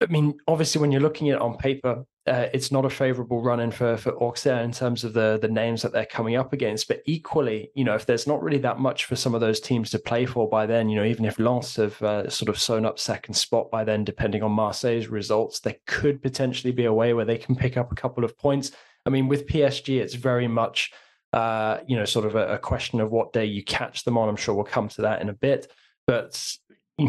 I 0.00 0.06
mean, 0.06 0.34
obviously, 0.48 0.80
when 0.80 0.92
you're 0.92 1.00
looking 1.00 1.30
at 1.30 1.36
it 1.36 1.40
on 1.40 1.56
paper, 1.56 2.04
uh, 2.26 2.46
it's 2.54 2.72
not 2.72 2.86
a 2.86 2.90
favorable 2.90 3.42
run 3.42 3.60
in 3.60 3.70
for 3.70 3.98
for 3.98 4.12
Auxerre 4.22 4.62
in 4.62 4.72
terms 4.72 5.04
of 5.04 5.12
the 5.12 5.38
the 5.40 5.48
names 5.48 5.82
that 5.82 5.92
they're 5.92 6.06
coming 6.06 6.36
up 6.36 6.54
against. 6.54 6.88
But 6.88 7.02
equally, 7.04 7.70
you 7.74 7.84
know, 7.84 7.94
if 7.94 8.06
there's 8.06 8.26
not 8.26 8.42
really 8.42 8.58
that 8.58 8.78
much 8.78 9.04
for 9.04 9.14
some 9.14 9.34
of 9.34 9.42
those 9.42 9.60
teams 9.60 9.90
to 9.90 9.98
play 9.98 10.24
for 10.24 10.48
by 10.48 10.64
then, 10.64 10.88
you 10.88 10.96
know, 10.96 11.04
even 11.04 11.26
if 11.26 11.38
Lens 11.38 11.76
have 11.76 12.00
uh, 12.02 12.30
sort 12.30 12.48
of 12.48 12.58
sewn 12.58 12.86
up 12.86 12.98
second 12.98 13.34
spot 13.34 13.70
by 13.70 13.84
then, 13.84 14.04
depending 14.04 14.42
on 14.42 14.52
Marseille's 14.52 15.08
results, 15.08 15.60
there 15.60 15.76
could 15.86 16.22
potentially 16.22 16.72
be 16.72 16.86
a 16.86 16.92
way 16.92 17.12
where 17.12 17.26
they 17.26 17.38
can 17.38 17.54
pick 17.54 17.76
up 17.76 17.92
a 17.92 17.96
couple 17.96 18.24
of 18.24 18.38
points. 18.38 18.72
I 19.04 19.10
mean, 19.10 19.28
with 19.28 19.46
PSG, 19.46 20.00
it's 20.00 20.14
very 20.14 20.48
much, 20.48 20.92
uh, 21.34 21.80
you 21.86 21.94
know, 21.94 22.06
sort 22.06 22.24
of 22.24 22.36
a, 22.36 22.54
a 22.54 22.58
question 22.58 23.00
of 23.00 23.10
what 23.10 23.34
day 23.34 23.44
you 23.44 23.62
catch 23.62 24.04
them 24.04 24.16
on. 24.16 24.30
I'm 24.30 24.36
sure 24.36 24.54
we'll 24.54 24.64
come 24.64 24.88
to 24.88 25.02
that 25.02 25.20
in 25.20 25.28
a 25.28 25.34
bit. 25.34 25.70
But 26.06 26.40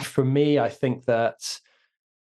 for 0.01 0.25
me, 0.25 0.59
I 0.59 0.67
think 0.67 1.05
that 1.05 1.59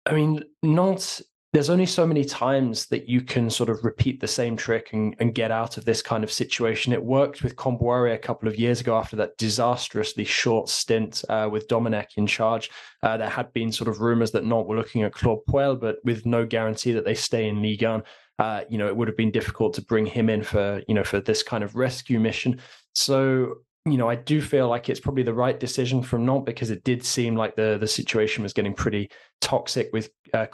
I 0.06 0.14
mean, 0.14 0.44
not 0.62 1.22
there's 1.54 1.70
only 1.70 1.86
so 1.86 2.06
many 2.08 2.26
times 2.26 2.88
that 2.88 3.08
you 3.08 3.22
can 3.22 3.48
sort 3.48 3.70
of 3.70 3.86
repeat 3.86 4.20
the 4.20 4.28
same 4.28 4.58
trick 4.58 4.90
and, 4.92 5.16
and 5.20 5.36
get 5.36 5.52
out 5.52 5.78
of 5.78 5.86
this 5.86 6.02
kind 6.02 6.24
of 6.24 6.32
situation. 6.32 6.92
It 6.92 7.04
worked 7.04 7.44
with 7.44 7.56
Kombouaré 7.56 8.16
a 8.16 8.18
couple 8.18 8.50
of 8.50 8.58
years 8.58 8.82
ago 8.82 8.98
after 8.98 9.16
that 9.18 9.38
disastrously 9.38 10.24
short 10.24 10.68
stint 10.68 11.24
uh, 11.30 11.48
with 11.52 11.68
Domenech 11.68 12.18
in 12.18 12.26
charge. 12.26 12.72
Uh, 13.04 13.18
there 13.18 13.30
had 13.30 13.54
been 13.54 13.72
sort 13.72 13.88
of 13.88 14.02
rumors 14.02 14.32
that 14.32 14.44
Nantes 14.44 14.68
were 14.68 14.76
looking 14.76 15.04
at 15.04 15.14
Claude 15.14 15.46
Puel, 15.48 15.80
but 15.80 15.98
with 16.04 16.26
no 16.26 16.44
guarantee 16.44 16.92
that 16.94 17.06
they 17.06 17.14
stay 17.14 17.48
in 17.48 17.62
Ligue 17.62 17.84
1. 17.84 18.02
Uh, 18.40 18.64
you 18.68 18.80
know, 18.80 18.88
it 18.88 18.98
would 18.98 19.08
have 19.08 19.16
been 19.16 19.30
difficult 19.30 19.76
to 19.76 19.82
bring 19.84 20.08
him 20.08 20.32
in 20.32 20.42
for, 20.42 20.82
you 20.88 20.96
know, 20.96 21.04
for 21.04 21.20
this 21.20 21.44
kind 21.44 21.64
of 21.64 21.76
rescue 21.76 22.20
mission. 22.20 22.60
So 22.96 23.58
you 23.86 23.98
know, 23.98 24.10
I 24.10 24.16
do 24.16 24.42
feel 24.42 24.70
like 24.70 24.88
it's 24.88 25.02
probably 25.02 25.24
the 25.24 25.34
right 25.34 25.60
decision 25.60 26.02
from 26.02 26.26
Nantes 26.26 26.46
because 26.46 26.72
it 26.72 26.86
did 26.86 27.04
seem 27.04 27.36
like 27.36 27.58
the 27.58 27.78
the 27.78 27.88
situation 27.88 28.42
was 28.42 28.54
getting 28.54 28.74
pretty 28.74 29.10
toxic 29.42 29.90
with 29.92 30.10
uh, 30.34 30.46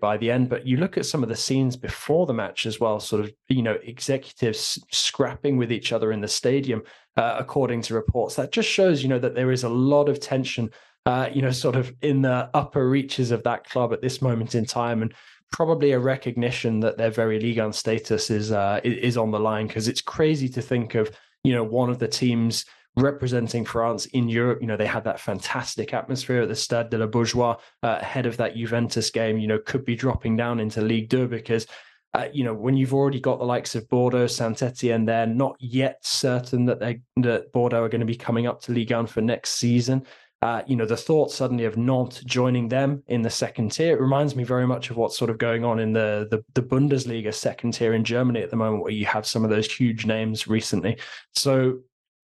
by 0.00 0.18
the 0.18 0.30
end. 0.30 0.50
But 0.50 0.66
you 0.66 0.76
look 0.76 0.98
at 0.98 1.06
some 1.06 1.22
of 1.22 1.30
the 1.30 1.36
scenes 1.36 1.76
before 1.76 2.26
the 2.26 2.34
match 2.34 2.66
as 2.66 2.78
well, 2.78 3.00
sort 3.00 3.24
of 3.24 3.32
you 3.48 3.62
know 3.62 3.78
executives 3.84 4.78
scrapping 4.92 5.56
with 5.56 5.72
each 5.72 5.92
other 5.92 6.12
in 6.12 6.20
the 6.20 6.28
stadium, 6.28 6.82
uh, 7.16 7.36
according 7.38 7.80
to 7.82 7.94
reports. 7.94 8.36
That 8.36 8.52
just 8.52 8.68
shows 8.68 9.02
you 9.02 9.08
know 9.08 9.18
that 9.18 9.34
there 9.34 9.50
is 9.50 9.64
a 9.64 9.68
lot 9.70 10.10
of 10.10 10.20
tension, 10.20 10.70
uh, 11.06 11.30
you 11.32 11.40
know, 11.40 11.52
sort 11.52 11.74
of 11.74 11.90
in 12.02 12.20
the 12.20 12.50
upper 12.52 12.86
reaches 12.86 13.30
of 13.30 13.44
that 13.44 13.64
club 13.64 13.94
at 13.94 14.02
this 14.02 14.20
moment 14.20 14.54
in 14.54 14.66
time, 14.66 15.00
and 15.00 15.14
probably 15.52 15.92
a 15.92 15.98
recognition 15.98 16.80
that 16.80 16.98
their 16.98 17.10
very 17.10 17.40
Ligue 17.40 17.58
1 17.60 17.72
status 17.72 18.28
is 18.28 18.52
uh, 18.52 18.80
is 18.84 19.16
on 19.16 19.30
the 19.30 19.40
line 19.40 19.68
because 19.68 19.88
it's 19.88 20.02
crazy 20.02 20.50
to 20.50 20.60
think 20.60 20.94
of 20.94 21.10
you 21.48 21.54
know, 21.54 21.64
one 21.64 21.88
of 21.88 21.98
the 21.98 22.06
teams 22.06 22.66
representing 22.94 23.64
France 23.64 24.04
in 24.06 24.28
Europe. 24.28 24.58
You 24.60 24.66
know, 24.66 24.76
they 24.76 24.86
had 24.86 25.04
that 25.04 25.18
fantastic 25.18 25.94
atmosphere 25.94 26.42
at 26.42 26.48
the 26.48 26.54
Stade 26.54 26.90
de 26.90 26.98
la 26.98 27.06
Beaujoire 27.06 27.58
uh, 27.82 27.98
ahead 28.02 28.26
of 28.26 28.36
that 28.36 28.54
Juventus 28.54 29.08
game, 29.10 29.38
you 29.38 29.46
know, 29.46 29.58
could 29.58 29.86
be 29.86 29.96
dropping 29.96 30.36
down 30.36 30.60
into 30.60 30.82
Ligue 30.82 31.08
2 31.08 31.26
because, 31.28 31.66
uh, 32.12 32.28
you 32.34 32.44
know, 32.44 32.52
when 32.52 32.76
you've 32.76 32.92
already 32.92 33.18
got 33.18 33.38
the 33.38 33.46
likes 33.46 33.74
of 33.74 33.88
Bordeaux, 33.88 34.26
Saint 34.26 34.62
Etienne, 34.62 35.06
they're 35.06 35.26
not 35.26 35.56
yet 35.58 36.04
certain 36.04 36.66
that 36.66 36.80
they 36.80 37.00
that 37.16 37.50
Bordeaux 37.52 37.82
are 37.82 37.88
going 37.88 38.00
to 38.00 38.06
be 38.06 38.16
coming 38.16 38.46
up 38.46 38.60
to 38.62 38.72
Ligue 38.72 38.92
1 38.92 39.06
for 39.06 39.22
next 39.22 39.52
season. 39.52 40.04
Uh, 40.40 40.62
you 40.68 40.76
know, 40.76 40.86
the 40.86 40.96
thought 40.96 41.32
suddenly 41.32 41.64
of 41.64 41.76
Nantes 41.76 42.22
joining 42.22 42.68
them 42.68 43.02
in 43.08 43.22
the 43.22 43.30
second 43.30 43.72
tier, 43.72 43.96
it 43.96 44.00
reminds 44.00 44.36
me 44.36 44.44
very 44.44 44.66
much 44.68 44.88
of 44.88 44.96
what's 44.96 45.18
sort 45.18 45.30
of 45.30 45.38
going 45.38 45.64
on 45.64 45.80
in 45.80 45.92
the, 45.92 46.28
the, 46.30 46.44
the 46.54 46.62
Bundesliga 46.62 47.34
second 47.34 47.72
tier 47.72 47.92
in 47.92 48.04
Germany 48.04 48.40
at 48.42 48.50
the 48.50 48.56
moment, 48.56 48.84
where 48.84 48.92
you 48.92 49.04
have 49.06 49.26
some 49.26 49.42
of 49.42 49.50
those 49.50 49.70
huge 49.70 50.06
names 50.06 50.46
recently. 50.46 50.96
So, 51.34 51.78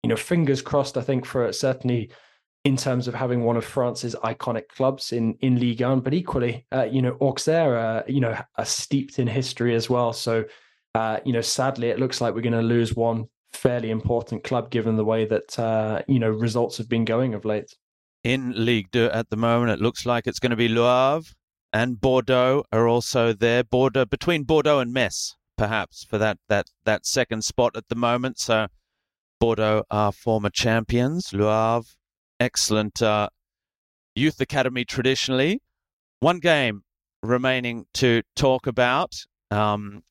you 0.01 0.09
know, 0.09 0.15
fingers 0.15 0.61
crossed, 0.61 0.97
I 0.97 1.01
think, 1.01 1.23
for 1.23 1.51
certainly 1.53 2.09
in 2.65 2.75
terms 2.75 3.07
of 3.07 3.13
having 3.13 3.43
one 3.43 3.57
of 3.57 3.63
France's 3.63 4.15
iconic 4.15 4.67
clubs 4.69 5.11
in 5.11 5.35
in 5.41 5.59
Ligue 5.59 5.81
1, 5.81 6.01
but 6.01 6.15
equally, 6.15 6.65
uh, 6.71 6.83
you 6.83 7.03
know, 7.03 7.15
Auxerre, 7.21 7.77
uh, 7.77 8.03
you 8.07 8.21
know, 8.21 8.35
are 8.57 8.65
steeped 8.65 9.19
in 9.19 9.27
history 9.27 9.75
as 9.75 9.87
well. 9.87 10.13
So, 10.13 10.45
uh, 10.95 11.19
you 11.25 11.31
know, 11.31 11.41
sadly, 11.41 11.89
it 11.89 11.99
looks 11.99 12.21
like 12.21 12.33
we're 12.33 12.41
going 12.41 12.53
to 12.53 12.61
lose 12.61 12.95
one 12.95 13.27
fairly 13.53 13.89
important 13.89 14.43
club 14.43 14.69
given 14.69 14.95
the 14.95 15.05
way 15.05 15.25
that 15.25 15.57
uh, 15.59 16.01
you 16.07 16.19
know 16.19 16.29
results 16.29 16.77
have 16.77 16.89
been 16.89 17.05
going 17.05 17.33
of 17.33 17.45
late 17.45 17.75
in 18.23 18.53
Ligue 18.65 18.91
2 18.91 19.09
at 19.11 19.29
the 19.29 19.37
moment. 19.37 19.71
It 19.71 19.81
looks 19.81 20.05
like 20.05 20.27
it's 20.27 20.39
going 20.39 20.51
to 20.51 20.55
be 20.55 20.67
Le 20.67 21.21
and 21.71 22.01
Bordeaux 22.01 22.63
are 22.71 22.87
also 22.87 23.33
there. 23.33 23.63
Bordeaux 23.63 24.05
between 24.05 24.43
Bordeaux 24.43 24.79
and 24.79 24.93
Metz, 24.93 25.35
perhaps 25.57 26.03
for 26.03 26.17
that 26.17 26.37
that 26.47 26.67
that 26.85 27.05
second 27.05 27.43
spot 27.43 27.75
at 27.75 27.89
the 27.89 27.95
moment. 27.95 28.39
So 28.39 28.67
Bordeaux 29.39 29.83
are 29.89 30.11
former 30.11 30.49
champions. 30.49 31.33
Le 31.33 31.83
excellent 32.39 33.01
uh, 33.01 33.29
youth 34.15 34.41
academy 34.41 34.85
traditionally. 34.85 35.61
One 36.19 36.39
game 36.39 36.83
remaining 37.23 37.85
to 37.95 38.23
talk 38.35 38.67
about. 38.67 39.13
Um, 39.51 40.03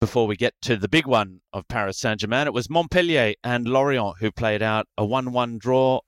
before 0.00 0.26
we 0.26 0.36
get 0.36 0.52
to 0.60 0.76
the 0.76 0.88
big 0.88 1.06
one 1.06 1.40
of 1.54 1.66
Paris 1.66 1.98
Saint 1.98 2.20
Germain, 2.20 2.46
it 2.46 2.52
was 2.52 2.68
Montpellier 2.68 3.34
and 3.42 3.66
Lorient 3.66 4.18
who 4.18 4.30
played 4.30 4.62
out 4.62 4.86
a 4.98 5.04
1 5.04 5.32
1 5.32 5.56
draw 5.56 6.00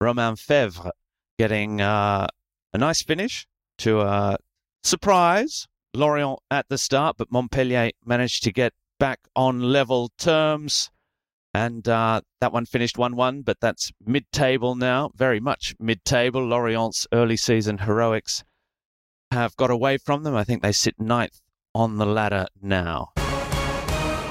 Romain 0.00 0.36
Faivre 0.36 0.90
getting 1.38 1.80
uh, 1.80 2.26
a 2.72 2.78
nice 2.78 3.02
finish 3.02 3.46
to 3.78 4.00
uh, 4.00 4.36
surprise 4.82 5.66
Lorient 5.94 6.38
at 6.50 6.68
the 6.68 6.78
start, 6.78 7.16
but 7.16 7.32
Montpellier 7.32 7.90
managed 8.04 8.42
to 8.44 8.52
get 8.52 8.72
back 8.98 9.20
on 9.34 9.60
level 9.60 10.10
terms. 10.18 10.90
And 11.54 11.88
uh, 11.88 12.20
that 12.40 12.52
one 12.52 12.66
finished 12.66 12.98
1 12.98 13.16
1, 13.16 13.42
but 13.42 13.58
that's 13.60 13.90
mid 14.04 14.30
table 14.32 14.74
now, 14.74 15.10
very 15.14 15.40
much 15.40 15.74
mid 15.80 16.04
table. 16.04 16.46
Lorient's 16.46 17.06
early 17.12 17.36
season 17.36 17.78
heroics 17.78 18.44
have 19.32 19.56
got 19.56 19.70
away 19.70 19.98
from 19.98 20.22
them. 20.22 20.36
I 20.36 20.44
think 20.44 20.62
they 20.62 20.72
sit 20.72 21.00
ninth 21.00 21.40
on 21.74 21.96
the 21.96 22.06
ladder 22.06 22.46
now. 22.60 23.12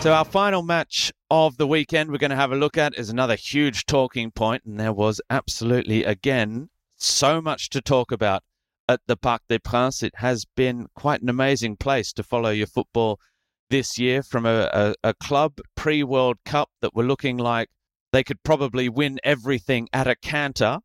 So, 0.07 0.13
our 0.13 0.23
final 0.23 0.61
match 0.61 1.11
of 1.29 1.57
the 1.57 1.67
weekend 1.67 2.11
we're 2.11 2.17
going 2.17 2.29
to 2.29 2.37
have 2.37 2.53
a 2.53 2.55
look 2.55 2.77
at 2.77 2.97
is 2.97 3.09
another 3.09 3.35
huge 3.35 3.85
talking 3.85 4.31
point, 4.31 4.63
and 4.63 4.79
there 4.79 4.93
was 4.93 5.19
absolutely, 5.29 6.05
again, 6.05 6.69
so 6.95 7.41
much 7.41 7.69
to 7.71 7.81
talk 7.81 8.13
about 8.13 8.41
at 8.87 9.01
the 9.07 9.17
Parc 9.17 9.41
des 9.49 9.59
Princes. 9.59 10.03
It 10.03 10.13
has 10.15 10.45
been 10.55 10.87
quite 10.95 11.21
an 11.21 11.27
amazing 11.27 11.75
place 11.75 12.13
to 12.13 12.23
follow 12.23 12.51
your 12.51 12.67
football 12.67 13.19
this 13.69 13.99
year 13.99 14.23
from 14.23 14.45
a, 14.45 14.69
a, 14.71 14.95
a 15.03 15.13
club 15.13 15.59
pre 15.75 16.03
World 16.03 16.37
Cup 16.45 16.69
that 16.79 16.95
were 16.95 17.03
looking 17.03 17.35
like 17.35 17.67
they 18.13 18.23
could 18.23 18.41
probably 18.43 18.87
win 18.87 19.19
everything 19.25 19.89
at 19.91 20.07
a 20.07 20.15
canter. 20.15 20.79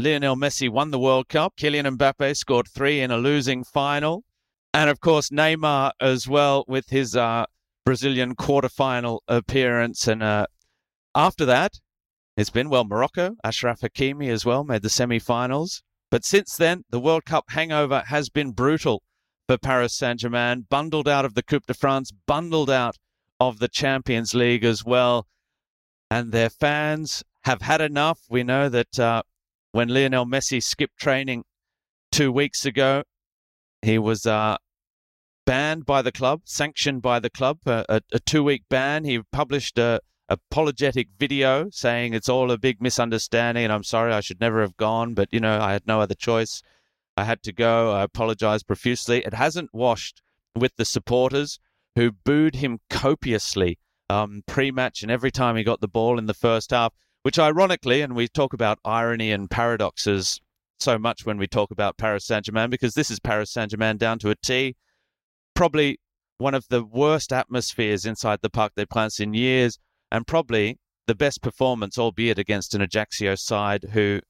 Lionel 0.00 0.34
Messi 0.34 0.68
won 0.68 0.90
the 0.90 0.98
World 0.98 1.28
Cup. 1.28 1.54
Kylian 1.56 1.96
Mbappe 1.96 2.36
scored 2.36 2.66
three 2.66 3.00
in 3.00 3.12
a 3.12 3.18
losing 3.18 3.62
final. 3.62 4.24
And 4.72 4.90
of 4.90 4.98
course, 4.98 5.30
Neymar 5.30 5.92
as 6.00 6.26
well 6.26 6.64
with 6.66 6.88
his 6.88 7.14
uh, 7.14 7.46
Brazilian 7.84 8.34
quarterfinal 8.34 9.20
appearance. 9.28 10.08
And 10.08 10.22
uh, 10.22 10.46
after 11.14 11.44
that, 11.44 11.80
it's 12.36 12.50
been, 12.50 12.68
well, 12.68 12.84
Morocco, 12.84 13.36
Achraf 13.44 13.80
Hakimi 13.80 14.28
as 14.28 14.44
well, 14.44 14.64
made 14.64 14.82
the 14.82 14.90
semi 14.90 15.18
finals. 15.18 15.82
But 16.10 16.24
since 16.24 16.56
then, 16.56 16.84
the 16.90 17.00
World 17.00 17.24
Cup 17.24 17.44
hangover 17.48 18.04
has 18.06 18.28
been 18.28 18.52
brutal 18.52 19.02
for 19.48 19.58
Paris 19.58 19.94
Saint 19.94 20.20
Germain, 20.20 20.66
bundled 20.68 21.08
out 21.08 21.24
of 21.24 21.34
the 21.34 21.42
Coupe 21.42 21.66
de 21.66 21.74
France, 21.74 22.12
bundled 22.26 22.70
out 22.70 22.96
of 23.38 23.58
the 23.58 23.68
Champions 23.68 24.34
League 24.34 24.64
as 24.64 24.84
well. 24.84 25.26
And 26.10 26.32
their 26.32 26.50
fans 26.50 27.22
have 27.42 27.62
had 27.62 27.80
enough. 27.80 28.20
We 28.28 28.42
know 28.42 28.68
that 28.68 28.98
uh, 28.98 29.22
when 29.72 29.88
Lionel 29.88 30.26
Messi 30.26 30.62
skipped 30.62 30.98
training 30.98 31.44
two 32.10 32.32
weeks 32.32 32.64
ago, 32.64 33.02
he 33.82 33.98
was 33.98 34.24
uh, 34.24 34.56
banned 35.44 35.86
by 35.86 36.02
the 36.02 36.12
club, 36.12 36.42
sanctioned 36.44 37.02
by 37.02 37.20
the 37.20 37.30
club, 37.30 37.58
a, 37.66 37.84
a, 37.88 38.00
a 38.12 38.18
two 38.20 38.42
week 38.42 38.64
ban. 38.68 39.04
He 39.04 39.20
published 39.32 39.78
a 39.78 40.00
apologetic 40.28 41.08
video 41.18 41.68
saying 41.70 42.14
it's 42.14 42.28
all 42.28 42.50
a 42.50 42.58
big 42.58 42.80
misunderstanding 42.80 43.64
and 43.64 43.72
I'm 43.72 43.84
sorry 43.84 44.12
I 44.12 44.20
should 44.20 44.40
never 44.40 44.62
have 44.62 44.76
gone, 44.76 45.14
but 45.14 45.28
you 45.32 45.40
know, 45.40 45.60
I 45.60 45.72
had 45.72 45.86
no 45.86 46.00
other 46.00 46.14
choice. 46.14 46.62
I 47.16 47.24
had 47.24 47.42
to 47.44 47.52
go. 47.52 47.92
I 47.92 48.02
apologize 48.02 48.62
profusely. 48.62 49.24
It 49.24 49.34
hasn't 49.34 49.70
washed 49.72 50.22
with 50.56 50.74
the 50.76 50.84
supporters 50.84 51.58
who 51.94 52.12
booed 52.12 52.56
him 52.56 52.80
copiously 52.90 53.78
um, 54.10 54.42
pre 54.46 54.70
match 54.70 55.02
and 55.02 55.10
every 55.10 55.30
time 55.30 55.56
he 55.56 55.62
got 55.62 55.80
the 55.80 55.88
ball 55.88 56.18
in 56.18 56.26
the 56.26 56.34
first 56.34 56.70
half, 56.70 56.92
which 57.22 57.38
ironically, 57.38 58.00
and 58.00 58.14
we 58.14 58.28
talk 58.28 58.52
about 58.52 58.78
irony 58.84 59.30
and 59.30 59.50
paradoxes 59.50 60.40
so 60.80 60.98
much 60.98 61.24
when 61.24 61.38
we 61.38 61.46
talk 61.46 61.70
about 61.70 61.96
Paris 61.96 62.26
Saint 62.26 62.44
Germain 62.44 62.70
because 62.70 62.94
this 62.94 63.10
is 63.10 63.20
Paris 63.20 63.50
Saint 63.50 63.70
Germain 63.70 63.96
down 63.96 64.18
to 64.18 64.30
a 64.30 64.34
T. 64.34 64.76
Probably 65.54 65.98
one 66.38 66.54
of 66.54 66.66
the 66.68 66.84
worst 66.84 67.32
atmospheres 67.32 68.04
inside 68.04 68.40
the 68.42 68.50
Parc 68.50 68.74
des 68.74 68.86
Princes 68.86 69.20
in 69.20 69.34
years, 69.34 69.78
and 70.10 70.26
probably 70.26 70.78
the 71.06 71.14
best 71.14 71.42
performance, 71.42 71.98
albeit 71.98 72.38
against 72.38 72.74
an 72.74 72.80
Ajaccio 72.80 73.34
side 73.34 73.84
who, 73.92 74.20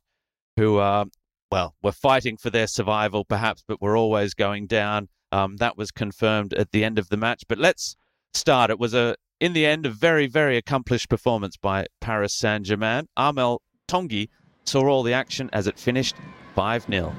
who 0.57 0.79
are 0.79 1.07
well, 1.55 1.77
were 1.83 1.93
fighting 1.93 2.37
for 2.37 2.51
their 2.51 2.67
survival, 2.67 3.25
perhaps, 3.25 3.63
but 3.69 3.81
were 3.81 3.97
always 3.97 4.35
going 4.35 4.67
down. 4.67 5.09
Um, 5.31 5.57
that 5.59 5.77
was 5.77 5.93
confirmed 5.93 6.53
at 6.55 6.73
the 6.73 6.83
end 6.85 6.99
of 6.99 7.11
the 7.11 7.17
match. 7.17 7.45
But 7.49 7.59
let's 7.59 7.95
start. 8.33 8.71
It 8.71 8.79
was 8.81 8.93
a, 8.93 9.15
in 9.41 9.53
the 9.53 9.65
end, 9.65 9.87
a 9.87 9.91
very, 9.91 10.27
very 10.27 10.57
accomplished 10.57 11.09
performance 11.09 11.57
by 11.57 11.87
Paris 12.01 12.35
Saint 12.35 12.67
Germain. 12.67 13.07
Armel 13.17 13.63
Tongi 13.89 14.31
saw 14.65 14.89
all 14.89 15.05
the 15.05 15.13
action 15.13 15.49
as 15.53 15.69
it 15.69 15.79
finished 15.79 16.17
5 16.57 16.87
0. 16.91 17.15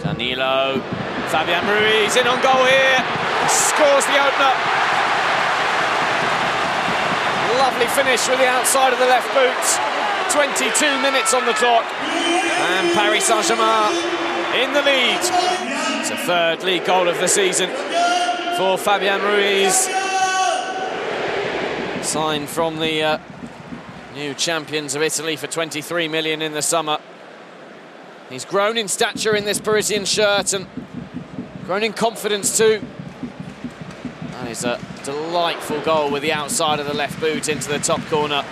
Danilo, 0.00 0.82
Fabian 1.34 1.66
Ruiz 1.66 2.14
in 2.14 2.28
on 2.28 2.40
goal 2.42 2.64
here, 2.64 3.02
scores 3.50 4.06
the 4.06 4.22
opener. 4.22 4.54
Lovely 7.58 7.86
finish 7.86 8.28
with 8.28 8.38
the 8.38 8.46
outside 8.46 8.92
of 8.92 9.00
the 9.00 9.06
left 9.06 9.26
boot. 9.34 10.30
22 10.30 11.02
minutes 11.02 11.34
on 11.34 11.44
the 11.44 11.52
clock. 11.54 11.84
And 12.02 12.92
Paris 12.94 13.24
Saint-Germain 13.24 13.90
in 14.62 14.72
the 14.74 14.82
lead. 14.82 15.18
It's 15.98 16.10
a 16.10 16.16
third 16.18 16.62
league 16.62 16.84
goal 16.84 17.08
of 17.08 17.18
the 17.18 17.26
season 17.26 17.68
for 18.56 18.78
Fabian 18.78 19.20
Ruiz. 19.20 19.88
Signed 22.06 22.48
from 22.48 22.78
the 22.78 23.02
uh, 23.02 23.18
new 24.14 24.34
champions 24.34 24.94
of 24.94 25.02
Italy 25.02 25.34
for 25.34 25.48
23 25.48 26.06
million 26.06 26.42
in 26.42 26.52
the 26.52 26.62
summer. 26.62 26.98
He's 28.30 28.44
grown 28.44 28.78
in 28.78 28.86
stature 28.86 29.34
in 29.34 29.44
this 29.44 29.58
Parisian 29.58 30.04
shirt 30.04 30.52
and 30.52 30.68
grown 31.64 31.82
in 31.82 31.92
confidence 31.92 32.56
too. 32.56 32.82
That 34.32 34.48
is 34.48 34.64
a 34.64 34.78
delightful 35.04 35.80
goal 35.80 36.10
with 36.10 36.22
the 36.22 36.32
outside 36.32 36.78
of 36.78 36.86
the 36.86 36.94
left 36.94 37.18
boot 37.20 37.48
into 37.48 37.68
the 37.68 37.78
top 37.78 38.00
corner. 38.06 38.44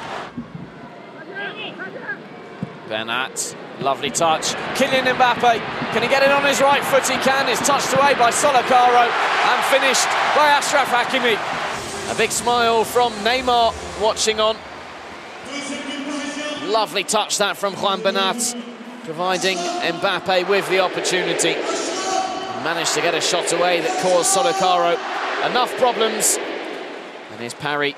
Bernat, 2.88 3.56
lovely 3.80 4.10
touch. 4.10 4.54
Kylian 4.76 5.04
Mbappe, 5.14 5.58
can 5.92 6.02
he 6.02 6.08
get 6.08 6.22
it 6.22 6.30
on 6.30 6.44
his 6.44 6.60
right 6.60 6.82
foot? 6.84 7.06
He 7.06 7.16
can. 7.18 7.48
It's 7.48 7.66
touched 7.66 7.92
away 7.92 8.14
by 8.14 8.30
Sollacaro 8.30 9.08
and 9.08 9.64
finished 9.64 10.06
by 10.34 10.58
Achraf 10.58 10.86
Hakimi. 10.86 12.12
A 12.12 12.14
big 12.16 12.30
smile 12.30 12.84
from 12.84 13.12
Neymar 13.24 13.72
watching 14.00 14.40
on. 14.40 14.56
Lovely 16.66 17.04
touch 17.04 17.38
that 17.38 17.56
from 17.56 17.74
Juan 17.74 18.00
Bernat, 18.00 18.56
providing 19.04 19.58
Mbappe 19.58 20.48
with 20.48 20.68
the 20.70 20.80
opportunity. 20.80 21.54
Managed 22.64 22.94
to 22.94 23.00
get 23.00 23.12
a 23.12 23.20
shot 23.20 23.52
away 23.52 23.80
that 23.80 24.02
caused 24.02 24.36
Sollacaro 24.36 24.92
enough 25.50 25.76
problems. 25.78 26.38
And 27.32 27.40
his 27.40 27.54
parry 27.54 27.96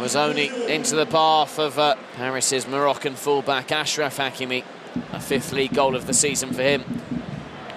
was 0.00 0.16
only 0.16 0.48
into 0.68 0.96
the 0.96 1.06
path 1.06 1.60
of 1.60 1.78
uh, 1.78 1.94
Paris's 2.16 2.66
Moroccan 2.66 3.14
fullback 3.14 3.68
Achraf 3.68 4.16
Hakimi. 4.18 4.64
A 5.12 5.20
fifth 5.20 5.52
league 5.52 5.72
goal 5.74 5.94
of 5.94 6.08
the 6.08 6.12
season 6.12 6.52
for 6.52 6.62
him. 6.62 6.82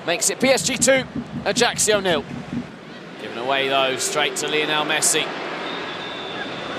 Makes 0.08 0.32
it 0.32 0.40
PSG 0.40 0.84
2, 0.84 1.48
Ajaccio 1.48 2.00
nil. 2.00 2.26
Given 3.22 3.38
away 3.38 3.70
though, 3.70 3.96
straight 3.98 4.38
to 4.38 4.48
Lionel 4.48 4.86
Messi. 4.86 5.22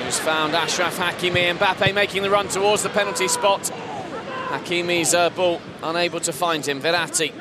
Who's 0.03 0.18
found 0.18 0.53
Achraf 0.55 0.97
Hakimi 0.97 1.43
and 1.43 1.61
Mbappe 1.61 1.95
making 1.95 2.24
the 2.24 2.30
run 2.30 2.49
towards 2.49 2.82
the 2.82 2.88
penalty 2.88 3.28
spot. 3.28 3.70
Hakimi's 4.49 5.14
uh, 5.14 5.30
ball 5.30 5.61
unable 5.80 6.18
to 6.18 6.32
find 6.32 6.66
him. 6.66 6.80
Verratti 6.80 7.32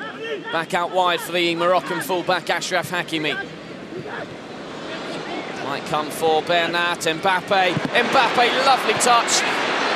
back 0.52 0.74
out 0.74 0.92
wide 0.92 1.20
for 1.20 1.32
the 1.32 1.54
Moroccan 1.54 2.00
fullback 2.00 2.46
Achraf 2.46 2.90
Hakimi. 2.90 3.34
Might 5.64 5.84
come 5.86 6.10
for 6.10 6.42
Bernat, 6.42 6.98
Mbappe. 6.98 7.72
Mbappe, 7.72 8.66
lovely 8.66 8.94
touch. 8.94 9.42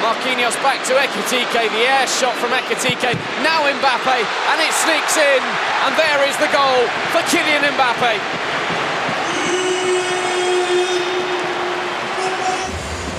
Marquinhos 0.02 0.54
back 0.62 0.84
to 0.86 0.92
Ekitike, 0.94 1.70
the 1.70 1.86
air 1.86 2.06
shot 2.06 2.34
from 2.36 2.50
Ekitike. 2.50 3.14
Now 3.42 3.62
Mbappe, 3.62 4.18
and 4.50 4.60
it 4.60 4.72
sneaks 4.72 5.16
in. 5.16 5.42
And 5.84 5.96
there 5.96 6.28
is 6.28 6.36
the 6.38 6.50
goal 6.52 6.86
for 7.12 7.22
Kylian 7.30 7.62
Mbappe. 7.74 8.18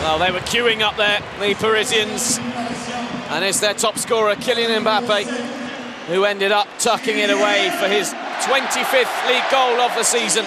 Well, 0.04 0.20
they 0.20 0.32
were 0.32 0.40
queuing 0.40 0.82
up 0.82 0.98
there, 0.98 1.20
the 1.40 1.56
Parisians. 1.56 2.40
And 3.30 3.44
it's 3.44 3.60
their 3.60 3.74
top 3.74 3.98
scorer, 3.98 4.36
Kylian 4.36 4.84
Mbappe, 4.84 5.65
who 6.08 6.24
ended 6.24 6.52
up 6.52 6.68
tucking 6.78 7.18
it 7.18 7.30
away 7.30 7.72
for 7.80 7.88
his 7.88 8.14
25th 8.42 9.28
league 9.28 9.50
goal 9.50 9.82
of 9.82 9.94
the 9.96 10.04
season. 10.04 10.46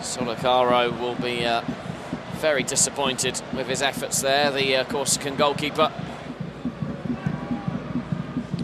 Sollacaro 0.00 0.98
will 0.98 1.14
be 1.14 1.44
uh, 1.44 1.62
very 2.38 2.62
disappointed 2.62 3.40
with 3.54 3.68
his 3.68 3.82
efforts 3.82 4.22
there, 4.22 4.50
the 4.50 4.76
uh, 4.76 4.84
Corsican 4.84 5.36
goalkeeper. 5.36 5.92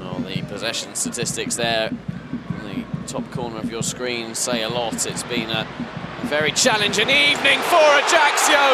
Oh, 0.01 0.25
the 0.27 0.43
possession 0.43 0.95
statistics 0.95 1.55
there 1.55 1.89
in 1.89 2.65
the 2.65 2.85
top 3.07 3.31
corner 3.31 3.59
of 3.59 3.71
your 3.71 3.83
screen 3.83 4.35
say 4.35 4.63
a 4.63 4.69
lot. 4.69 5.07
It's 5.07 5.23
been 5.25 5.51
a 5.51 5.69
very 6.25 6.51
challenging 6.51 7.11
evening 7.11 7.61
for 7.61 7.85
Ajaccio 8.03 8.65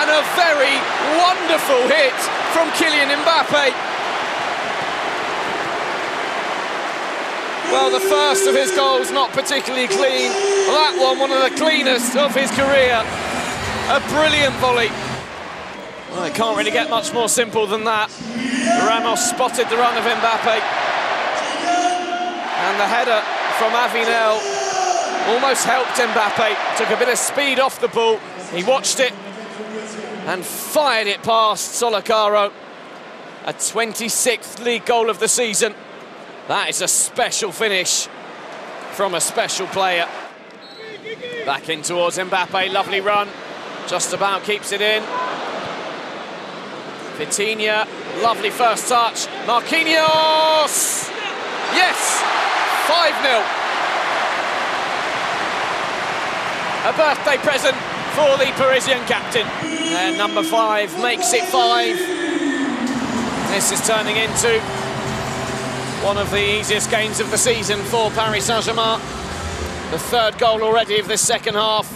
and 0.00 0.10
a 0.10 0.22
very 0.34 0.74
wonderful 1.20 1.86
hit 1.86 2.18
from 2.52 2.68
Kylian 2.70 3.14
Mbappe. 3.22 3.97
Well, 7.70 7.90
the 7.90 8.00
first 8.00 8.46
of 8.46 8.54
his 8.54 8.70
goals 8.72 9.10
not 9.10 9.30
particularly 9.32 9.88
clean. 9.88 10.32
That 10.72 10.96
one, 10.96 11.18
one 11.18 11.30
of 11.30 11.42
the 11.44 11.54
cleanest 11.56 12.16
of 12.16 12.34
his 12.34 12.50
career. 12.52 13.04
A 13.92 14.00
brilliant 14.08 14.56
volley. 14.56 14.88
Well, 16.10 16.24
it 16.24 16.34
can't 16.34 16.56
really 16.56 16.70
get 16.70 16.88
much 16.88 17.12
more 17.12 17.28
simple 17.28 17.66
than 17.66 17.84
that. 17.84 18.08
Ramos 18.88 19.20
spotted 19.20 19.68
the 19.68 19.76
run 19.76 19.96
of 19.98 20.04
Mbappe. 20.04 20.56
And 22.56 22.80
the 22.80 22.88
header 22.88 23.20
from 23.60 23.72
Avinel 23.76 24.40
almost 25.28 25.64
helped 25.66 25.92
Mbappe. 26.00 26.78
Took 26.78 26.88
a 26.88 26.96
bit 26.96 27.10
of 27.10 27.18
speed 27.18 27.60
off 27.60 27.82
the 27.82 27.88
ball. 27.88 28.18
He 28.54 28.64
watched 28.64 28.98
it 28.98 29.12
and 30.24 30.42
fired 30.42 31.06
it 31.06 31.22
past 31.22 31.80
Sollacaro. 31.80 32.50
A 33.44 33.52
26th 33.52 34.64
league 34.64 34.86
goal 34.86 35.10
of 35.10 35.18
the 35.18 35.28
season. 35.28 35.74
That 36.48 36.70
is 36.70 36.80
a 36.80 36.88
special 36.88 37.52
finish 37.52 38.08
from 38.92 39.14
a 39.14 39.20
special 39.20 39.66
player. 39.66 40.08
Back 41.44 41.68
in 41.68 41.82
towards 41.82 42.16
Mbappe, 42.16 42.72
lovely 42.72 43.02
run. 43.02 43.28
Just 43.86 44.14
about 44.14 44.44
keeps 44.44 44.72
it 44.72 44.80
in. 44.80 45.02
Vitinha, 47.18 47.86
lovely 48.22 48.48
first 48.48 48.88
touch. 48.88 49.26
Marquinhos! 49.44 51.12
Yes! 51.76 52.22
5-0. 52.88 53.44
A 56.88 56.92
birthday 56.96 57.36
present 57.44 57.76
for 58.16 58.38
the 58.38 58.50
Parisian 58.56 59.04
captain. 59.04 59.46
And 59.66 60.16
number 60.16 60.42
five 60.42 60.98
makes 61.02 61.30
it 61.34 61.44
five. 61.44 61.98
This 63.52 63.70
is 63.70 63.86
turning 63.86 64.16
into 64.16 64.62
one 66.02 66.16
of 66.16 66.30
the 66.30 66.60
easiest 66.60 66.90
games 66.90 67.18
of 67.18 67.30
the 67.30 67.38
season 67.38 67.80
for 67.84 68.10
Paris 68.10 68.46
Saint-Germain. 68.46 69.00
The 69.90 69.98
third 69.98 70.38
goal 70.38 70.62
already 70.62 71.00
of 71.00 71.08
this 71.08 71.26
second 71.26 71.54
half. 71.54 71.90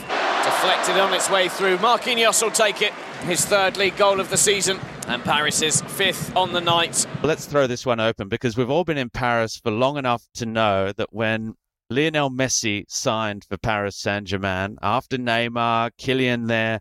Deflected 0.45 0.99
on 0.99 1.15
its 1.15 1.31
way 1.31 1.49
through. 1.49 1.77
Marquinhos 1.79 2.43
will 2.43 2.51
take 2.51 2.83
it. 2.83 2.93
His 3.25 3.45
third 3.45 3.77
league 3.77 3.97
goal 3.97 4.19
of 4.19 4.29
the 4.29 4.37
season. 4.37 4.81
And 5.07 5.23
Paris's 5.23 5.83
fifth 5.83 6.35
on 6.35 6.53
the 6.53 6.61
night. 6.61 7.07
Let's 7.23 7.47
throw 7.47 7.67
this 7.67 7.87
one 7.87 8.01
open 8.01 8.29
because 8.29 8.57
we've 8.57 8.71
all 8.71 8.85
been 8.85 8.99
in 8.99 9.11
Paris 9.11 9.57
for 9.57 9.71
long 9.71 9.97
enough 9.97 10.27
to 10.35 10.47
know 10.47 10.93
that 10.97 11.13
when 11.13 11.55
Lionel 11.89 12.31
Messi 12.31 12.85
signed 12.89 13.45
for 13.49 13.57
Paris 13.57 13.97
Saint-Germain, 13.97 14.79
after 14.83 15.17
Neymar, 15.17 15.91
Kylian 16.01 16.49
there, 16.49 16.81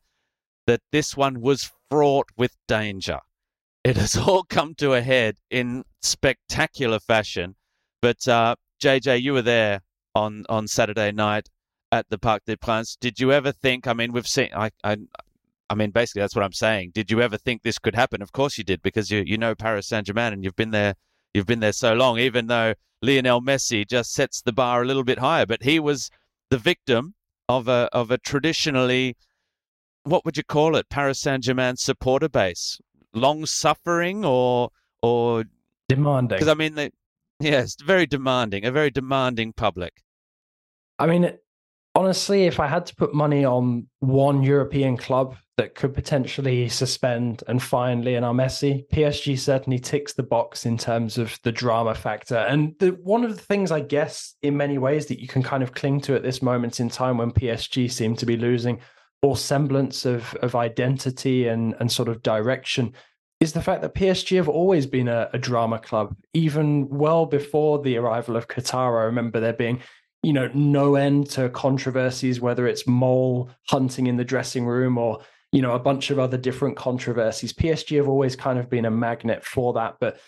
that 0.66 0.82
this 0.92 1.16
one 1.16 1.40
was 1.42 1.72
fraught 1.90 2.30
with 2.36 2.56
danger. 2.68 3.20
It 3.84 3.98
has 3.98 4.16
all 4.28 4.44
come 4.44 4.74
to 4.76 4.94
a 4.94 5.02
head 5.02 5.36
in 5.50 5.84
spectacular 6.02 7.00
fashion. 7.00 7.56
But 8.02 8.28
uh, 8.28 8.56
JJ, 8.82 9.22
you 9.22 9.34
were 9.34 9.42
there 9.42 9.82
on 10.16 10.46
on 10.50 10.68
Saturday 10.68 11.12
night 11.12 11.50
at 11.92 12.10
the 12.10 12.18
Parc 12.18 12.46
des 12.46 12.58
Princes. 12.58 12.98
Did 13.00 13.20
you 13.20 13.32
ever 13.32 13.52
think? 13.52 13.88
I 13.88 13.94
mean, 13.94 14.12
we've 14.12 14.28
seen. 14.28 14.50
I, 14.56 14.72
I, 14.84 14.98
I 15.70 15.76
mean, 15.76 15.92
basically, 15.92 16.22
that's 16.22 16.36
what 16.36 16.46
I'm 16.46 16.54
saying. 16.54 16.92
Did 16.94 17.12
you 17.12 17.22
ever 17.22 17.38
think 17.38 17.62
this 17.62 17.80
could 17.80 17.96
happen? 17.96 18.22
Of 18.22 18.32
course 18.32 18.58
you 18.58 18.64
did, 18.64 18.82
because 18.82 19.12
you 19.12 19.24
you 19.26 19.38
know 19.38 19.56
Paris 19.56 19.88
Saint 19.88 20.08
Germain 20.08 20.34
and 20.34 20.44
you've 20.44 20.56
been 20.56 20.72
there. 20.72 20.96
You've 21.34 21.46
been 21.46 21.62
there 21.62 21.72
so 21.72 21.94
long. 21.94 22.20
Even 22.20 22.48
though 22.48 22.74
Lionel 23.02 23.42
Messi 23.42 23.88
just 23.88 24.12
sets 24.12 24.42
the 24.42 24.52
bar 24.52 24.82
a 24.82 24.86
little 24.86 25.04
bit 25.04 25.20
higher, 25.20 25.46
but 25.46 25.64
he 25.64 25.80
was 25.80 26.10
the 26.50 26.58
victim 26.58 27.16
of 27.48 27.68
a 27.68 27.90
of 27.94 28.12
a 28.12 28.18
traditionally, 28.18 29.16
what 30.04 30.26
would 30.26 30.38
you 30.38 30.44
call 30.44 30.76
it, 30.76 30.90
Paris 30.90 31.20
Saint 31.20 31.44
Germain 31.44 31.78
supporter 31.78 32.30
base, 32.30 32.80
long 33.14 33.46
suffering 33.46 34.26
or 34.26 34.72
or 35.02 35.46
demanding. 35.96 36.38
Because 36.38 36.48
I 36.48 36.54
mean, 36.54 36.76
they, 36.76 36.92
yes, 37.40 37.76
very 37.84 38.06
demanding, 38.06 38.66
a 38.66 38.72
very 38.72 38.92
demanding 38.92 39.54
public. 39.54 39.94
I 41.00 41.08
mean, 41.08 41.34
honestly, 41.96 42.46
if 42.46 42.60
I 42.60 42.68
had 42.68 42.86
to 42.88 42.96
put 42.96 43.14
money 43.14 43.44
on 43.44 43.88
one 44.00 44.44
European 44.44 44.98
club 44.98 45.36
that 45.58 45.76
could 45.76 45.94
potentially 45.94 46.70
suspend 46.70 47.44
and 47.48 47.62
fine 47.62 48.04
Lionel 48.04 48.34
Messi, 48.34 48.88
PSG 48.90 49.38
certainly 49.38 49.80
ticks 49.80 50.14
the 50.14 50.24
box 50.24 50.66
in 50.66 50.78
terms 50.78 51.18
of 51.18 51.40
the 51.44 51.52
drama 51.52 51.96
factor. 51.96 52.38
And 52.38 52.76
the, 52.80 52.90
one 53.04 53.24
of 53.24 53.36
the 53.36 53.42
things, 53.42 53.72
I 53.72 53.82
guess, 53.82 54.36
in 54.42 54.58
many 54.58 54.78
ways 54.78 55.08
that 55.08 55.20
you 55.20 55.28
can 55.28 55.44
kind 55.44 55.64
of 55.64 55.74
cling 55.74 56.02
to 56.02 56.16
at 56.16 56.24
this 56.24 56.42
moment 56.42 56.80
in 56.80 56.90
time 56.90 57.18
when 57.18 57.32
PSG 57.32 57.92
seem 57.92 58.16
to 58.18 58.26
be 58.26 58.38
losing 58.38 58.80
all 59.22 59.36
semblance 59.36 60.06
of, 60.06 60.34
of 60.36 60.56
identity 60.56 61.48
and, 61.48 61.76
and 61.80 61.92
sort 61.92 62.10
of 62.10 62.24
direction 62.24 62.94
is 63.42 63.52
the 63.52 63.62
fact 63.62 63.82
that 63.82 63.94
PSG 63.94 64.38
have 64.38 64.48
always 64.48 64.86
been 64.86 65.10
a, 65.10 65.30
a 65.34 65.38
drama 65.38 65.80
club, 65.80 66.16
even 66.34 66.88
well 66.88 67.26
before 67.26 67.82
the 67.82 67.98
arrival 67.98 68.38
of 68.38 68.48
Qatar. 68.48 69.02
I 69.02 69.04
remember 69.04 69.42
there 69.42 69.52
being 69.52 69.82
you 70.24 70.34
know, 70.34 70.50
no 70.54 70.96
end 70.96 71.30
to 71.32 71.50
controversies, 71.50 72.40
whether 72.40 72.68
it's 72.68 72.86
mole 72.86 73.50
hunting 73.68 74.08
in 74.08 74.18
the 74.18 74.24
dressing 74.24 74.66
room 74.66 74.98
or, 74.98 75.20
you 75.52 75.62
know, 75.62 75.74
a 75.74 75.80
bunch 75.80 76.12
of 76.12 76.20
other 76.20 76.38
different 76.38 76.78
controversies. 76.78 77.54
PSG 77.54 77.98
have 77.98 78.08
always 78.08 78.36
kind 78.36 78.60
of 78.60 78.70
been 78.70 78.86
a 78.86 78.92
magnet 78.92 79.44
for 79.44 79.74
that. 79.74 79.98
But 80.00 80.20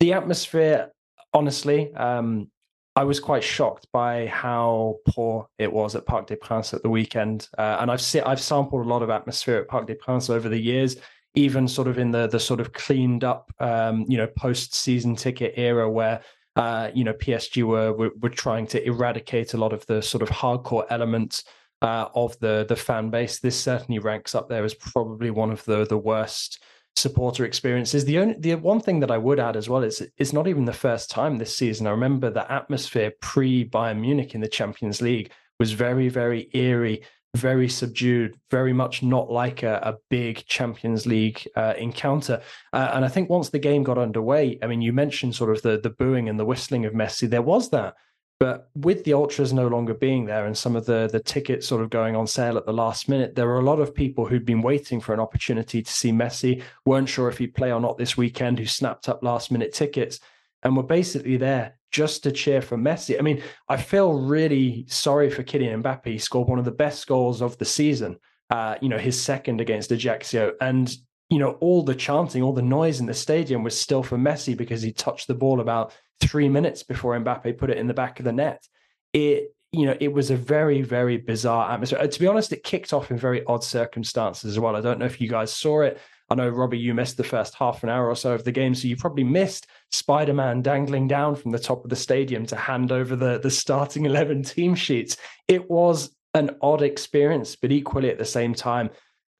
the 0.00 0.14
atmosphere, 0.14 0.90
honestly, 1.34 1.94
um, 1.94 2.50
I 2.96 3.04
was 3.04 3.20
quite 3.20 3.44
shocked 3.44 3.86
by 3.92 4.26
how 4.26 4.96
poor 5.08 5.48
it 5.58 5.72
was 5.72 5.94
at 5.96 6.06
Parc 6.06 6.26
des 6.26 6.36
Princes 6.36 6.74
at 6.74 6.82
the 6.82 6.90
weekend. 6.90 7.48
Uh, 7.56 7.78
and 7.80 7.90
I've 7.90 8.02
I've 8.26 8.40
sampled 8.40 8.84
a 8.84 8.88
lot 8.88 9.02
of 9.02 9.10
atmosphere 9.10 9.56
at 9.58 9.68
Parc 9.68 9.86
des 9.86 9.94
Princes 9.94 10.30
over 10.30 10.48
the 10.48 10.58
years, 10.58 10.96
even 11.34 11.66
sort 11.66 11.88
of 11.88 11.98
in 11.98 12.10
the 12.10 12.26
the 12.26 12.40
sort 12.40 12.60
of 12.60 12.72
cleaned 12.72 13.24
up, 13.24 13.52
um, 13.58 14.04
you 14.08 14.16
know, 14.16 14.26
post 14.26 14.74
season 14.74 15.16
ticket 15.16 15.54
era 15.56 15.90
where 15.90 16.20
uh, 16.56 16.90
you 16.94 17.04
know, 17.04 17.14
PSG 17.14 17.62
were, 17.62 17.92
were, 17.92 18.10
were 18.20 18.28
trying 18.28 18.66
to 18.68 18.84
eradicate 18.84 19.54
a 19.54 19.56
lot 19.56 19.72
of 19.72 19.86
the 19.86 20.02
sort 20.02 20.22
of 20.22 20.28
hardcore 20.28 20.84
elements 20.90 21.44
uh, 21.80 22.08
of 22.14 22.38
the 22.40 22.66
the 22.68 22.76
fan 22.76 23.10
base. 23.10 23.40
This 23.40 23.60
certainly 23.60 23.98
ranks 23.98 24.34
up 24.34 24.48
there 24.48 24.64
as 24.64 24.74
probably 24.74 25.30
one 25.30 25.50
of 25.50 25.64
the 25.64 25.86
the 25.86 25.98
worst 25.98 26.62
supporter 26.94 27.44
experiences. 27.44 28.04
The 28.04 28.18
only 28.18 28.34
the 28.38 28.54
one 28.54 28.80
thing 28.80 29.00
that 29.00 29.10
I 29.10 29.18
would 29.18 29.40
add 29.40 29.56
as 29.56 29.68
well 29.68 29.82
is 29.82 30.06
it's 30.18 30.32
not 30.32 30.46
even 30.46 30.66
the 30.66 30.72
first 30.72 31.10
time 31.10 31.38
this 31.38 31.56
season. 31.56 31.86
I 31.86 31.90
remember 31.90 32.30
the 32.30 32.50
atmosphere 32.50 33.12
pre 33.20 33.68
Bayern 33.68 34.00
Munich 34.00 34.34
in 34.34 34.42
the 34.42 34.48
Champions 34.48 35.00
League 35.00 35.32
was 35.58 35.72
very 35.72 36.08
very 36.08 36.50
eerie 36.52 37.02
very 37.34 37.68
subdued, 37.68 38.38
very 38.50 38.72
much 38.72 39.02
not 39.02 39.30
like 39.30 39.62
a, 39.62 39.76
a 39.82 39.96
big 40.10 40.44
Champions 40.46 41.06
League 41.06 41.46
uh, 41.56 41.74
encounter. 41.78 42.42
Uh, 42.72 42.90
and 42.92 43.04
I 43.04 43.08
think 43.08 43.30
once 43.30 43.48
the 43.48 43.58
game 43.58 43.82
got 43.82 43.98
underway, 43.98 44.58
I 44.62 44.66
mean, 44.66 44.82
you 44.82 44.92
mentioned 44.92 45.34
sort 45.34 45.50
of 45.50 45.62
the 45.62 45.78
the 45.78 45.90
booing 45.90 46.28
and 46.28 46.38
the 46.38 46.44
whistling 46.44 46.84
of 46.84 46.92
Messi. 46.92 47.28
There 47.28 47.42
was 47.42 47.70
that, 47.70 47.94
but 48.38 48.68
with 48.74 49.04
the 49.04 49.14
ultras 49.14 49.52
no 49.52 49.66
longer 49.68 49.94
being 49.94 50.26
there 50.26 50.46
and 50.46 50.56
some 50.56 50.76
of 50.76 50.84
the 50.84 51.08
the 51.10 51.20
tickets 51.20 51.66
sort 51.66 51.82
of 51.82 51.88
going 51.88 52.16
on 52.16 52.26
sale 52.26 52.58
at 52.58 52.66
the 52.66 52.72
last 52.72 53.08
minute, 53.08 53.34
there 53.34 53.46
were 53.46 53.60
a 53.60 53.64
lot 53.64 53.80
of 53.80 53.94
people 53.94 54.26
who'd 54.26 54.44
been 54.44 54.62
waiting 54.62 55.00
for 55.00 55.14
an 55.14 55.20
opportunity 55.20 55.80
to 55.82 55.92
see 55.92 56.12
Messi, 56.12 56.62
weren't 56.84 57.08
sure 57.08 57.28
if 57.28 57.38
he'd 57.38 57.54
play 57.54 57.72
or 57.72 57.80
not 57.80 57.96
this 57.96 58.16
weekend, 58.16 58.58
who 58.58 58.66
snapped 58.66 59.08
up 59.08 59.22
last 59.22 59.50
minute 59.50 59.72
tickets 59.72 60.20
and 60.62 60.76
were 60.76 60.82
basically 60.82 61.38
there 61.38 61.76
just 61.92 62.22
to 62.22 62.32
cheer 62.32 62.62
for 62.62 62.76
Messi. 62.76 63.18
I 63.18 63.22
mean, 63.22 63.42
I 63.68 63.76
feel 63.76 64.12
really 64.14 64.86
sorry 64.88 65.30
for 65.30 65.44
Kylian 65.44 65.82
Mbappe. 65.82 66.06
He 66.06 66.18
scored 66.18 66.48
one 66.48 66.58
of 66.58 66.64
the 66.64 66.70
best 66.70 67.06
goals 67.06 67.40
of 67.42 67.56
the 67.58 67.64
season. 67.64 68.18
Uh, 68.50 68.76
you 68.80 68.88
know, 68.88 68.98
his 68.98 69.20
second 69.20 69.60
against 69.60 69.92
Ajaccio, 69.92 70.52
and 70.60 70.94
you 71.30 71.38
know 71.38 71.52
all 71.60 71.82
the 71.82 71.94
chanting, 71.94 72.42
all 72.42 72.52
the 72.52 72.60
noise 72.60 73.00
in 73.00 73.06
the 73.06 73.14
stadium 73.14 73.62
was 73.62 73.78
still 73.78 74.02
for 74.02 74.18
Messi 74.18 74.56
because 74.56 74.82
he 74.82 74.92
touched 74.92 75.26
the 75.26 75.34
ball 75.34 75.60
about 75.60 75.94
three 76.20 76.48
minutes 76.48 76.82
before 76.82 77.18
Mbappe 77.18 77.56
put 77.56 77.70
it 77.70 77.78
in 77.78 77.86
the 77.86 77.94
back 77.94 78.18
of 78.18 78.24
the 78.24 78.32
net. 78.32 78.66
It 79.12 79.54
you 79.72 79.86
know, 79.86 79.96
it 80.00 80.12
was 80.12 80.30
a 80.30 80.36
very, 80.36 80.82
very 80.82 81.16
bizarre 81.16 81.72
atmosphere. 81.72 82.06
To 82.06 82.20
be 82.20 82.26
honest, 82.26 82.52
it 82.52 82.62
kicked 82.62 82.92
off 82.92 83.10
in 83.10 83.16
very 83.16 83.42
odd 83.46 83.64
circumstances 83.64 84.52
as 84.52 84.58
well. 84.58 84.76
I 84.76 84.82
don't 84.82 84.98
know 84.98 85.06
if 85.06 85.18
you 85.18 85.28
guys 85.28 85.50
saw 85.50 85.80
it. 85.80 85.98
I 86.28 86.34
know, 86.34 86.48
Robbie, 86.48 86.78
you 86.78 86.92
missed 86.92 87.16
the 87.16 87.24
first 87.24 87.54
half 87.54 87.82
an 87.82 87.88
hour 87.88 88.06
or 88.06 88.16
so 88.16 88.32
of 88.32 88.44
the 88.44 88.52
game, 88.52 88.74
so 88.74 88.86
you 88.86 88.96
probably 88.96 89.24
missed 89.24 89.66
Spider 89.92 90.32
Man 90.32 90.62
dangling 90.62 91.06
down 91.06 91.36
from 91.36 91.50
the 91.50 91.58
top 91.58 91.84
of 91.84 91.90
the 91.90 91.96
stadium 91.96 92.46
to 92.46 92.56
hand 92.56 92.90
over 92.90 93.14
the, 93.14 93.38
the 93.38 93.50
starting 93.50 94.04
11 94.06 94.42
team 94.42 94.74
sheets. 94.74 95.16
It 95.48 95.70
was 95.70 96.14
an 96.34 96.56
odd 96.62 96.82
experience, 96.82 97.56
but 97.56 97.70
equally 97.70 98.10
at 98.10 98.18
the 98.18 98.24
same 98.24 98.54
time, 98.54 98.90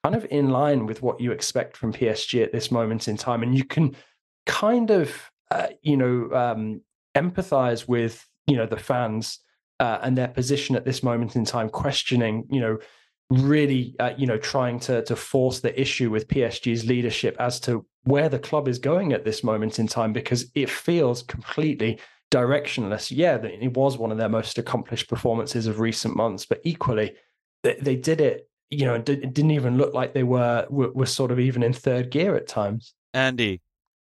kind 0.04 0.14
of 0.14 0.26
in 0.30 0.50
line 0.50 0.86
with 0.86 1.00
what 1.00 1.20
you 1.20 1.32
expect 1.32 1.76
from 1.76 1.92
PSG 1.92 2.42
at 2.42 2.52
this 2.52 2.70
moment 2.70 3.08
in 3.08 3.16
time. 3.16 3.42
And 3.42 3.56
you 3.56 3.64
can 3.64 3.96
kind 4.46 4.90
of, 4.90 5.30
uh, 5.50 5.68
you 5.80 5.96
know, 5.96 6.30
um, 6.32 6.82
empathize 7.14 7.88
with, 7.88 8.26
you 8.46 8.56
know, 8.56 8.66
the 8.66 8.76
fans 8.76 9.38
uh, 9.80 9.98
and 10.02 10.18
their 10.18 10.28
position 10.28 10.76
at 10.76 10.84
this 10.84 11.02
moment 11.02 11.34
in 11.36 11.44
time, 11.44 11.68
questioning, 11.68 12.46
you 12.50 12.60
know, 12.60 12.78
really, 13.32 13.94
uh, 13.98 14.12
you 14.16 14.26
know, 14.26 14.38
trying 14.38 14.78
to 14.80 15.02
to 15.04 15.16
force 15.16 15.60
the 15.60 15.78
issue 15.80 16.10
with 16.10 16.28
PSG's 16.28 16.84
leadership 16.86 17.36
as 17.38 17.60
to 17.60 17.86
where 18.04 18.28
the 18.28 18.38
club 18.38 18.68
is 18.68 18.78
going 18.78 19.12
at 19.12 19.24
this 19.24 19.44
moment 19.44 19.78
in 19.78 19.86
time 19.86 20.12
because 20.12 20.50
it 20.54 20.68
feels 20.68 21.22
completely 21.22 21.98
directionless. 22.30 23.12
Yeah, 23.14 23.36
it 23.36 23.74
was 23.74 23.96
one 23.98 24.10
of 24.10 24.18
their 24.18 24.28
most 24.28 24.58
accomplished 24.58 25.08
performances 25.08 25.66
of 25.66 25.80
recent 25.80 26.16
months, 26.16 26.44
but 26.44 26.60
equally, 26.64 27.14
they, 27.62 27.76
they 27.80 27.96
did 27.96 28.20
it. 28.20 28.48
You 28.70 28.86
know, 28.86 28.94
it 28.94 29.04
didn't 29.04 29.50
even 29.50 29.76
look 29.76 29.92
like 29.92 30.14
they 30.14 30.22
were, 30.22 30.66
were 30.70 30.92
were 30.92 31.06
sort 31.06 31.30
of 31.30 31.38
even 31.38 31.62
in 31.62 31.72
third 31.72 32.10
gear 32.10 32.34
at 32.34 32.48
times. 32.48 32.94
Andy, 33.12 33.60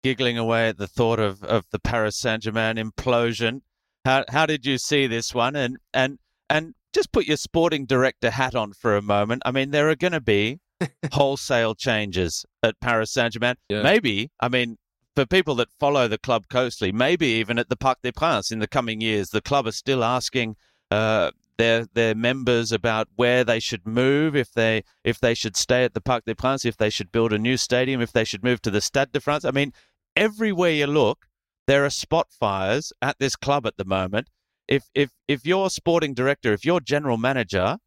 giggling 0.04 0.38
away 0.38 0.70
at 0.70 0.78
the 0.78 0.88
thought 0.88 1.20
of 1.20 1.44
of 1.44 1.66
the 1.72 1.80
Paris 1.80 2.18
Saint 2.18 2.44
Germain 2.44 2.76
implosion. 2.76 3.62
How 4.06 4.26
how 4.30 4.46
did 4.46 4.66
you 4.66 4.78
see 4.78 5.08
this 5.08 5.34
one? 5.34 5.56
And 5.56 5.78
and 5.94 6.20
and 6.50 6.76
just 6.94 7.12
put 7.12 7.26
your 7.26 7.38
sporting 7.38 7.86
director 7.86 8.30
hat 8.30 8.56
on 8.56 8.74
for 8.74 8.96
a 8.96 9.02
moment. 9.02 9.42
I 9.46 9.52
mean, 9.52 9.72
there 9.72 9.90
are 9.90 9.96
going 9.96 10.14
to 10.14 10.22
be 10.22 10.60
wholesale 11.12 11.76
changes 11.76 12.46
at 12.62 12.80
Paris 12.80 13.12
Saint 13.12 13.34
Germain. 13.34 13.56
Yeah. 13.70 13.82
Maybe, 13.82 14.32
I 14.40 14.50
mean, 14.50 14.78
for 15.16 15.26
people 15.26 15.56
that 15.56 15.70
follow 15.80 16.08
the 16.08 16.18
club 16.18 16.48
closely, 16.50 16.92
maybe 16.92 17.28
even 17.28 17.60
at 17.60 17.70
the 17.70 17.76
Parc 17.76 18.00
des 18.02 18.12
Princes 18.12 18.52
in 18.52 18.60
the 18.60 18.68
coming 18.68 19.02
years, 19.02 19.30
the 19.30 19.42
club 19.42 19.68
are 19.68 19.72
still 19.72 20.04
asking 20.04 20.56
uh, 20.92 21.32
their 21.58 21.86
their 21.94 22.16
members 22.16 22.72
about 22.72 23.08
where 23.16 23.44
they 23.44 23.60
should 23.60 23.88
move, 23.88 24.36
if 24.36 24.52
they 24.54 24.84
if 25.04 25.20
they 25.20 25.34
should 25.34 25.56
stay 25.56 25.84
at 25.84 25.94
the 25.94 26.02
Parc 26.02 26.26
des 26.26 26.36
Princes, 26.36 26.66
if 26.66 26.78
they 26.78 26.90
should 26.90 27.12
build 27.12 27.34
a 27.34 27.38
new 27.38 27.58
stadium, 27.58 28.02
if 28.02 28.12
they 28.12 28.24
should 28.24 28.44
move 28.44 28.62
to 28.62 28.72
the 28.72 28.82
Stade 28.82 29.12
de 29.12 29.20
France. 29.20 29.46
I 29.46 29.52
mean, 29.52 29.74
everywhere 30.16 30.72
you 30.72 30.88
look, 30.88 31.28
there 31.68 31.86
are 31.86 31.90
spot 31.90 32.28
fires 32.32 32.92
at 33.02 33.20
this 33.20 33.36
club 33.36 33.66
at 33.66 33.78
the 33.78 33.86
moment 33.86 34.30
if 34.68 34.86
if 34.94 35.12
if 35.28 35.46
you're 35.46 35.70
sporting 35.70 36.14
director, 36.14 36.54
if 36.54 36.66
you're 36.66 36.80
general 36.80 37.18
manager, 37.18 37.78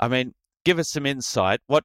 I 0.00 0.08
mean, 0.08 0.34
give 0.64 0.78
us 0.78 0.90
some 0.90 1.06
insight. 1.06 1.60
What 1.66 1.84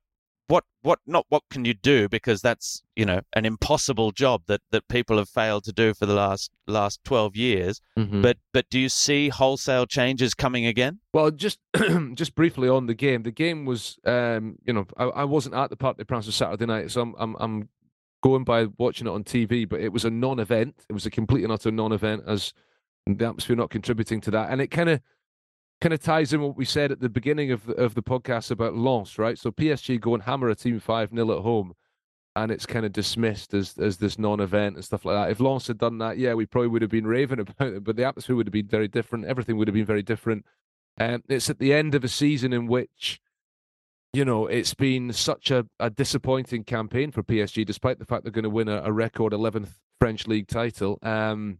what 0.50 0.64
what 0.82 1.00
not 1.06 1.26
what 1.30 1.44
can 1.52 1.64
you 1.64 1.74
do? 1.74 2.10
Because 2.10 2.42
that's 2.42 2.82
you 2.96 3.06
know 3.06 3.22
an 3.34 3.46
impossible 3.46 4.12
job 4.12 4.44
that 4.48 4.62
that 4.72 4.88
people 4.88 5.18
have 5.18 5.30
failed 5.30 5.64
to 5.66 5.72
do 5.72 5.94
for 5.94 6.06
the 6.06 6.14
last 6.14 6.52
last 6.68 7.04
12 7.06 7.36
years. 7.36 7.82
Mm-hmm. 7.98 8.22
but 8.22 8.38
but 8.52 8.66
do 8.70 8.80
you 8.80 8.90
see 8.90 9.30
wholesale 9.30 9.86
changes 9.86 10.34
coming 10.34 10.66
again? 10.66 11.00
Well 11.14 11.32
just 11.32 11.60
just 12.14 12.36
briefly 12.36 12.68
on 12.68 12.88
the 12.88 12.96
game. 12.96 13.24
The 13.24 13.32
game 13.32 13.66
was 13.66 13.98
um 14.06 14.58
you 14.66 14.74
know 14.74 14.88
i, 14.98 15.06
I 15.06 15.24
wasn't 15.24 15.56
at 15.56 15.70
the 15.70 15.78
Parc 15.78 15.98
des 15.98 16.06
Princes 16.06 16.36
saturday 16.36 16.66
night 16.66 16.92
so 16.92 17.02
I'm, 17.02 17.16
I'm 17.20 17.36
i'm 17.40 17.70
going 18.22 18.44
by 18.44 18.68
watching 18.78 19.08
it 19.08 19.12
on 19.12 19.24
tv 19.24 19.70
but 19.70 19.80
it 19.80 19.94
was 19.94 20.04
a 20.04 20.10
non-event. 20.10 20.76
It 20.90 20.94
was 20.94 21.06
a 21.06 21.12
complete 21.12 21.44
and 21.44 21.54
utter 21.54 21.72
non-event 21.72 22.24
as 22.28 22.54
the 23.18 23.28
atmosphere 23.28 23.55
not 23.55 23.70
contributing 23.70 24.22
to 24.22 24.32
that. 24.32 24.51
And 24.51 24.62
it 24.62 24.68
kind 24.68 24.89
of 24.89 25.01
kind 25.82 25.93
of 25.93 26.01
ties 26.01 26.34
in 26.34 26.41
what 26.41 26.57
we 26.57 26.66
said 26.66 26.91
at 26.91 26.99
the 26.99 27.10
beginning 27.10 27.51
of 27.51 27.66
the, 27.66 27.74
of 27.74 27.95
the 27.95 28.03
podcast 28.03 28.51
about 28.51 28.76
Lens, 28.76 29.18
right? 29.18 29.38
So 29.38 29.51
PSG 29.51 29.99
go 29.99 30.14
and 30.14 30.24
hammer 30.24 30.49
a 30.49 30.55
team 30.55 30.80
5 30.80 31.12
0 31.14 31.38
at 31.38 31.43
home, 31.43 31.74
and 32.36 32.51
it's 32.51 32.66
kind 32.66 32.86
of 32.86 32.91
dismissed 32.91 33.53
as 33.53 33.78
as 33.78 33.97
this 33.97 34.20
non 34.20 34.39
event 34.39 34.76
and 34.76 34.86
stuff 34.86 35.05
like 35.05 35.16
that. 35.16 35.32
If 35.32 35.39
Lens 35.39 35.68
had 35.68 35.78
done 35.78 35.97
that, 35.99 36.18
yeah, 36.18 36.34
we 36.34 36.45
probably 36.45 36.70
would 36.70 36.82
have 36.82 36.91
been 36.91 37.07
raving 37.07 37.39
about 37.39 37.74
it, 37.74 37.84
but 37.84 37.95
the 37.95 38.05
atmosphere 38.05 38.36
would 38.36 38.47
have 38.47 38.53
been 38.53 38.68
very 38.68 38.88
different. 38.88 39.26
Everything 39.26 39.57
would 39.57 39.68
have 39.68 39.76
been 39.76 39.86
very 39.86 40.03
different. 40.03 40.45
And 40.97 41.16
um, 41.16 41.24
it's 41.30 41.49
at 41.49 41.60
the 41.60 41.74
end 41.74 41.95
of 41.95 42.03
a 42.03 42.10
season 42.10 42.51
in 42.51 42.68
which 42.68 43.22
you 44.14 44.26
know, 44.26 44.47
it's 44.47 44.74
been 44.74 45.14
such 45.14 45.51
a, 45.51 45.66
a 45.80 45.89
disappointing 45.89 46.64
campaign 46.64 47.12
for 47.12 47.22
PSG, 47.22 47.66
despite 47.66 47.99
the 47.99 48.05
fact 48.05 48.24
they're 48.24 48.32
going 48.32 48.43
to 48.43 48.49
win 48.49 48.68
a, 48.68 48.82
a 48.84 48.91
record 48.91 49.34
11th 49.34 49.70
French 49.99 50.28
league 50.28 50.47
title. 50.47 50.97
Um, 51.03 51.60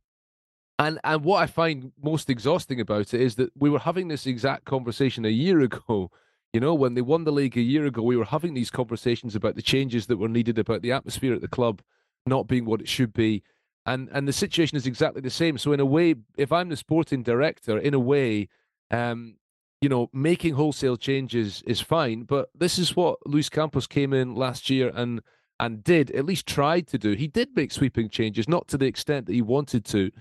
and 0.80 1.00
and 1.04 1.24
what 1.24 1.44
I 1.44 1.46
find 1.46 1.92
most 2.02 2.30
exhausting 2.30 2.80
about 2.80 3.14
it 3.14 3.22
is 3.22 3.36
that 3.36 3.52
we 3.56 3.70
were 3.70 3.80
having 3.80 4.08
this 4.08 4.26
exact 4.26 4.66
conversation 4.66 5.26
a 5.26 5.30
year 5.30 5.60
ago. 5.70 6.10
You 6.54 6.60
know, 6.60 6.74
when 6.74 6.96
they 6.96 7.02
won 7.02 7.26
the 7.26 7.32
league 7.32 7.58
a 7.58 7.62
year 7.62 7.86
ago, 7.86 8.02
we 8.02 8.18
were 8.18 8.26
having 8.26 8.56
these 8.56 8.72
conversations 8.72 9.36
about 9.36 9.56
the 9.56 9.62
changes 9.62 10.08
that 10.08 10.18
were 10.18 10.28
needed, 10.28 10.58
about 10.58 10.82
the 10.82 10.92
atmosphere 10.92 11.36
at 11.36 11.42
the 11.42 11.48
club 11.48 11.84
not 12.26 12.48
being 12.48 12.66
what 12.66 12.82
it 12.82 12.90
should 12.90 13.14
be. 13.14 13.44
And 13.86 14.10
and 14.12 14.28
the 14.28 14.34
situation 14.34 14.78
is 14.78 14.88
exactly 14.88 15.22
the 15.22 15.30
same. 15.30 15.58
So 15.58 15.74
in 15.74 15.80
a 15.80 15.86
way, 15.86 16.16
if 16.38 16.52
I'm 16.52 16.70
the 16.70 16.78
sporting 16.78 17.24
director, 17.24 17.78
in 17.78 17.94
a 17.94 18.00
way, 18.00 18.48
um, 18.90 19.36
you 19.82 19.90
know, 19.90 20.10
making 20.14 20.56
wholesale 20.56 20.98
changes 20.98 21.62
is 21.66 21.82
fine, 21.82 22.24
but 22.24 22.50
this 22.56 22.80
is 22.80 22.96
what 22.96 23.20
Luis 23.26 23.50
Campos 23.50 23.88
came 23.88 24.14
in 24.14 24.36
last 24.36 24.70
year 24.70 24.92
and 24.96 25.22
and 25.60 25.84
did 25.84 26.10
at 26.12 26.26
least 26.26 26.48
tried 26.48 26.88
to 26.88 26.98
do. 26.98 27.14
He 27.14 27.28
did 27.28 27.50
make 27.56 27.72
sweeping 27.72 28.10
changes, 28.10 28.48
not 28.48 28.68
to 28.70 28.78
the 28.78 28.86
extent 28.86 29.26
that 29.26 29.34
he 29.34 29.42
wanted 29.42 29.84
to, 29.86 30.12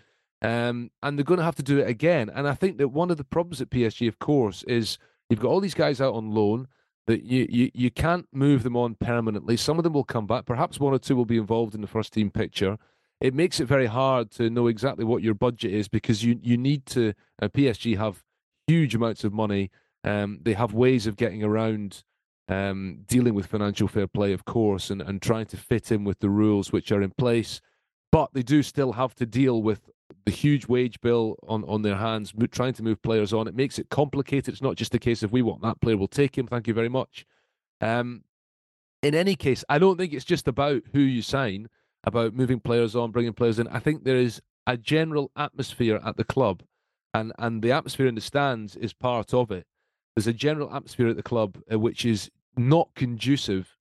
um, 0.42 0.90
and 1.02 1.18
they're 1.18 1.24
going 1.24 1.38
to 1.38 1.44
have 1.44 1.56
to 1.56 1.62
do 1.62 1.78
it 1.78 1.88
again. 1.88 2.30
And 2.32 2.48
I 2.48 2.54
think 2.54 2.78
that 2.78 2.88
one 2.88 3.10
of 3.10 3.16
the 3.16 3.24
problems 3.24 3.60
at 3.60 3.70
PSG, 3.70 4.08
of 4.08 4.18
course, 4.18 4.62
is 4.64 4.98
you've 5.28 5.40
got 5.40 5.48
all 5.48 5.60
these 5.60 5.74
guys 5.74 6.00
out 6.00 6.14
on 6.14 6.30
loan 6.30 6.68
that 7.06 7.24
you 7.24 7.46
you 7.48 7.70
you 7.74 7.90
can't 7.90 8.28
move 8.32 8.62
them 8.62 8.76
on 8.76 8.94
permanently. 8.94 9.56
Some 9.56 9.78
of 9.78 9.84
them 9.84 9.94
will 9.94 10.04
come 10.04 10.26
back. 10.26 10.44
Perhaps 10.44 10.78
one 10.78 10.92
or 10.92 10.98
two 10.98 11.16
will 11.16 11.24
be 11.24 11.38
involved 11.38 11.74
in 11.74 11.80
the 11.80 11.86
first 11.86 12.12
team 12.12 12.30
picture. 12.30 12.76
It 13.20 13.34
makes 13.34 13.58
it 13.58 13.64
very 13.64 13.86
hard 13.86 14.30
to 14.32 14.48
know 14.48 14.68
exactly 14.68 15.04
what 15.04 15.22
your 15.22 15.34
budget 15.34 15.72
is 15.72 15.88
because 15.88 16.22
you 16.22 16.38
you 16.42 16.56
need 16.56 16.86
to. 16.86 17.14
Uh, 17.40 17.48
PSG 17.48 17.96
have 17.96 18.22
huge 18.66 18.94
amounts 18.94 19.24
of 19.24 19.32
money. 19.32 19.70
Um, 20.04 20.38
they 20.42 20.52
have 20.52 20.72
ways 20.72 21.06
of 21.06 21.16
getting 21.16 21.42
around 21.42 22.04
um, 22.48 23.00
dealing 23.06 23.34
with 23.34 23.46
financial 23.46 23.88
fair 23.88 24.06
play, 24.06 24.32
of 24.32 24.44
course, 24.44 24.90
and, 24.90 25.02
and 25.02 25.20
trying 25.20 25.46
to 25.46 25.56
fit 25.56 25.90
in 25.90 26.04
with 26.04 26.20
the 26.20 26.30
rules 26.30 26.72
which 26.72 26.92
are 26.92 27.02
in 27.02 27.10
place. 27.10 27.60
But 28.12 28.32
they 28.32 28.42
do 28.42 28.62
still 28.62 28.92
have 28.92 29.14
to 29.16 29.26
deal 29.26 29.62
with 29.62 29.90
the 30.24 30.30
huge 30.30 30.66
wage 30.66 31.00
bill 31.00 31.36
on, 31.46 31.64
on 31.64 31.82
their 31.82 31.96
hands, 31.96 32.32
trying 32.50 32.74
to 32.74 32.82
move 32.82 33.02
players 33.02 33.32
on. 33.32 33.48
It 33.48 33.54
makes 33.54 33.78
it 33.78 33.90
complicated. 33.90 34.52
It's 34.52 34.62
not 34.62 34.76
just 34.76 34.94
a 34.94 34.98
case 34.98 35.22
of 35.22 35.32
we 35.32 35.42
want 35.42 35.62
that 35.62 35.80
player, 35.80 35.96
we'll 35.96 36.08
take 36.08 36.36
him. 36.36 36.46
Thank 36.46 36.66
you 36.66 36.74
very 36.74 36.88
much. 36.88 37.26
Um, 37.80 38.24
in 39.02 39.14
any 39.14 39.36
case, 39.36 39.64
I 39.68 39.78
don't 39.78 39.96
think 39.96 40.12
it's 40.12 40.24
just 40.24 40.48
about 40.48 40.82
who 40.92 41.00
you 41.00 41.22
sign, 41.22 41.68
about 42.04 42.34
moving 42.34 42.60
players 42.60 42.96
on, 42.96 43.12
bringing 43.12 43.32
players 43.32 43.58
in. 43.58 43.68
I 43.68 43.78
think 43.78 44.04
there 44.04 44.16
is 44.16 44.40
a 44.66 44.76
general 44.76 45.30
atmosphere 45.36 46.00
at 46.04 46.16
the 46.16 46.24
club 46.24 46.62
and 47.14 47.32
and 47.38 47.62
the 47.62 47.72
atmosphere 47.72 48.06
in 48.06 48.14
the 48.14 48.20
stands 48.20 48.76
is 48.76 48.92
part 48.92 49.32
of 49.32 49.50
it. 49.50 49.66
There's 50.14 50.26
a 50.26 50.32
general 50.32 50.74
atmosphere 50.74 51.08
at 51.08 51.16
the 51.16 51.22
club 51.22 51.58
uh, 51.72 51.78
which 51.78 52.04
is 52.04 52.30
not 52.56 52.88
conducive 52.94 53.76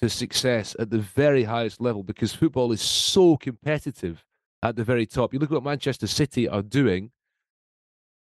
to 0.00 0.08
success 0.08 0.74
at 0.78 0.90
the 0.90 0.98
very 0.98 1.44
highest 1.44 1.80
level 1.80 2.02
because 2.02 2.34
football 2.34 2.72
is 2.72 2.82
so 2.82 3.36
competitive 3.36 4.24
at 4.66 4.74
the 4.74 4.84
very 4.84 5.06
top. 5.06 5.32
You 5.32 5.38
look 5.38 5.50
at 5.50 5.54
what 5.54 5.62
Manchester 5.62 6.08
City 6.08 6.48
are 6.48 6.62
doing. 6.62 7.12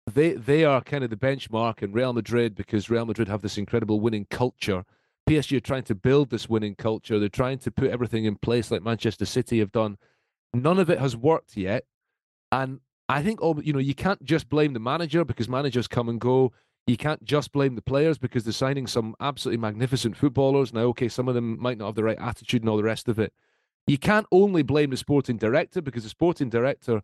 They 0.05 0.33
they 0.33 0.65
are 0.65 0.81
kind 0.81 1.03
of 1.03 1.09
the 1.09 1.15
benchmark, 1.15 1.81
and 1.81 1.95
Real 1.95 2.13
Madrid 2.13 2.55
because 2.55 2.89
Real 2.89 3.05
Madrid 3.05 3.27
have 3.27 3.41
this 3.41 3.57
incredible 3.57 3.99
winning 4.01 4.27
culture. 4.29 4.83
PSG 5.27 5.57
are 5.57 5.61
trying 5.61 5.83
to 5.83 5.95
build 5.95 6.29
this 6.29 6.47
winning 6.47 6.75
culture. 6.75 7.17
They're 7.17 7.29
trying 7.29 7.59
to 7.59 7.71
put 7.71 7.89
everything 7.89 8.25
in 8.25 8.35
place 8.35 8.69
like 8.69 8.83
Manchester 8.83 9.25
City 9.25 9.59
have 9.59 9.71
done. 9.71 9.97
None 10.53 10.77
of 10.77 10.89
it 10.89 10.99
has 10.99 11.15
worked 11.15 11.57
yet, 11.57 11.85
and 12.51 12.81
I 13.07 13.23
think 13.23 13.39
you 13.63 13.73
know, 13.73 13.79
you 13.79 13.95
can't 13.95 14.23
just 14.23 14.49
blame 14.49 14.73
the 14.73 14.79
manager 14.79 15.23
because 15.23 15.47
managers 15.47 15.87
come 15.87 16.09
and 16.09 16.19
go. 16.19 16.51
You 16.85 16.97
can't 16.97 17.23
just 17.23 17.51
blame 17.51 17.75
the 17.75 17.81
players 17.81 18.19
because 18.19 18.43
they're 18.43 18.53
signing 18.53 18.85
some 18.85 19.15
absolutely 19.19 19.59
magnificent 19.61 20.15
footballers. 20.17 20.71
Now, 20.71 20.81
okay, 20.81 21.07
some 21.07 21.27
of 21.27 21.33
them 21.33 21.59
might 21.59 21.79
not 21.79 21.87
have 21.87 21.95
the 21.95 22.03
right 22.03 22.19
attitude 22.19 22.61
and 22.61 22.69
all 22.69 22.77
the 22.77 22.83
rest 22.83 23.07
of 23.07 23.17
it. 23.17 23.33
You 23.87 23.97
can't 23.97 24.25
only 24.31 24.63
blame 24.63 24.89
the 24.89 24.97
sporting 24.97 25.37
director 25.37 25.81
because 25.81 26.03
the 26.03 26.09
sporting 26.09 26.49
director 26.49 27.01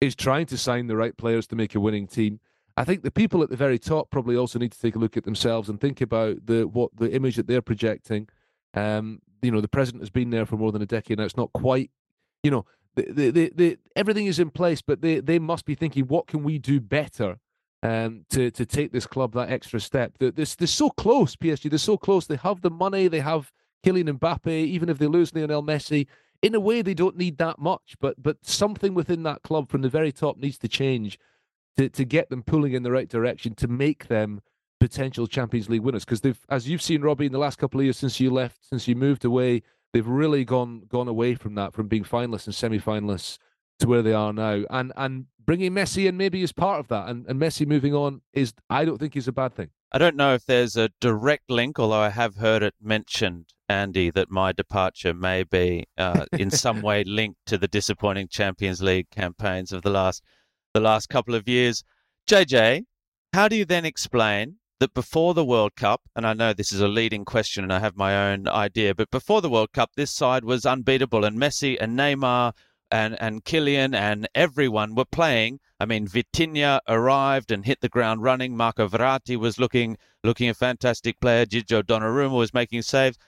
is 0.00 0.14
trying 0.14 0.46
to 0.46 0.58
sign 0.58 0.86
the 0.86 0.96
right 0.96 1.16
players 1.16 1.46
to 1.48 1.56
make 1.56 1.74
a 1.74 1.80
winning 1.80 2.06
team. 2.06 2.40
I 2.76 2.84
think 2.84 3.02
the 3.02 3.10
people 3.10 3.42
at 3.42 3.50
the 3.50 3.56
very 3.56 3.78
top 3.78 4.10
probably 4.10 4.36
also 4.36 4.58
need 4.58 4.72
to 4.72 4.80
take 4.80 4.96
a 4.96 4.98
look 4.98 5.16
at 5.16 5.24
themselves 5.24 5.68
and 5.68 5.80
think 5.80 6.00
about 6.00 6.46
the 6.46 6.66
what 6.66 6.90
the 6.96 7.12
image 7.12 7.36
that 7.36 7.46
they're 7.46 7.62
projecting. 7.62 8.28
Um, 8.74 9.20
you 9.42 9.50
know, 9.50 9.60
the 9.60 9.68
president 9.68 10.02
has 10.02 10.10
been 10.10 10.30
there 10.30 10.46
for 10.46 10.56
more 10.56 10.72
than 10.72 10.82
a 10.82 10.86
decade 10.86 11.18
now. 11.18 11.24
It's 11.24 11.36
not 11.36 11.52
quite, 11.52 11.90
you 12.42 12.50
know, 12.50 12.64
the, 12.94 13.30
the, 13.30 13.52
the, 13.54 13.78
everything 13.96 14.26
is 14.26 14.38
in 14.38 14.50
place, 14.50 14.80
but 14.80 15.00
they, 15.00 15.20
they 15.20 15.38
must 15.38 15.64
be 15.64 15.74
thinking, 15.74 16.04
what 16.04 16.26
can 16.26 16.42
we 16.42 16.58
do 16.58 16.80
better 16.80 17.38
um, 17.82 18.24
to 18.30 18.50
to 18.50 18.64
take 18.64 18.92
this 18.92 19.06
club 19.06 19.34
that 19.34 19.50
extra 19.50 19.80
step? 19.80 20.14
They're, 20.18 20.30
they're, 20.30 20.46
they're 20.58 20.66
so 20.66 20.90
close, 20.90 21.36
PSG. 21.36 21.68
They're 21.68 21.78
so 21.78 21.96
close. 21.96 22.26
They 22.26 22.36
have 22.36 22.62
the 22.62 22.70
money. 22.70 23.08
They 23.08 23.20
have 23.20 23.52
Kylian 23.84 24.18
Mbappe. 24.18 24.48
Even 24.48 24.88
if 24.88 24.98
they 24.98 25.06
lose 25.06 25.34
Lionel 25.34 25.62
Messi, 25.62 26.06
in 26.40 26.54
a 26.54 26.60
way, 26.60 26.82
they 26.82 26.94
don't 26.94 27.16
need 27.16 27.38
that 27.38 27.58
much. 27.58 27.96
But 28.00 28.22
but 28.22 28.38
something 28.42 28.94
within 28.94 29.22
that 29.24 29.42
club 29.42 29.68
from 29.68 29.82
the 29.82 29.88
very 29.88 30.12
top 30.12 30.36
needs 30.36 30.58
to 30.58 30.68
change 30.68 31.18
to 31.76 31.88
to 31.88 32.04
get 32.04 32.30
them 32.30 32.42
pulling 32.42 32.72
in 32.72 32.82
the 32.82 32.92
right 32.92 33.08
direction 33.08 33.54
to 33.56 33.68
make 33.68 34.08
them 34.08 34.40
potential 34.80 35.26
Champions 35.26 35.68
League 35.68 35.82
winners. 35.82 36.04
Because 36.04 36.22
they've, 36.22 36.44
as 36.48 36.68
you've 36.68 36.82
seen, 36.82 37.02
Robbie, 37.02 37.26
in 37.26 37.32
the 37.32 37.38
last 37.38 37.58
couple 37.58 37.80
of 37.80 37.84
years 37.84 37.96
since 37.96 38.18
you 38.20 38.30
left, 38.30 38.64
since 38.68 38.88
you 38.88 38.96
moved 38.96 39.24
away 39.24 39.62
they've 39.92 40.08
really 40.08 40.44
gone 40.44 40.82
gone 40.88 41.08
away 41.08 41.34
from 41.34 41.54
that, 41.54 41.72
from 41.72 41.88
being 41.88 42.04
finalists 42.04 42.46
and 42.46 42.54
semi-finalists 42.54 43.38
to 43.82 43.88
where 43.88 44.02
they 44.02 44.12
are 44.12 44.32
now, 44.32 44.64
and 44.70 44.92
and 44.96 45.26
bringing 45.44 45.72
Messi 45.72 46.06
in 46.06 46.16
maybe 46.16 46.42
is 46.42 46.52
part 46.52 46.80
of 46.80 46.88
that, 46.88 47.08
and 47.08 47.26
and 47.26 47.40
Messi 47.40 47.66
moving 47.66 47.94
on 47.94 48.22
is 48.32 48.54
I 48.70 48.84
don't 48.84 48.98
think 48.98 49.16
is 49.16 49.28
a 49.28 49.32
bad 49.32 49.54
thing. 49.54 49.70
I 49.92 49.98
don't 49.98 50.16
know 50.16 50.34
if 50.34 50.46
there's 50.46 50.76
a 50.76 50.90
direct 51.00 51.50
link, 51.50 51.78
although 51.78 52.00
I 52.00 52.08
have 52.08 52.36
heard 52.36 52.62
it 52.62 52.74
mentioned, 52.80 53.52
Andy, 53.68 54.10
that 54.10 54.30
my 54.30 54.52
departure 54.52 55.12
may 55.12 55.42
be 55.42 55.84
uh, 55.98 56.24
in 56.32 56.50
some 56.50 56.80
way 56.88 57.04
linked 57.04 57.40
to 57.46 57.58
the 57.58 57.68
disappointing 57.68 58.28
Champions 58.28 58.80
League 58.82 59.10
campaigns 59.10 59.72
of 59.72 59.82
the 59.82 59.90
last 59.90 60.22
the 60.72 60.80
last 60.80 61.08
couple 61.08 61.34
of 61.34 61.46
years. 61.46 61.84
JJ, 62.28 62.84
how 63.34 63.48
do 63.48 63.56
you 63.56 63.64
then 63.64 63.84
explain 63.84 64.56
that 64.80 64.94
before 64.94 65.34
the 65.34 65.44
World 65.44 65.76
Cup, 65.76 66.00
and 66.16 66.26
I 66.26 66.32
know 66.32 66.52
this 66.52 66.72
is 66.72 66.80
a 66.80 66.88
leading 66.88 67.24
question 67.24 67.62
and 67.62 67.72
I 67.72 67.78
have 67.78 67.96
my 67.96 68.32
own 68.32 68.48
idea, 68.48 68.94
but 68.94 69.10
before 69.10 69.40
the 69.40 69.50
World 69.50 69.72
Cup, 69.72 69.90
this 69.96 70.10
side 70.10 70.44
was 70.44 70.66
unbeatable 70.66 71.24
and 71.24 71.38
Messi 71.38 71.76
and 71.80 71.96
Neymar 71.96 72.52
and, 72.92 73.20
and 73.20 73.44
Kylian 73.44 73.94
and 73.94 74.28
everyone 74.34 74.94
were 74.94 75.06
playing. 75.06 75.58
I 75.80 75.86
mean, 75.86 76.06
Vitinha 76.06 76.80
arrived 76.86 77.50
and 77.50 77.64
hit 77.64 77.80
the 77.80 77.88
ground 77.88 78.22
running. 78.22 78.56
Marco 78.56 78.86
Verratti 78.86 79.36
was 79.36 79.58
looking 79.58 79.96
looking 80.22 80.48
a 80.48 80.54
fantastic 80.54 81.18
player. 81.18 81.46
Gigio 81.46 81.82
Donnarumma 81.82 82.36
was 82.36 82.54
making 82.54 82.82
saves. 82.82 83.18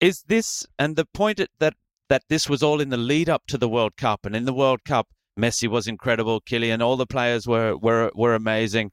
Is 0.00 0.22
this 0.28 0.66
and 0.78 0.96
the 0.96 1.04
point 1.04 1.40
that 1.58 1.74
that 2.08 2.22
this 2.28 2.48
was 2.48 2.62
all 2.62 2.80
in 2.80 2.90
the 2.90 2.96
lead 2.96 3.28
up 3.28 3.46
to 3.48 3.58
the 3.58 3.68
World 3.68 3.96
Cup, 3.96 4.24
and 4.24 4.36
in 4.36 4.44
the 4.44 4.54
World 4.54 4.84
Cup, 4.84 5.08
Messi 5.38 5.68
was 5.68 5.86
incredible. 5.86 6.40
Kylian, 6.40 6.80
all 6.80 6.96
the 6.96 7.06
players 7.06 7.46
were 7.46 7.76
were 7.76 8.10
were 8.14 8.34
amazing 8.34 8.92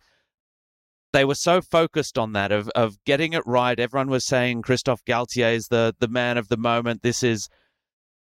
they 1.14 1.24
were 1.24 1.36
so 1.36 1.62
focused 1.62 2.18
on 2.18 2.34
that 2.34 2.52
of 2.52 2.68
of 2.70 2.98
getting 3.06 3.34
it 3.34 3.46
right. 3.46 3.80
Everyone 3.80 4.10
was 4.10 4.26
saying 4.26 4.64
Christophe 4.64 5.06
Galtier 5.06 5.54
is 5.54 5.68
the 5.68 5.96
the 6.00 6.08
man 6.08 6.38
of 6.38 6.48
the 6.50 6.58
moment. 6.58 7.04
This 7.04 7.22
is 7.22 7.48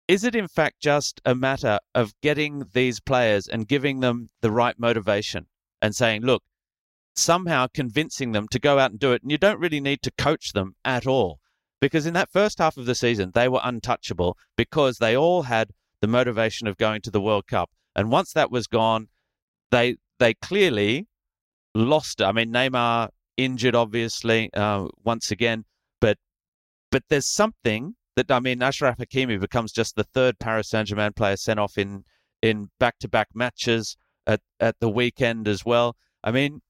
is 0.09 0.25
it 0.25 0.35
in 0.35 0.49
fact 0.49 0.81
just 0.81 1.21
a 1.25 1.35
matter 1.35 1.79
of 1.95 2.15
getting 2.23 2.65
these 2.73 3.01
players 3.01 3.49
and 3.49 3.67
giving 3.67 4.01
them 4.01 4.31
the 4.41 4.51
right 4.51 4.79
motivation 4.79 5.47
and 5.83 5.95
saying, 5.95 6.23
look, 6.23 6.43
somehow 7.15 7.67
convincing 7.73 8.33
them 8.33 8.47
to 8.49 8.59
go 8.59 8.79
out 8.79 8.91
and 8.91 9.01
do 9.01 9.13
it. 9.13 9.23
And 9.23 9.31
you 9.31 9.39
don't 9.39 9.61
really 9.61 9.81
need 9.81 10.03
to 10.03 10.11
coach 10.13 10.53
them 10.53 10.77
at 10.85 11.07
all. 11.07 11.41
Because 11.81 12.07
in 12.07 12.15
that 12.15 12.31
first 12.31 12.59
half 12.59 12.77
of 12.77 12.87
the 12.87 12.95
season, 12.95 13.33
they 13.35 13.49
were 13.49 13.61
untouchable 13.63 14.37
because 14.57 14.99
they 14.99 15.17
all 15.17 15.43
had 15.43 15.71
the 16.01 16.07
motivation 16.07 16.67
of 16.67 16.77
going 16.77 17.03
to 17.03 17.11
the 17.11 17.21
World 17.21 17.47
Cup. 17.47 17.71
And 17.95 18.11
once 18.11 18.33
that 18.33 18.51
was 18.51 18.67
gone, 18.67 19.09
they 19.71 19.97
they 20.19 20.35
clearly 20.35 21.07
lost. 21.75 22.23
I 22.23 22.33
mean, 22.33 22.51
Neymar 22.53 23.11
injured, 23.37 23.75
obviously, 23.75 24.51
uh, 24.55 24.87
once 25.05 25.31
again, 25.31 25.65
but 26.01 26.17
but 26.91 27.03
there's 27.09 27.31
something 27.31 27.95
that 28.17 28.31
I 28.31 28.41
mean, 28.41 28.59
Achraf 28.59 28.99
Hakimi 28.99 29.39
becomes 29.39 29.73
just 29.73 29.95
the 29.97 30.05
third 30.05 30.39
Paris 30.39 30.71
Saint 30.71 30.89
Germain 30.89 31.13
player 31.13 31.37
sent 31.37 31.61
off 31.61 31.79
in 31.79 32.05
in 32.43 32.71
back 32.79 32.99
to 33.01 33.09
back 33.09 33.29
matches 33.35 33.97
at 34.27 34.41
at 34.61 34.77
the 34.81 34.91
weekend 34.91 35.47
as 35.47 35.65
well. 35.65 35.97
I 36.25 36.33
mean, 36.33 36.61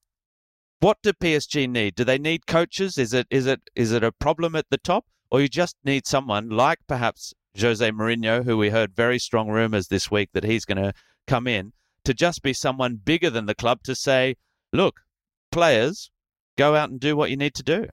what 0.80 0.99
do 1.03 1.12
PSG 1.12 1.68
need? 1.68 1.94
Do 1.94 2.05
they 2.05 2.18
need 2.18 2.47
coaches? 2.47 2.99
Is 2.99 3.12
it 3.12 3.26
is 3.30 3.47
it 3.47 3.61
is 3.74 3.92
it 3.92 4.05
a 4.05 4.12
problem 4.12 4.55
at 4.55 4.66
the 4.70 4.78
top, 4.78 5.07
or 5.30 5.40
you 5.40 5.49
just 5.49 5.76
need 5.84 6.07
someone 6.07 6.51
like 6.51 6.80
perhaps 6.86 7.32
Jose 7.59 7.90
Mourinho, 7.90 8.44
who 8.44 8.57
we 8.57 8.70
heard 8.70 8.94
very 8.94 9.18
strong 9.18 9.49
rumours 9.49 9.88
this 9.88 10.11
week 10.11 10.30
that 10.34 10.44
he's 10.44 10.64
going 10.64 10.82
to 10.82 10.92
come 11.26 11.47
in 11.47 11.72
to 12.05 12.14
just 12.14 12.42
be 12.42 12.53
someone 12.53 12.97
bigger 12.97 13.30
than 13.30 13.47
the 13.47 13.55
club 13.55 13.82
to 13.84 13.94
say, 13.94 14.36
look, 14.72 15.01
players, 15.51 16.11
go 16.57 16.74
out 16.74 16.90
and 16.90 17.01
do 17.01 17.16
what 17.16 17.30
you 17.30 17.36
need 17.36 17.55
to 17.55 17.62
do. 17.62 17.86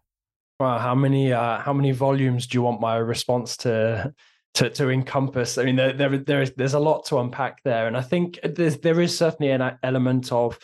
How 0.64 0.96
many 0.96 1.34
uh, 1.34 1.60
how 1.60 1.74
many 1.74 1.92
volumes 1.92 2.48
do 2.48 2.58
you 2.58 2.62
want 2.62 2.82
my 2.82 2.98
response 2.98 3.58
to 3.58 4.14
to, 4.56 4.70
to 4.70 4.90
encompass? 4.90 5.58
I 5.58 5.64
mean, 5.64 5.76
there, 5.76 5.94
there 5.94 6.18
there 6.18 6.42
is 6.42 6.54
there's 6.56 6.74
a 6.74 6.80
lot 6.80 7.06
to 7.06 7.20
unpack 7.20 7.64
there, 7.64 7.88
and 7.88 7.98
I 7.98 8.02
think 8.02 8.40
there's 8.44 8.78
there 8.80 9.02
is 9.02 9.18
certainly 9.18 9.52
an 9.52 9.78
element 9.84 10.32
of 10.32 10.60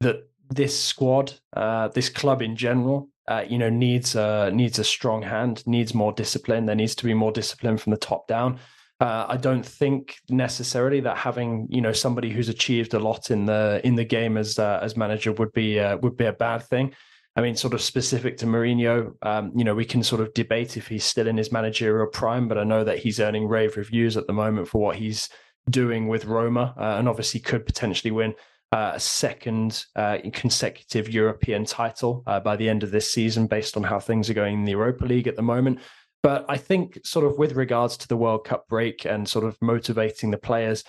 that 0.00 0.28
this 0.50 0.78
squad, 0.78 1.32
uh, 1.54 1.88
this 1.88 2.08
club 2.08 2.42
in 2.42 2.56
general, 2.56 3.08
uh, 3.28 3.44
you 3.48 3.58
know, 3.58 3.70
needs 3.70 4.14
a 4.14 4.50
needs 4.52 4.78
a 4.78 4.84
strong 4.84 5.22
hand, 5.22 5.66
needs 5.66 5.94
more 5.94 6.12
discipline. 6.12 6.66
There 6.66 6.76
needs 6.76 6.94
to 6.96 7.04
be 7.04 7.14
more 7.14 7.32
discipline 7.32 7.78
from 7.78 7.90
the 7.90 7.96
top 7.96 8.28
down. 8.28 8.58
Uh, 9.00 9.26
I 9.28 9.36
don't 9.36 9.66
think 9.66 10.16
necessarily 10.28 11.00
that 11.00 11.16
having 11.16 11.66
you 11.70 11.80
know 11.80 11.92
somebody 11.92 12.30
who's 12.30 12.48
achieved 12.48 12.94
a 12.94 12.98
lot 12.98 13.30
in 13.30 13.46
the 13.46 13.80
in 13.84 13.96
the 13.96 14.04
game 14.04 14.36
as 14.36 14.58
uh, 14.58 14.78
as 14.82 14.96
manager 14.96 15.32
would 15.32 15.52
be 15.52 15.80
uh, 15.80 15.96
would 15.98 16.16
be 16.16 16.26
a 16.26 16.32
bad 16.32 16.62
thing. 16.62 16.94
I 17.36 17.40
mean, 17.40 17.56
sort 17.56 17.74
of 17.74 17.82
specific 17.82 18.36
to 18.38 18.46
Mourinho, 18.46 19.14
um, 19.22 19.50
you 19.56 19.64
know, 19.64 19.74
we 19.74 19.84
can 19.84 20.04
sort 20.04 20.20
of 20.20 20.32
debate 20.34 20.76
if 20.76 20.86
he's 20.86 21.04
still 21.04 21.26
in 21.26 21.36
his 21.36 21.50
managerial 21.50 22.06
prime, 22.06 22.46
but 22.46 22.58
I 22.58 22.64
know 22.64 22.84
that 22.84 22.98
he's 22.98 23.18
earning 23.18 23.48
rave 23.48 23.76
reviews 23.76 24.16
at 24.16 24.28
the 24.28 24.32
moment 24.32 24.68
for 24.68 24.80
what 24.80 24.96
he's 24.96 25.28
doing 25.68 26.06
with 26.06 26.26
Roma, 26.26 26.74
uh, 26.78 26.96
and 26.98 27.08
obviously 27.08 27.40
could 27.40 27.66
potentially 27.66 28.12
win 28.12 28.34
uh, 28.70 28.92
a 28.94 29.00
second 29.00 29.84
uh, 29.96 30.18
consecutive 30.32 31.08
European 31.08 31.64
title 31.64 32.22
uh, 32.26 32.38
by 32.38 32.54
the 32.56 32.68
end 32.68 32.82
of 32.84 32.92
this 32.92 33.12
season, 33.12 33.46
based 33.48 33.76
on 33.76 33.82
how 33.82 33.98
things 33.98 34.30
are 34.30 34.34
going 34.34 34.54
in 34.54 34.64
the 34.64 34.72
Europa 34.72 35.04
League 35.04 35.26
at 35.26 35.36
the 35.36 35.42
moment. 35.42 35.80
But 36.22 36.46
I 36.48 36.56
think, 36.56 36.98
sort 37.04 37.26
of 37.26 37.36
with 37.36 37.52
regards 37.52 37.96
to 37.98 38.08
the 38.08 38.16
World 38.16 38.44
Cup 38.44 38.68
break 38.68 39.04
and 39.04 39.28
sort 39.28 39.44
of 39.44 39.60
motivating 39.60 40.30
the 40.30 40.38
players, 40.38 40.84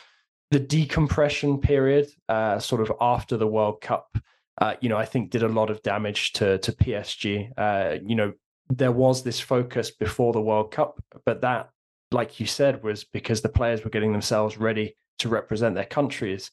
the 0.52 0.60
decompression 0.60 1.60
period, 1.60 2.08
uh, 2.30 2.60
sort 2.60 2.82
of 2.82 2.92
after 3.02 3.36
the 3.36 3.48
World 3.48 3.82
Cup, 3.82 4.18
uh, 4.60 4.76
you 4.80 4.90
know, 4.90 4.98
I 4.98 5.06
think 5.06 5.32
did 5.32 5.44
a 5.44 5.50
lot 5.50 5.70
of 5.70 5.82
damage 5.84 6.34
to 6.34 6.58
to 6.60 6.72
PSG. 6.72 7.52
Uh, 7.58 7.98
you 8.06 8.16
know, 8.16 8.34
there 8.70 8.92
was 8.92 9.24
this 9.24 9.40
focus 9.40 9.92
before 9.92 10.34
the 10.34 10.42
World 10.42 10.72
Cup, 10.72 11.02
but 11.26 11.42
that, 11.42 11.70
like 12.12 12.40
you 12.40 12.46
said, 12.46 12.84
was 12.84 13.04
because 13.04 13.42
the 13.42 13.50
players 13.50 13.84
were 13.84 13.90
getting 13.90 14.12
themselves 14.12 14.58
ready 14.58 14.96
to 15.20 15.30
represent 15.30 15.76
their 15.76 15.86
countries. 15.86 16.52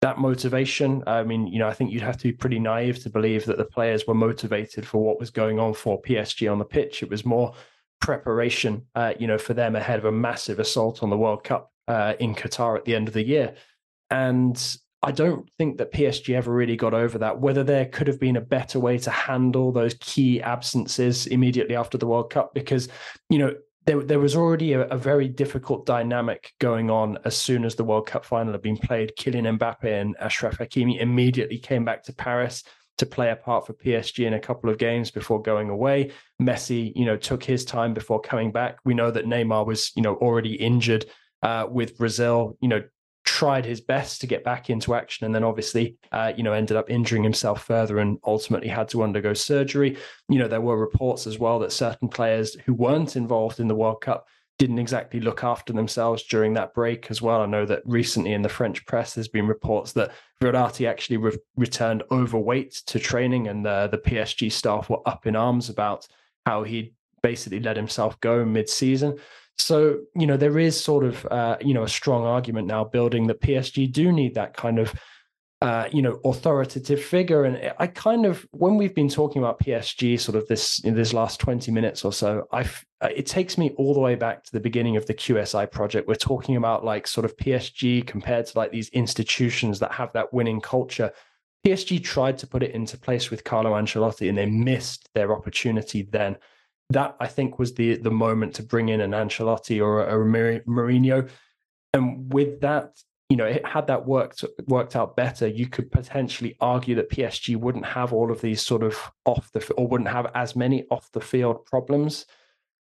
That 0.00 0.18
motivation, 0.18 1.02
I 1.06 1.24
mean, 1.24 1.46
you 1.46 1.58
know, 1.58 1.68
I 1.68 1.72
think 1.72 1.90
you'd 1.90 2.02
have 2.02 2.18
to 2.18 2.24
be 2.24 2.32
pretty 2.32 2.58
naive 2.58 3.02
to 3.02 3.10
believe 3.10 3.46
that 3.46 3.56
the 3.56 3.64
players 3.64 4.06
were 4.06 4.14
motivated 4.14 4.86
for 4.86 5.02
what 5.02 5.18
was 5.18 5.30
going 5.30 5.58
on 5.58 5.72
for 5.72 6.00
PSG 6.02 6.50
on 6.50 6.58
the 6.58 6.64
pitch. 6.64 7.02
It 7.02 7.10
was 7.10 7.24
more 7.24 7.54
preparation, 8.00 8.82
uh, 8.94 9.14
you 9.18 9.26
know, 9.26 9.38
for 9.38 9.54
them 9.54 9.76
ahead 9.76 9.98
of 9.98 10.04
a 10.04 10.12
massive 10.12 10.58
assault 10.58 11.02
on 11.02 11.10
the 11.10 11.16
World 11.16 11.42
Cup 11.42 11.72
uh, 11.88 12.14
in 12.20 12.34
Qatar 12.34 12.76
at 12.76 12.84
the 12.84 12.94
end 12.94 13.08
of 13.08 13.14
the 13.14 13.24
year. 13.24 13.54
And 14.10 14.76
I 15.04 15.12
don't 15.12 15.46
think 15.58 15.76
that 15.76 15.92
PSG 15.92 16.34
ever 16.34 16.50
really 16.52 16.76
got 16.76 16.94
over 16.94 17.18
that. 17.18 17.38
Whether 17.38 17.62
there 17.62 17.84
could 17.84 18.08
have 18.08 18.18
been 18.18 18.36
a 18.36 18.40
better 18.40 18.80
way 18.80 18.96
to 18.98 19.10
handle 19.10 19.70
those 19.70 19.94
key 20.00 20.40
absences 20.40 21.26
immediately 21.26 21.76
after 21.76 21.98
the 21.98 22.06
World 22.06 22.30
Cup, 22.30 22.54
because 22.54 22.88
you 23.28 23.38
know 23.38 23.54
there 23.84 24.02
there 24.02 24.18
was 24.18 24.34
already 24.34 24.72
a, 24.72 24.86
a, 24.88 24.96
very 24.96 25.28
difficult 25.28 25.84
dynamic 25.84 26.54
going 26.58 26.90
on 26.90 27.18
as 27.26 27.36
soon 27.36 27.66
as 27.66 27.74
the 27.74 27.84
World 27.84 28.06
Cup 28.06 28.24
final 28.24 28.52
had 28.52 28.62
been 28.62 28.78
played. 28.78 29.12
Kylian 29.18 29.58
Mbappe 29.58 29.84
and 29.84 30.16
Achraf 30.22 30.56
Hakimi 30.56 30.98
immediately 30.98 31.58
came 31.58 31.84
back 31.84 32.02
to 32.04 32.14
Paris 32.14 32.64
to 32.96 33.04
play 33.04 33.30
a 33.30 33.36
part 33.36 33.66
for 33.66 33.74
PSG 33.74 34.26
in 34.26 34.34
a 34.34 34.40
couple 34.40 34.70
of 34.70 34.78
games 34.78 35.10
before 35.10 35.42
going 35.42 35.68
away. 35.68 36.12
Messi, 36.40 36.92
you 36.94 37.04
know, 37.04 37.16
took 37.16 37.44
his 37.44 37.64
time 37.64 37.92
before 37.92 38.20
coming 38.20 38.52
back. 38.52 38.78
We 38.84 38.94
know 38.94 39.10
that 39.10 39.26
Neymar 39.26 39.66
was, 39.66 39.92
you 39.96 40.02
know, 40.02 40.14
already 40.14 40.54
injured 40.54 41.04
uh, 41.42 41.66
with 41.68 41.98
Brazil. 41.98 42.56
You 42.62 42.68
know, 42.68 42.82
tried 43.24 43.64
his 43.64 43.80
best 43.80 44.20
to 44.20 44.26
get 44.26 44.44
back 44.44 44.70
into 44.70 44.94
action, 44.94 45.24
and 45.24 45.34
then 45.34 45.44
obviously, 45.44 45.96
uh, 46.12 46.32
you 46.36 46.42
know, 46.42 46.52
ended 46.52 46.76
up 46.76 46.90
injuring 46.90 47.22
himself 47.22 47.64
further 47.64 47.98
and 47.98 48.18
ultimately 48.24 48.68
had 48.68 48.88
to 48.88 49.02
undergo 49.02 49.34
surgery. 49.34 49.96
You 50.28 50.38
know, 50.38 50.48
there 50.48 50.60
were 50.60 50.78
reports 50.78 51.26
as 51.26 51.38
well 51.38 51.58
that 51.60 51.72
certain 51.72 52.08
players 52.08 52.54
who 52.66 52.74
weren't 52.74 53.16
involved 53.16 53.60
in 53.60 53.68
the 53.68 53.74
World 53.74 54.00
Cup 54.02 54.26
didn't 54.58 54.78
exactly 54.78 55.20
look 55.20 55.42
after 55.42 55.72
themselves 55.72 56.22
during 56.22 56.54
that 56.54 56.74
break 56.74 57.10
as 57.10 57.20
well. 57.20 57.40
I 57.40 57.46
know 57.46 57.66
that 57.66 57.82
recently 57.84 58.34
in 58.34 58.42
the 58.42 58.48
French 58.48 58.86
press, 58.86 59.14
there's 59.14 59.26
been 59.26 59.48
reports 59.48 59.92
that 59.92 60.12
Verratti 60.40 60.88
actually 60.88 61.16
re- 61.16 61.38
returned 61.56 62.04
overweight 62.10 62.72
to 62.86 62.98
training, 62.98 63.48
and 63.48 63.66
uh, 63.66 63.88
the 63.88 63.98
PSG 63.98 64.52
staff 64.52 64.88
were 64.88 65.06
up 65.06 65.26
in 65.26 65.34
arms 65.34 65.70
about 65.70 66.06
how 66.46 66.62
he 66.62 66.94
basically 67.22 67.60
let 67.60 67.76
himself 67.76 68.20
go 68.20 68.44
mid-season. 68.44 69.18
So 69.58 70.00
you 70.14 70.26
know 70.26 70.36
there 70.36 70.58
is 70.58 70.82
sort 70.82 71.04
of 71.04 71.26
uh, 71.26 71.56
you 71.60 71.74
know 71.74 71.84
a 71.84 71.88
strong 71.88 72.24
argument 72.24 72.66
now 72.66 72.84
building 72.84 73.26
that 73.28 73.40
PSG 73.40 73.92
do 73.92 74.12
need 74.12 74.34
that 74.34 74.56
kind 74.56 74.78
of 74.78 74.94
uh, 75.64 75.88
you 75.90 76.02
know, 76.02 76.20
authoritative 76.24 77.02
figure. 77.02 77.44
And 77.44 77.72
I 77.78 77.86
kind 77.86 78.26
of, 78.26 78.46
when 78.50 78.76
we've 78.76 78.94
been 78.94 79.08
talking 79.08 79.40
about 79.40 79.58
PSG, 79.60 80.20
sort 80.20 80.36
of 80.36 80.46
this 80.46 80.80
in 80.80 80.94
this 80.94 81.14
last 81.14 81.40
twenty 81.40 81.72
minutes 81.72 82.04
or 82.04 82.12
so, 82.12 82.46
I 82.52 82.68
uh, 83.00 83.08
it 83.16 83.24
takes 83.24 83.56
me 83.56 83.70
all 83.78 83.94
the 83.94 84.00
way 84.00 84.14
back 84.14 84.44
to 84.44 84.52
the 84.52 84.60
beginning 84.60 84.98
of 84.98 85.06
the 85.06 85.14
QSI 85.14 85.70
project. 85.70 86.06
We're 86.06 86.16
talking 86.16 86.56
about 86.56 86.84
like 86.84 87.06
sort 87.06 87.24
of 87.24 87.34
PSG 87.38 88.06
compared 88.06 88.44
to 88.44 88.58
like 88.58 88.72
these 88.72 88.90
institutions 88.90 89.78
that 89.78 89.92
have 89.92 90.12
that 90.12 90.34
winning 90.34 90.60
culture. 90.60 91.10
PSG 91.66 92.04
tried 92.04 92.36
to 92.38 92.46
put 92.46 92.62
it 92.62 92.72
into 92.72 92.98
place 92.98 93.30
with 93.30 93.44
Carlo 93.44 93.72
Ancelotti, 93.72 94.28
and 94.28 94.36
they 94.36 94.44
missed 94.44 95.08
their 95.14 95.32
opportunity 95.32 96.02
then. 96.02 96.36
That 96.90 97.16
I 97.20 97.26
think 97.26 97.58
was 97.58 97.74
the 97.74 97.96
the 97.96 98.10
moment 98.10 98.54
to 98.56 98.62
bring 98.62 98.88
in 98.88 99.00
an 99.00 99.12
Ancelotti 99.12 99.82
or 99.82 100.04
a, 100.04 100.20
a 100.20 100.24
Mourinho. 100.66 101.28
And 101.92 102.32
with 102.32 102.60
that, 102.60 102.90
you 103.30 103.36
know, 103.36 103.46
it, 103.46 103.66
had 103.66 103.86
that 103.86 104.06
worked 104.06 104.44
worked 104.66 104.96
out 104.96 105.16
better, 105.16 105.46
you 105.46 105.66
could 105.66 105.90
potentially 105.90 106.56
argue 106.60 106.94
that 106.96 107.10
PSG 107.10 107.56
wouldn't 107.56 107.86
have 107.86 108.12
all 108.12 108.30
of 108.30 108.40
these 108.40 108.62
sort 108.62 108.82
of 108.82 108.98
off 109.24 109.50
the 109.52 109.72
or 109.74 109.88
wouldn't 109.88 110.10
have 110.10 110.30
as 110.34 110.54
many 110.54 110.84
off 110.90 111.10
the 111.12 111.20
field 111.20 111.64
problems. 111.64 112.26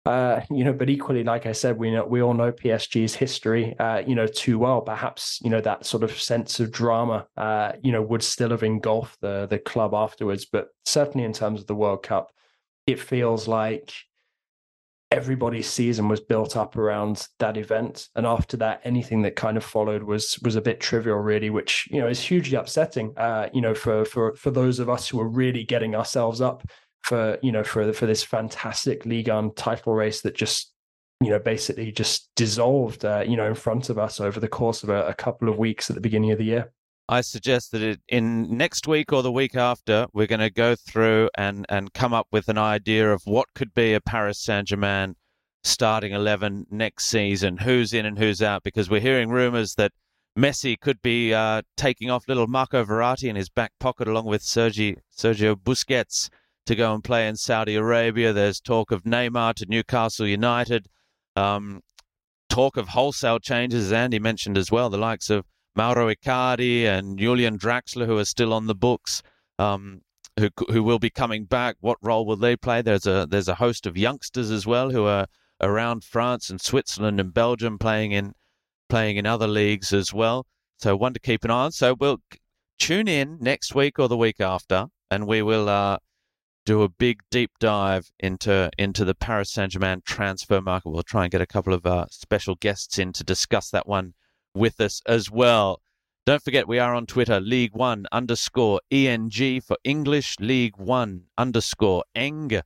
Uh, 0.06 0.40
you 0.52 0.62
know, 0.62 0.72
but 0.72 0.88
equally, 0.88 1.24
like 1.24 1.46
I 1.46 1.52
said, 1.52 1.78
we 1.78 1.90
know 1.90 2.04
we 2.04 2.22
all 2.22 2.32
know 2.32 2.52
PSG's 2.52 3.14
history, 3.14 3.76
uh, 3.80 4.02
you 4.06 4.14
know, 4.14 4.26
too 4.28 4.56
well. 4.56 4.80
Perhaps 4.80 5.40
you 5.42 5.50
know 5.50 5.60
that 5.60 5.84
sort 5.84 6.04
of 6.04 6.12
sense 6.20 6.60
of 6.60 6.70
drama, 6.70 7.26
uh, 7.36 7.72
you 7.82 7.90
know, 7.90 8.02
would 8.02 8.22
still 8.22 8.50
have 8.50 8.62
engulfed 8.62 9.20
the 9.20 9.46
the 9.48 9.58
club 9.58 9.94
afterwards. 9.94 10.44
But 10.44 10.68
certainly 10.84 11.24
in 11.24 11.32
terms 11.32 11.60
of 11.60 11.66
the 11.66 11.74
World 11.74 12.04
Cup, 12.04 12.30
it 12.86 13.00
feels 13.00 13.48
like 13.48 13.92
everybody's 15.10 15.68
season 15.68 16.08
was 16.08 16.20
built 16.20 16.56
up 16.56 16.76
around 16.76 17.28
that 17.38 17.56
event. 17.56 18.08
And 18.16 18.26
after 18.26 18.56
that 18.58 18.80
anything 18.84 19.22
that 19.22 19.36
kind 19.36 19.56
of 19.56 19.64
followed 19.64 20.02
was 20.02 20.38
was 20.42 20.56
a 20.56 20.60
bit 20.60 20.80
trivial 20.80 21.18
really 21.18 21.50
which 21.50 21.88
you 21.90 22.00
know 22.00 22.08
is 22.08 22.20
hugely 22.20 22.56
upsetting 22.56 23.16
uh 23.16 23.48
you 23.54 23.60
know 23.60 23.74
for 23.74 24.04
for 24.04 24.34
for 24.34 24.50
those 24.50 24.80
of 24.80 24.88
us 24.88 25.08
who 25.08 25.20
are 25.20 25.28
really 25.28 25.62
getting 25.62 25.94
ourselves 25.94 26.40
up 26.40 26.64
for 27.02 27.38
you 27.40 27.52
know 27.52 27.62
for 27.62 27.92
for 27.92 28.06
this 28.06 28.24
fantastic 28.24 29.06
league 29.06 29.30
on 29.30 29.54
title 29.54 29.94
race 29.94 30.22
that 30.22 30.34
just 30.34 30.72
you 31.20 31.30
know 31.30 31.38
basically 31.38 31.92
just 31.92 32.30
dissolved 32.34 33.04
uh, 33.04 33.24
you 33.26 33.36
know 33.36 33.46
in 33.46 33.54
front 33.54 33.88
of 33.88 33.98
us 33.98 34.20
over 34.20 34.40
the 34.40 34.48
course 34.48 34.82
of 34.82 34.88
a, 34.88 35.06
a 35.06 35.14
couple 35.14 35.48
of 35.48 35.56
weeks 35.56 35.88
at 35.88 35.94
the 35.94 36.00
beginning 36.00 36.32
of 36.32 36.38
the 36.38 36.44
year 36.44 36.72
I 37.08 37.20
suggest 37.20 37.70
that 37.70 37.82
it, 37.82 38.00
in 38.08 38.56
next 38.56 38.88
week 38.88 39.12
or 39.12 39.22
the 39.22 39.30
week 39.30 39.54
after, 39.54 40.06
we're 40.12 40.26
going 40.26 40.40
to 40.40 40.50
go 40.50 40.74
through 40.74 41.30
and, 41.36 41.64
and 41.68 41.92
come 41.92 42.12
up 42.12 42.26
with 42.32 42.48
an 42.48 42.58
idea 42.58 43.12
of 43.12 43.22
what 43.24 43.46
could 43.54 43.72
be 43.74 43.94
a 43.94 44.00
Paris 44.00 44.42
Saint 44.42 44.68
Germain 44.68 45.14
starting 45.62 46.12
11 46.12 46.66
next 46.70 47.06
season, 47.06 47.58
who's 47.58 47.92
in 47.92 48.06
and 48.06 48.18
who's 48.18 48.42
out, 48.42 48.64
because 48.64 48.90
we're 48.90 49.00
hearing 49.00 49.28
rumors 49.28 49.74
that 49.76 49.92
Messi 50.36 50.78
could 50.78 51.00
be 51.00 51.32
uh, 51.32 51.62
taking 51.76 52.10
off 52.10 52.28
little 52.28 52.48
Marco 52.48 52.84
Verratti 52.84 53.28
in 53.28 53.36
his 53.36 53.48
back 53.48 53.72
pocket 53.78 54.08
along 54.08 54.26
with 54.26 54.42
Sergi, 54.42 54.96
Sergio 55.16 55.54
Busquets 55.54 56.28
to 56.66 56.74
go 56.74 56.92
and 56.92 57.02
play 57.04 57.28
in 57.28 57.36
Saudi 57.36 57.76
Arabia. 57.76 58.32
There's 58.32 58.60
talk 58.60 58.90
of 58.90 59.04
Neymar 59.04 59.54
to 59.54 59.66
Newcastle 59.66 60.26
United. 60.26 60.88
Um, 61.36 61.82
talk 62.48 62.76
of 62.76 62.88
wholesale 62.88 63.38
changes, 63.38 63.86
as 63.86 63.92
Andy 63.92 64.18
mentioned 64.18 64.58
as 64.58 64.70
well, 64.70 64.90
the 64.90 64.98
likes 64.98 65.30
of 65.30 65.44
Mauro 65.76 66.08
Icardi 66.08 66.86
and 66.86 67.18
Julian 67.18 67.58
Draxler, 67.58 68.06
who 68.06 68.16
are 68.18 68.24
still 68.24 68.52
on 68.54 68.66
the 68.66 68.74
books, 68.74 69.22
um, 69.58 70.00
who 70.38 70.48
who 70.68 70.82
will 70.82 70.98
be 70.98 71.10
coming 71.10 71.44
back. 71.44 71.76
What 71.80 71.98
role 72.00 72.24
will 72.24 72.36
they 72.36 72.56
play? 72.56 72.82
There's 72.82 73.06
a 73.06 73.26
there's 73.28 73.48
a 73.48 73.56
host 73.56 73.86
of 73.86 73.96
youngsters 73.96 74.50
as 74.50 74.66
well 74.66 74.90
who 74.90 75.04
are 75.04 75.26
around 75.60 76.04
France 76.04 76.50
and 76.50 76.60
Switzerland 76.60 77.20
and 77.20 77.32
Belgium 77.32 77.78
playing 77.78 78.12
in 78.12 78.32
playing 78.88 79.16
in 79.16 79.26
other 79.26 79.46
leagues 79.46 79.92
as 79.92 80.12
well. 80.12 80.46
So 80.78 80.96
one 80.96 81.14
to 81.14 81.20
keep 81.20 81.44
an 81.44 81.50
eye 81.50 81.64
on. 81.64 81.72
So 81.72 81.94
we'll 81.98 82.20
tune 82.78 83.08
in 83.08 83.38
next 83.40 83.74
week 83.74 83.98
or 83.98 84.08
the 84.08 84.16
week 84.16 84.40
after, 84.40 84.86
and 85.10 85.26
we 85.26 85.42
will 85.42 85.68
uh, 85.68 85.98
do 86.64 86.82
a 86.82 86.88
big 86.88 87.20
deep 87.30 87.52
dive 87.60 88.10
into 88.18 88.70
into 88.78 89.04
the 89.04 89.14
Paris 89.14 89.52
Saint 89.52 89.72
Germain 89.72 90.02
transfer 90.04 90.60
market. 90.60 90.90
We'll 90.90 91.02
try 91.02 91.24
and 91.24 91.30
get 91.30 91.40
a 91.40 91.46
couple 91.46 91.74
of 91.74 91.86
uh, 91.86 92.06
special 92.10 92.54
guests 92.54 92.98
in 92.98 93.12
to 93.14 93.24
discuss 93.24 93.70
that 93.70 93.86
one 93.86 94.14
with 94.56 94.80
us 94.80 95.02
as 95.06 95.30
well. 95.30 95.80
Don't 96.26 96.42
forget, 96.42 96.66
we 96.66 96.80
are 96.80 96.92
on 96.92 97.06
Twitter, 97.06 97.38
League 97.38 97.74
One 97.76 98.06
underscore 98.10 98.80
ENG 98.90 99.60
for 99.60 99.76
English, 99.84 100.34
League 100.40 100.76
One 100.76 101.26
underscore 101.38 102.02
ENG. 102.16 102.62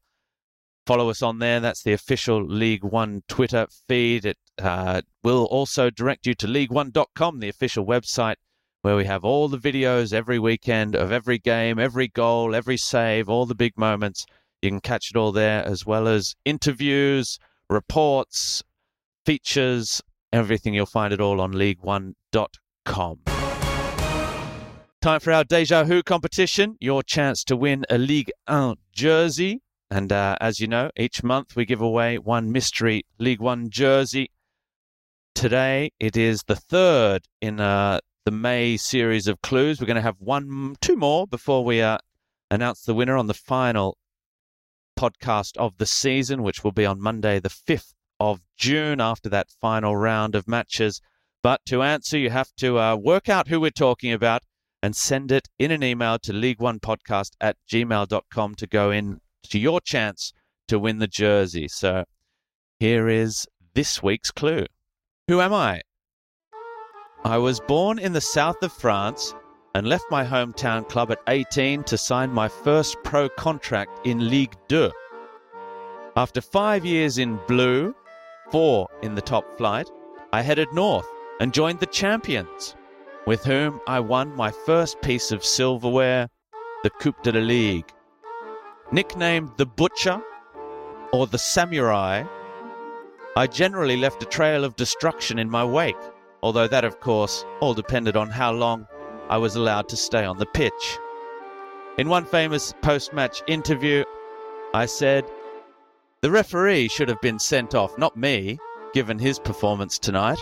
Follow 0.87 1.11
us 1.11 1.21
on 1.21 1.41
there. 1.41 1.61
That's 1.61 1.83
the 1.83 1.93
official 1.93 2.43
League 2.43 2.83
One 2.85 3.23
Twitter 3.29 3.67
feed. 3.87 4.25
It 4.25 4.39
uh, 4.59 5.03
will 5.23 5.45
also 5.45 5.91
direct 5.91 6.27
you 6.27 6.35
to 6.37 6.47
ligue1.com, 6.47 7.41
the 7.41 7.51
official 7.51 7.85
website, 7.85 8.37
where 8.83 8.97
we 8.97 9.05
have 9.05 9.25
all 9.25 9.49
the 9.49 9.59
videos 9.59 10.13
every 10.13 10.39
weekend 10.39 10.97
of 10.97 11.13
every 11.13 11.39
game, 11.39 11.79
every 11.79 12.09
goal, 12.09 12.55
every 12.55 12.79
save, 12.79 13.29
all 13.29 13.45
the 13.45 13.55
big 13.55 13.77
moments. 13.77 14.25
You 14.63 14.71
can 14.71 14.81
catch 14.81 15.11
it 15.11 15.17
all 15.17 15.33
there, 15.33 15.65
as 15.67 15.85
well 15.85 16.09
as 16.09 16.35
interviews, 16.47 17.39
reports, 17.69 18.65
features, 19.27 20.01
everything. 20.33 20.75
You'll 20.75 20.87
find 20.87 21.13
it 21.13 21.21
all 21.21 21.41
on 21.41 21.53
ligue1.com. 21.53 23.21
Time 25.03 25.21
for 25.21 25.33
our 25.33 25.45
Déjà 25.45 25.87
Who 25.87 26.03
competition, 26.03 26.77
your 26.79 27.03
chance 27.03 27.43
to 27.45 27.57
win 27.57 27.87
a 27.89 27.97
Ligue 27.97 28.31
1 28.47 28.77
jersey. 28.93 29.63
And 29.91 30.13
uh, 30.13 30.37
as 30.41 30.61
you 30.61 30.69
know, 30.69 30.91
each 30.97 31.23
month 31.23 31.57
we 31.57 31.65
give 31.65 31.81
away 31.81 32.19
one 32.19 32.53
mystery 32.53 33.07
League 33.19 33.41
One 33.41 33.71
jersey. 33.71 34.31
Today 35.35 35.91
it 35.99 36.17
is 36.17 36.43
the 36.43 36.55
third 36.55 37.23
in 37.41 37.61
uh, 37.61 38.01
the 38.25 38.31
May 38.31 38.77
series 38.77 39.27
of 39.27 39.41
clues. 39.41 39.81
We're 39.81 39.87
going 39.87 39.97
to 39.97 40.03
have 40.03 40.21
one, 40.21 40.77
two 40.81 40.97
more 40.97 41.27
before 41.27 41.65
we 41.65 41.81
uh, 41.81 41.99
announce 42.51 42.83
the 42.83 42.95
winner 42.95 43.17
on 43.17 43.27
the 43.27 43.35
final 43.35 43.97
podcast 44.99 45.57
of 45.57 45.79
the 45.79 45.87
season, 45.87 46.43
which 46.43 46.63
will 46.63 46.73
be 46.73 46.85
on 46.85 47.01
Monday, 47.01 47.41
the 47.41 47.49
5th 47.49 47.95
of 48.21 48.43
June, 48.57 49.01
after 49.01 49.29
that 49.31 49.51
final 49.61 49.97
round 49.97 50.35
of 50.35 50.47
matches. 50.47 51.01
But 51.43 51.63
to 51.67 51.83
answer, 51.83 52.19
you 52.19 52.31
have 52.31 52.55
to 52.59 52.79
uh, 52.79 52.97
work 52.97 53.29
out 53.29 53.49
who 53.49 53.61
we're 53.61 53.71
talking 53.71 54.13
about 54.13 54.43
and 54.83 54.95
send 54.95 55.33
it 55.33 55.49
in 55.59 55.71
an 55.71 55.83
email 55.83 56.19
to 56.19 56.33
ligue1podcast 56.33 57.31
at 57.41 57.57
gmail.com 57.71 58.55
to 58.55 58.67
go 58.67 58.91
in 58.91 59.21
to 59.45 59.59
your 59.59 59.81
chance 59.81 60.33
to 60.69 60.79
win 60.79 60.99
the 60.99 61.07
jersey. 61.07 61.67
So 61.69 62.05
here 62.79 63.09
is 63.09 63.47
this 63.75 64.03
week's 64.03 64.31
clue. 64.31 64.67
Who 65.29 65.41
am 65.41 65.55
I? 65.55 65.81
I 67.25 67.39
was 67.39 67.61
born 67.61 67.99
in 67.99 68.13
the 68.13 68.21
south 68.21 68.63
of 68.63 68.73
France 68.73 69.35
and 69.75 69.87
left 69.87 70.05
my 70.11 70.25
hometown 70.25 70.89
club 70.89 71.11
at 71.11 71.21
18 71.29 71.85
to 71.85 71.99
sign 71.99 72.31
my 72.31 72.49
first 72.49 72.97
pro 73.05 73.29
contract 73.29 74.07
in 74.07 74.31
Ligue 74.31 74.57
2. 74.69 74.91
After 76.17 76.41
five 76.41 76.85
years 76.85 77.19
in 77.19 77.39
blue, 77.47 77.95
four 78.51 78.89
in 79.03 79.15
the 79.15 79.23
top 79.23 79.57
flight, 79.57 79.91
I 80.33 80.43
headed 80.43 80.73
north 80.73 81.07
and 81.41 81.55
joined 81.55 81.81
the 81.81 81.87
champions 81.87 82.77
with 83.27 83.45
whom 83.45 83.81
I 83.87 84.01
won 84.01 84.35
my 84.35 84.51
first 84.51 85.01
piece 85.03 85.31
of 85.31 85.45
silverware, 85.45 86.29
the 86.83 86.91
Coupe 86.91 87.23
de 87.23 87.33
la 87.33 87.41
Ligue. 87.41 87.93
Nicknamed 88.93 89.51
the 89.57 89.67
Butcher 89.67 90.21
or 91.13 91.27
the 91.27 91.39
Samurai, 91.39 92.25
I 93.37 93.47
generally 93.47 93.97
left 93.97 94.23
a 94.23 94.27
trail 94.27 94.65
of 94.65 94.77
destruction 94.77 95.39
in 95.39 95.49
my 95.49 95.65
wake, 95.65 95.97
although 96.43 96.69
that, 96.69 96.85
of 96.85 97.01
course, 97.01 97.45
all 97.61 97.75
depended 97.75 98.17
on 98.17 98.31
how 98.31 98.53
long 98.53 98.87
I 99.29 99.37
was 99.37 99.55
allowed 99.55 99.89
to 99.91 99.97
stay 99.97 100.25
on 100.25 100.39
the 100.39 100.47
pitch. 100.47 100.99
In 101.99 102.09
one 102.09 102.25
famous 102.25 102.75
post 102.83 103.13
match 103.13 103.43
interview, 103.47 104.05
I 104.75 104.87
said, 104.87 105.25
The 106.23 106.31
referee 106.31 106.89
should 106.89 107.09
have 107.09 107.21
been 107.23 107.39
sent 107.39 107.75
off, 107.75 107.97
not 107.97 108.15
me, 108.15 108.59
given 108.93 109.19
his 109.19 109.39
performance 109.39 109.99
tonight. 109.99 110.39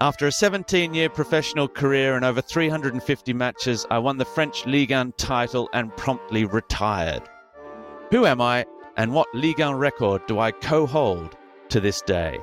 After 0.00 0.26
a 0.26 0.32
17 0.32 0.92
year 0.92 1.08
professional 1.08 1.68
career 1.68 2.16
and 2.16 2.24
over 2.24 2.40
350 2.40 3.32
matches, 3.32 3.86
I 3.92 3.98
won 3.98 4.16
the 4.16 4.24
French 4.24 4.66
Ligue 4.66 4.90
1 4.90 5.12
title 5.12 5.68
and 5.72 5.96
promptly 5.96 6.46
retired. 6.46 7.28
Who 8.10 8.26
am 8.26 8.40
I 8.40 8.66
and 8.96 9.14
what 9.14 9.32
Ligue 9.32 9.60
1 9.60 9.76
record 9.76 10.26
do 10.26 10.40
I 10.40 10.50
co 10.50 10.84
hold 10.84 11.36
to 11.68 11.78
this 11.78 12.02
day? 12.02 12.36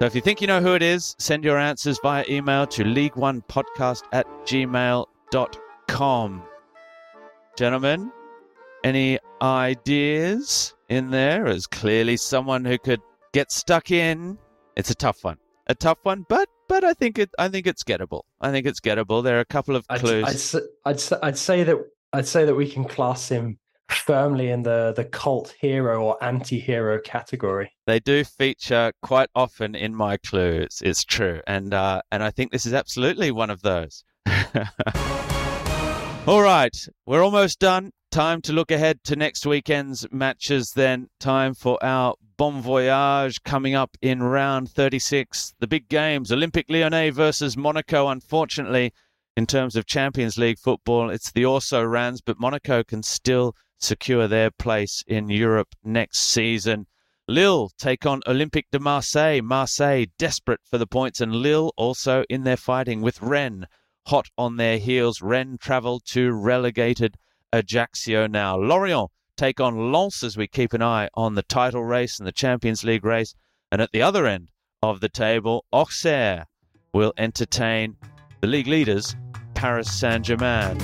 So 0.00 0.04
if 0.04 0.14
you 0.14 0.20
think 0.20 0.42
you 0.42 0.48
know 0.48 0.60
who 0.60 0.74
it 0.74 0.82
is, 0.82 1.16
send 1.18 1.44
your 1.44 1.58
answers 1.58 1.98
via 2.02 2.24
email 2.28 2.66
to 2.66 2.84
ligue1podcast 2.84 4.02
at 4.12 4.26
gmail.com. 4.44 6.42
Gentlemen, 7.56 8.12
any 8.84 9.18
ideas 9.42 10.74
in 10.88 11.10
there? 11.10 11.46
As 11.46 11.66
clearly 11.66 12.16
someone 12.16 12.64
who 12.64 12.78
could 12.78 13.00
get 13.32 13.52
stuck 13.52 13.90
in. 13.90 14.38
It's 14.76 14.90
a 14.90 14.94
tough 14.94 15.24
one 15.24 15.38
a 15.70 15.74
tough 15.74 15.98
one, 16.02 16.26
but 16.28 16.48
but 16.68 16.84
I 16.84 16.92
think 16.92 17.18
it 17.18 17.30
I 17.38 17.48
think 17.48 17.66
it's 17.66 17.82
gettable. 17.84 18.22
I 18.40 18.50
think 18.50 18.66
it's 18.66 18.80
gettable. 18.80 19.22
There 19.22 19.38
are 19.38 19.40
a 19.40 19.46
couple 19.46 19.76
of 19.76 19.86
clues. 19.88 20.54
I'd, 20.54 20.60
I'd, 20.84 20.96
I'd, 20.96 21.18
I'd 21.22 21.38
say 21.38 21.62
that 21.62 21.76
I'd 22.12 22.26
say 22.26 22.44
that 22.44 22.54
we 22.54 22.68
can 22.68 22.84
class 22.84 23.28
him 23.28 23.58
firmly 23.88 24.50
in 24.50 24.64
the 24.64 24.92
the 24.94 25.04
cult 25.04 25.54
hero 25.60 26.02
or 26.02 26.22
anti-hero 26.22 27.00
category. 27.00 27.72
They 27.86 28.00
do 28.00 28.24
feature 28.24 28.92
quite 29.02 29.30
often 29.34 29.74
in 29.76 29.94
my 29.94 30.16
clues. 30.16 30.82
It's 30.84 31.04
true, 31.04 31.40
and 31.46 31.72
uh, 31.72 32.02
and 32.10 32.22
I 32.22 32.30
think 32.30 32.50
this 32.50 32.66
is 32.66 32.74
absolutely 32.74 33.30
one 33.30 33.50
of 33.50 33.62
those. 33.62 34.04
All 36.26 36.42
right, 36.42 36.76
we're 37.06 37.22
almost 37.22 37.60
done. 37.60 37.92
Time 38.10 38.42
to 38.42 38.52
look 38.52 38.72
ahead 38.72 39.04
to 39.04 39.14
next 39.14 39.46
weekend's 39.46 40.04
matches. 40.10 40.72
Then 40.72 41.08
time 41.20 41.54
for 41.54 41.78
our 41.80 42.16
Bon 42.36 42.60
Voyage 42.60 43.40
coming 43.44 43.76
up 43.76 43.96
in 44.02 44.20
round 44.20 44.68
36. 44.68 45.54
The 45.60 45.68
big 45.68 45.88
games 45.88 46.32
Olympique 46.32 46.68
Lyonnais 46.68 47.10
versus 47.10 47.56
Monaco. 47.56 48.08
Unfortunately, 48.08 48.92
in 49.36 49.46
terms 49.46 49.76
of 49.76 49.86
Champions 49.86 50.36
League 50.36 50.58
football, 50.58 51.08
it's 51.08 51.30
the 51.30 51.44
also 51.44 51.84
Rans, 51.84 52.20
but 52.20 52.40
Monaco 52.40 52.82
can 52.82 53.04
still 53.04 53.54
secure 53.78 54.26
their 54.26 54.50
place 54.50 55.04
in 55.06 55.28
Europe 55.28 55.76
next 55.84 56.18
season. 56.18 56.88
Lille 57.28 57.70
take 57.78 58.04
on 58.06 58.22
Olympique 58.26 58.72
de 58.72 58.80
Marseille. 58.80 59.40
Marseille 59.40 60.06
desperate 60.18 60.62
for 60.64 60.78
the 60.78 60.86
points, 60.86 61.20
and 61.20 61.36
Lille 61.36 61.72
also 61.76 62.24
in 62.28 62.42
their 62.42 62.56
fighting 62.56 63.02
with 63.02 63.22
Rennes 63.22 63.66
hot 64.06 64.26
on 64.36 64.56
their 64.56 64.78
heels. 64.78 65.22
Rennes 65.22 65.58
travel 65.60 66.00
to 66.06 66.32
relegated 66.32 67.16
Ajaccio 67.52 68.26
now. 68.26 68.56
Lorient 68.56 69.10
take 69.36 69.60
on 69.60 69.90
Lens 69.92 70.22
as 70.22 70.36
we 70.36 70.46
keep 70.46 70.72
an 70.72 70.82
eye 70.82 71.08
on 71.14 71.34
the 71.34 71.42
title 71.42 71.84
race 71.84 72.18
and 72.18 72.26
the 72.26 72.32
Champions 72.32 72.84
League 72.84 73.04
race. 73.04 73.34
And 73.72 73.80
at 73.80 73.90
the 73.92 74.02
other 74.02 74.26
end 74.26 74.50
of 74.82 75.00
the 75.00 75.08
table, 75.08 75.64
Auxerre 75.72 76.46
will 76.92 77.12
entertain 77.16 77.96
the 78.40 78.46
league 78.46 78.66
leaders, 78.66 79.16
Paris 79.54 79.90
Saint 79.92 80.24
Germain. 80.24 80.78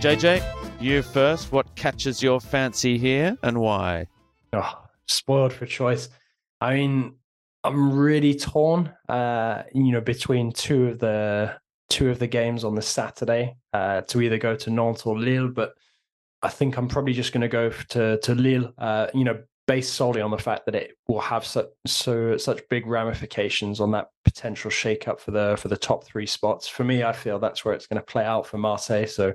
JJ, 0.00 0.42
you 0.80 1.02
first. 1.02 1.52
What 1.52 1.76
catches 1.76 2.22
your 2.22 2.40
fancy 2.40 2.96
here 2.96 3.36
and 3.42 3.58
why? 3.58 4.06
Oh, 4.54 4.82
spoiled 5.06 5.52
for 5.52 5.66
choice. 5.66 6.08
I 6.62 6.74
mean, 6.74 7.16
I'm 7.62 7.98
really 7.98 8.34
torn, 8.34 8.92
uh, 9.08 9.64
you 9.74 9.92
know, 9.92 10.00
between 10.00 10.52
two 10.52 10.88
of 10.88 10.98
the 10.98 11.58
two 11.90 12.08
of 12.08 12.18
the 12.18 12.26
games 12.26 12.64
on 12.64 12.74
the 12.74 12.82
Saturday 12.82 13.56
uh, 13.72 14.00
to 14.02 14.22
either 14.22 14.38
go 14.38 14.54
to 14.54 14.70
Nantes 14.70 15.04
or 15.04 15.18
Lille, 15.18 15.48
but 15.48 15.74
I 16.42 16.48
think 16.48 16.76
I'm 16.78 16.88
probably 16.88 17.12
just 17.12 17.32
going 17.32 17.42
to 17.42 17.48
go 17.48 17.70
to 17.90 18.18
to 18.18 18.34
Lille. 18.34 18.72
Uh, 18.78 19.08
you 19.12 19.24
know, 19.24 19.42
based 19.66 19.94
solely 19.94 20.20
on 20.20 20.30
the 20.30 20.38
fact 20.38 20.66
that 20.66 20.74
it 20.74 20.96
will 21.06 21.20
have 21.20 21.44
such 21.44 21.66
so 21.86 22.36
such 22.36 22.60
big 22.70 22.86
ramifications 22.86 23.80
on 23.80 23.90
that 23.90 24.08
potential 24.24 24.70
shakeup 24.70 25.20
for 25.20 25.32
the 25.32 25.56
for 25.58 25.68
the 25.68 25.76
top 25.76 26.04
three 26.04 26.26
spots. 26.26 26.66
For 26.66 26.84
me, 26.84 27.04
I 27.04 27.12
feel 27.12 27.38
that's 27.38 27.64
where 27.64 27.74
it's 27.74 27.86
going 27.86 28.00
to 28.00 28.06
play 28.06 28.24
out 28.24 28.46
for 28.46 28.56
Marseille. 28.58 29.06
So 29.06 29.34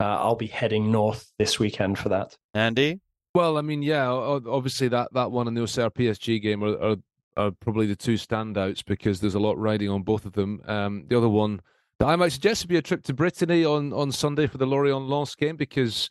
uh, 0.00 0.04
I'll 0.04 0.36
be 0.36 0.46
heading 0.46 0.90
north 0.90 1.30
this 1.38 1.58
weekend 1.58 1.98
for 1.98 2.08
that. 2.08 2.36
Andy. 2.54 3.00
Well, 3.34 3.58
I 3.58 3.60
mean, 3.60 3.82
yeah, 3.82 4.08
obviously 4.08 4.88
that, 4.88 5.12
that 5.12 5.30
one 5.30 5.46
and 5.46 5.54
the 5.54 5.60
Auxerre 5.60 5.90
PSG 5.90 6.40
game 6.40 6.64
are, 6.64 6.80
are 6.82 6.96
are 7.36 7.50
probably 7.50 7.86
the 7.86 7.96
two 7.96 8.14
standouts 8.14 8.84
because 8.84 9.20
there's 9.20 9.34
a 9.34 9.40
lot 9.40 9.58
riding 9.58 9.88
on 9.88 10.02
both 10.02 10.24
of 10.24 10.32
them. 10.32 10.60
Um, 10.66 11.04
the 11.08 11.16
other 11.16 11.28
one 11.28 11.60
that 11.98 12.06
I 12.06 12.16
might 12.16 12.32
suggest 12.32 12.64
would 12.64 12.68
be 12.68 12.76
a 12.76 12.82
trip 12.82 13.02
to 13.04 13.14
Brittany 13.14 13.64
on, 13.64 13.92
on 13.92 14.12
Sunday 14.12 14.46
for 14.46 14.58
the 14.58 14.66
Lorient 14.66 15.08
Lens 15.08 15.34
game 15.34 15.56
because 15.56 16.10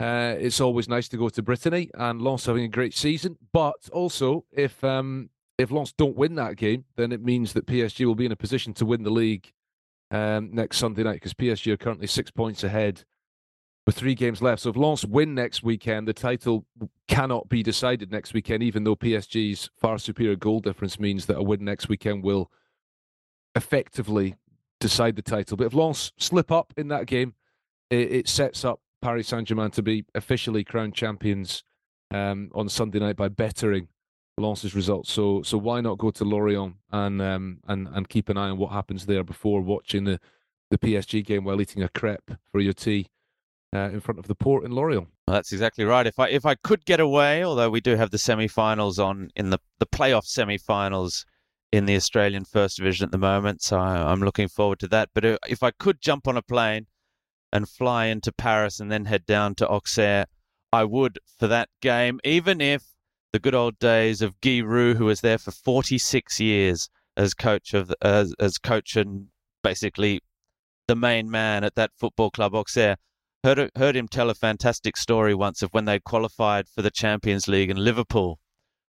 uh, 0.00 0.34
it's 0.38 0.60
always 0.60 0.88
nice 0.88 1.08
to 1.08 1.16
go 1.16 1.28
to 1.28 1.42
Brittany 1.42 1.90
and 1.94 2.22
Lens 2.22 2.46
having 2.46 2.64
a 2.64 2.68
great 2.68 2.94
season. 2.94 3.36
But 3.52 3.88
also, 3.92 4.44
if 4.52 4.82
um, 4.82 5.30
if 5.58 5.70
Lens 5.70 5.92
don't 5.92 6.16
win 6.16 6.34
that 6.36 6.56
game, 6.56 6.84
then 6.96 7.12
it 7.12 7.22
means 7.22 7.52
that 7.52 7.66
PSG 7.66 8.06
will 8.06 8.14
be 8.14 8.26
in 8.26 8.32
a 8.32 8.36
position 8.36 8.72
to 8.74 8.86
win 8.86 9.02
the 9.02 9.10
league 9.10 9.52
um, 10.10 10.50
next 10.52 10.78
Sunday 10.78 11.02
night 11.02 11.14
because 11.14 11.34
PSG 11.34 11.72
are 11.72 11.76
currently 11.76 12.06
six 12.06 12.30
points 12.30 12.64
ahead 12.64 13.04
with 13.90 13.96
three 13.96 14.14
games 14.14 14.40
left. 14.40 14.62
So 14.62 14.70
if 14.70 14.76
Lens 14.76 15.04
win 15.04 15.34
next 15.34 15.64
weekend, 15.64 16.06
the 16.06 16.12
title 16.12 16.64
cannot 17.08 17.48
be 17.48 17.60
decided 17.60 18.12
next 18.12 18.32
weekend, 18.32 18.62
even 18.62 18.84
though 18.84 18.94
PSG's 18.94 19.68
far 19.76 19.98
superior 19.98 20.36
goal 20.36 20.60
difference 20.60 21.00
means 21.00 21.26
that 21.26 21.36
a 21.36 21.42
win 21.42 21.64
next 21.64 21.88
weekend 21.88 22.22
will 22.22 22.52
effectively 23.56 24.36
decide 24.78 25.16
the 25.16 25.22
title. 25.22 25.56
But 25.56 25.66
if 25.66 25.74
Lens 25.74 26.12
slip 26.18 26.52
up 26.52 26.72
in 26.76 26.86
that 26.86 27.06
game, 27.06 27.34
it, 27.90 28.12
it 28.12 28.28
sets 28.28 28.64
up 28.64 28.80
Paris 29.02 29.26
Saint 29.26 29.48
Germain 29.48 29.72
to 29.72 29.82
be 29.82 30.04
officially 30.14 30.62
crowned 30.62 30.94
champions 30.94 31.64
um, 32.12 32.48
on 32.54 32.68
Sunday 32.68 33.00
night 33.00 33.16
by 33.16 33.26
bettering 33.26 33.88
Lens's 34.38 34.72
results. 34.72 35.10
So 35.10 35.42
so 35.42 35.58
why 35.58 35.80
not 35.80 35.98
go 35.98 36.12
to 36.12 36.24
Lorient 36.24 36.76
and 36.92 37.20
um, 37.20 37.58
and 37.66 37.88
and 37.88 38.08
keep 38.08 38.28
an 38.28 38.36
eye 38.36 38.50
on 38.50 38.58
what 38.58 38.70
happens 38.70 39.06
there 39.06 39.24
before 39.24 39.60
watching 39.60 40.04
the 40.04 40.20
the 40.70 40.78
PSG 40.78 41.24
game 41.26 41.42
while 41.42 41.60
eating 41.60 41.82
a 41.82 41.88
crepe 41.88 42.30
for 42.52 42.60
your 42.60 42.72
tea 42.72 43.08
uh, 43.74 43.90
in 43.92 44.00
front 44.00 44.18
of 44.18 44.26
the 44.26 44.34
port 44.34 44.64
in 44.64 44.72
Lorient. 44.72 45.08
Well, 45.26 45.34
that's 45.34 45.52
exactly 45.52 45.84
right. 45.84 46.06
If 46.06 46.18
I 46.18 46.28
if 46.28 46.44
I 46.44 46.54
could 46.56 46.84
get 46.84 47.00
away, 47.00 47.44
although 47.44 47.70
we 47.70 47.80
do 47.80 47.96
have 47.96 48.10
the 48.10 48.18
semi-finals 48.18 48.98
on 48.98 49.30
in 49.36 49.50
the 49.50 49.58
the 49.78 49.86
playoff 49.86 50.24
semi-finals 50.24 51.24
in 51.72 51.86
the 51.86 51.96
Australian 51.96 52.44
First 52.44 52.78
Division 52.78 53.04
at 53.04 53.12
the 53.12 53.18
moment, 53.18 53.62
so 53.62 53.78
I, 53.78 54.12
am 54.12 54.22
looking 54.22 54.48
forward 54.48 54.80
to 54.80 54.88
that. 54.88 55.10
But 55.14 55.24
uh, 55.24 55.38
if 55.48 55.62
I 55.62 55.70
could 55.70 56.00
jump 56.00 56.26
on 56.26 56.36
a 56.36 56.42
plane 56.42 56.86
and 57.52 57.68
fly 57.68 58.06
into 58.06 58.32
Paris 58.32 58.80
and 58.80 58.90
then 58.90 59.04
head 59.04 59.24
down 59.24 59.54
to 59.56 59.68
Auxerre, 59.68 60.26
I 60.72 60.84
would 60.84 61.20
for 61.38 61.46
that 61.46 61.68
game, 61.80 62.18
even 62.24 62.60
if 62.60 62.84
the 63.32 63.38
good 63.38 63.54
old 63.54 63.78
days 63.78 64.20
of 64.20 64.40
Guy 64.40 64.60
Roux, 64.60 64.94
who 64.94 65.04
was 65.04 65.20
there 65.20 65.38
for 65.38 65.52
46 65.52 66.40
years 66.40 66.88
as 67.16 67.34
coach 67.34 67.74
of 67.74 67.92
as, 68.02 68.34
as 68.40 68.58
coach 68.58 68.96
and 68.96 69.28
basically 69.62 70.20
the 70.88 70.96
main 70.96 71.30
man 71.30 71.62
at 71.62 71.76
that 71.76 71.92
football 71.96 72.30
club 72.30 72.54
Auxerre. 72.54 72.96
Heard 73.42 73.70
heard 73.74 73.96
him 73.96 74.06
tell 74.06 74.28
a 74.28 74.34
fantastic 74.34 74.98
story 74.98 75.34
once 75.34 75.62
of 75.62 75.72
when 75.72 75.86
they 75.86 75.98
qualified 75.98 76.68
for 76.68 76.82
the 76.82 76.90
Champions 76.90 77.48
League 77.48 77.70
and 77.70 77.78
Liverpool 77.78 78.38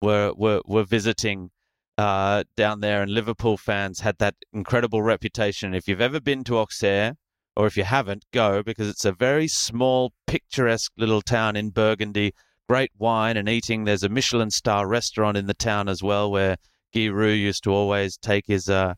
were 0.01 0.33
were 0.37 0.61
were 0.65 0.85
visiting 0.85 1.51
uh, 1.99 2.45
down 2.57 2.81
there, 2.81 3.03
and 3.03 3.11
Liverpool 3.11 3.57
fans 3.57 4.01
had 4.01 4.19
that 4.19 4.37
incredible 4.53 5.03
reputation. 5.03 5.75
If 5.75 5.89
you've 5.89 6.01
ever 6.01 6.21
been 6.21 6.45
to 6.45 6.59
Auxerre, 6.59 7.17
or 7.57 7.67
if 7.67 7.77
you 7.77 7.83
haven't, 7.83 8.25
go 8.33 8.63
because 8.63 8.89
it's 8.89 9.05
a 9.05 9.13
very 9.13 9.49
small, 9.49 10.13
picturesque 10.29 10.93
little 10.97 11.23
town 11.23 11.57
in 11.57 11.71
Burgundy. 11.71 12.33
Great 12.69 12.93
wine 12.99 13.37
and 13.37 13.49
eating. 13.49 13.85
There's 13.85 14.03
a 14.05 14.09
Michelin 14.09 14.51
star 14.51 14.87
restaurant 14.87 15.37
in 15.37 15.47
the 15.47 15.55
town 15.55 15.89
as 15.89 16.03
well, 16.05 16.31
where 16.31 16.57
Guy 16.95 17.07
Roux 17.07 17.33
used 17.33 17.65
to 17.65 17.73
always 17.73 18.17
take 18.17 18.47
his 18.47 18.69
uh, 18.69 18.95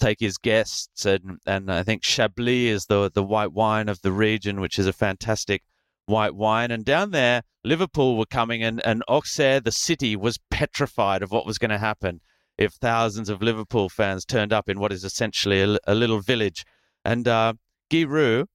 take 0.00 0.20
his 0.20 0.36
guests, 0.38 1.04
and 1.04 1.38
and 1.46 1.72
I 1.72 1.82
think 1.82 2.02
Chablis 2.02 2.70
is 2.70 2.86
the 2.86 3.10
the 3.12 3.22
white 3.22 3.52
wine 3.52 3.88
of 3.88 4.00
the 4.02 4.12
region, 4.12 4.60
which 4.60 4.78
is 4.78 4.86
a 4.86 4.92
fantastic 4.92 5.62
white 6.06 6.34
wine. 6.34 6.70
And 6.70 6.84
down 6.84 7.10
there, 7.10 7.42
Liverpool 7.64 8.16
were 8.16 8.26
coming, 8.26 8.62
and, 8.62 8.84
and 8.86 9.02
Auxerre, 9.08 9.60
the 9.60 9.72
city, 9.72 10.16
was 10.16 10.38
petrified 10.50 11.22
of 11.22 11.30
what 11.30 11.46
was 11.46 11.58
going 11.58 11.70
to 11.70 11.78
happen 11.78 12.20
if 12.56 12.72
thousands 12.74 13.28
of 13.28 13.42
Liverpool 13.42 13.88
fans 13.88 14.24
turned 14.24 14.52
up 14.52 14.68
in 14.68 14.80
what 14.80 14.92
is 14.92 15.04
essentially 15.04 15.60
a, 15.60 15.78
a 15.86 15.94
little 15.94 16.20
village. 16.20 16.64
And 17.04 17.28
uh, 17.28 17.54
Guy 17.90 18.04
Roux 18.04 18.46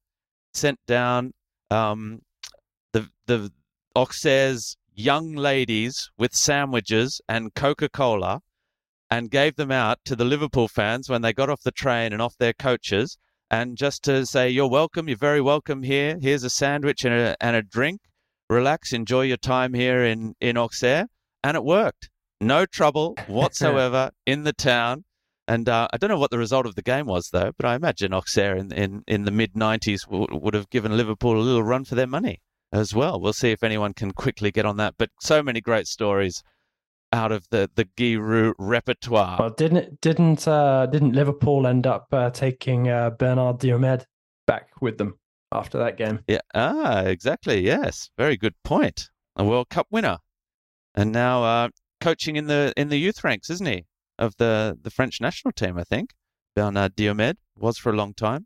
sent 0.54 0.80
down 0.88 1.34
um, 1.70 2.22
the 2.94 3.10
the 3.28 3.52
Auxerre's 3.96 4.78
young 4.94 5.34
ladies 5.34 6.10
with 6.18 6.34
sandwiches 6.34 7.22
and 7.28 7.54
Coca 7.54 7.90
Cola, 7.90 8.42
and 9.12 9.30
gave 9.30 9.58
them 9.58 9.72
out 9.72 10.00
to 10.06 10.16
the 10.16 10.26
Liverpool 10.26 10.68
fans 10.68 11.10
when 11.10 11.22
they 11.22 11.34
got 11.34 11.50
off 11.50 11.62
the 11.62 11.72
train 11.72 12.14
and 12.14 12.22
off 12.22 12.38
their 12.38 12.54
coaches 12.54 13.18
and 13.52 13.76
just 13.76 14.02
to 14.04 14.26
say 14.26 14.50
you're 14.50 14.70
welcome, 14.70 15.10
you're 15.10 15.18
very 15.18 15.42
welcome 15.42 15.84
here. 15.84 16.18
Here's 16.22 16.46
a 16.46 16.50
sandwich 16.50 17.04
and 17.04 17.14
a, 17.14 17.36
and 17.42 17.54
a 17.54 17.62
drink. 17.62 18.00
Relax, 18.50 18.94
enjoy 18.94 19.24
your 19.24 19.38
time 19.38 19.74
here 19.74 20.04
in 20.04 20.36
in 20.40 20.58
Auxerre, 20.58 21.08
and 21.44 21.58
it 21.58 21.64
worked. 21.64 22.10
No 22.40 22.66
trouble 22.66 23.18
whatsoever 23.28 24.12
in 24.26 24.44
the 24.44 24.54
town. 24.54 25.04
And 25.48 25.68
uh, 25.68 25.90
I 25.92 25.98
don't 25.98 26.10
know 26.10 26.20
what 26.20 26.32
the 26.32 26.38
result 26.38 26.66
of 26.66 26.76
the 26.76 26.82
game 26.82 27.08
was, 27.08 27.30
though, 27.34 27.52
but 27.58 27.66
I 27.66 27.76
imagine 27.76 28.14
Auxerre 28.14 28.56
in, 28.56 28.72
in, 28.72 29.04
in 29.06 29.26
the 29.26 29.32
mid 29.32 29.54
90s 29.54 30.06
w- 30.10 30.28
would 30.32 30.54
have 30.54 30.70
given 30.70 30.96
Liverpool 30.96 31.38
a 31.38 31.44
little 31.44 31.64
run 31.64 31.84
for 31.84 31.96
their 31.96 32.08
money 32.08 32.40
as 32.72 32.96
well. 32.96 33.20
We'll 33.20 33.34
see 33.34 33.52
if 33.52 33.64
anyone 33.64 33.94
can 33.94 34.12
quickly 34.12 34.52
get 34.52 34.66
on 34.66 34.78
that. 34.78 34.94
But 34.98 35.10
so 35.20 35.44
many 35.44 35.60
great 35.60 35.88
stories 35.88 36.42
out 37.12 37.32
of 37.32 37.48
the 37.50 37.70
the 37.76 37.86
Guy 37.96 38.16
Roux 38.16 38.54
repertoire. 38.58 39.38
Well, 39.40 39.50
didn't 39.50 40.02
didn't 40.02 40.48
uh, 40.48 40.86
didn't 40.88 41.14
Liverpool 41.14 41.68
end 41.68 41.88
up 41.88 42.08
uh, 42.12 42.30
taking 42.30 42.90
uh, 42.90 43.12
Bernard 43.12 43.60
Diomède 43.60 44.06
back 44.48 44.70
with 44.82 44.98
them 44.98 45.20
after 45.52 45.78
that 45.78 45.98
game? 45.98 46.20
Yeah, 46.28 46.40
ah, 46.54 47.02
exactly. 47.02 47.62
Yes, 47.62 48.10
very 48.18 48.38
good 48.38 48.56
point. 48.64 49.10
A 49.36 49.44
World 49.44 49.70
Cup 49.70 49.88
winner, 49.92 50.18
and 50.96 51.12
now 51.12 51.44
uh, 51.44 51.70
coaching 52.00 52.36
in 52.36 52.48
the 52.48 52.74
in 52.76 52.90
the 52.90 52.98
youth 52.98 53.24
ranks, 53.24 53.50
isn't 53.50 53.68
he? 53.68 53.86
Of 54.20 54.36
the 54.38 54.78
the 54.82 54.92
French 54.92 55.22
national 55.22 55.54
team, 55.54 55.78
I 55.78 55.84
think. 55.84 56.12
Bernard 56.56 56.96
Diomède 56.96 57.38
was 57.56 57.78
for 57.78 57.92
a 57.92 57.96
long 57.96 58.14
time. 58.14 58.46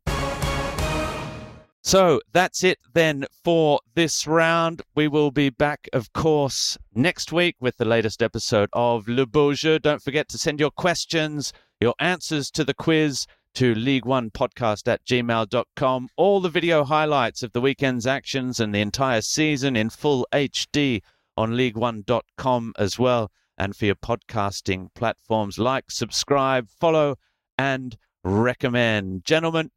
So 1.86 2.20
that's 2.34 2.64
it 2.64 2.80
then 2.96 3.28
for 3.44 3.80
this 3.94 4.26
round. 4.26 4.82
We 4.96 5.08
will 5.08 5.30
be 5.30 5.52
back, 5.52 5.88
of 5.94 6.12
course, 6.14 6.80
next 6.96 7.32
week 7.32 7.58
with 7.60 7.78
the 7.78 7.86
latest 7.86 8.24
episode 8.24 8.70
of 8.74 9.08
Le 9.08 9.28
Beau 9.28 9.54
Jeu. 9.54 9.78
Don't 9.78 10.02
forget 10.02 10.28
to 10.30 10.40
send 10.40 10.60
your 10.60 10.72
questions, 10.72 11.54
your 11.80 11.94
answers 12.00 12.50
to 12.52 12.64
the 12.64 12.74
quiz 12.74 13.28
to 13.54 13.76
League 13.76 14.08
One 14.08 14.32
Podcast 14.32 14.88
at 14.88 15.06
gmail.com. 15.06 16.10
All 16.18 16.42
the 16.42 16.50
video 16.50 16.86
highlights 16.86 17.44
of 17.44 17.52
the 17.52 17.62
weekend's 17.62 18.08
actions 18.08 18.60
and 18.60 18.74
the 18.74 18.82
entire 18.82 19.22
season 19.22 19.76
in 19.76 19.92
full 19.92 20.26
HD 20.34 21.04
on 21.38 21.52
ligue1.com 21.52 22.74
as 22.80 22.98
well. 22.98 23.30
And 23.60 23.76
for 23.76 23.86
your 23.86 23.94
podcasting 23.94 24.88
platforms, 24.96 25.60
like, 25.60 25.92
subscribe, 25.92 26.68
follow, 26.68 27.18
and 27.60 27.96
recommend. 28.24 29.24
Gentlemen, 29.24 29.70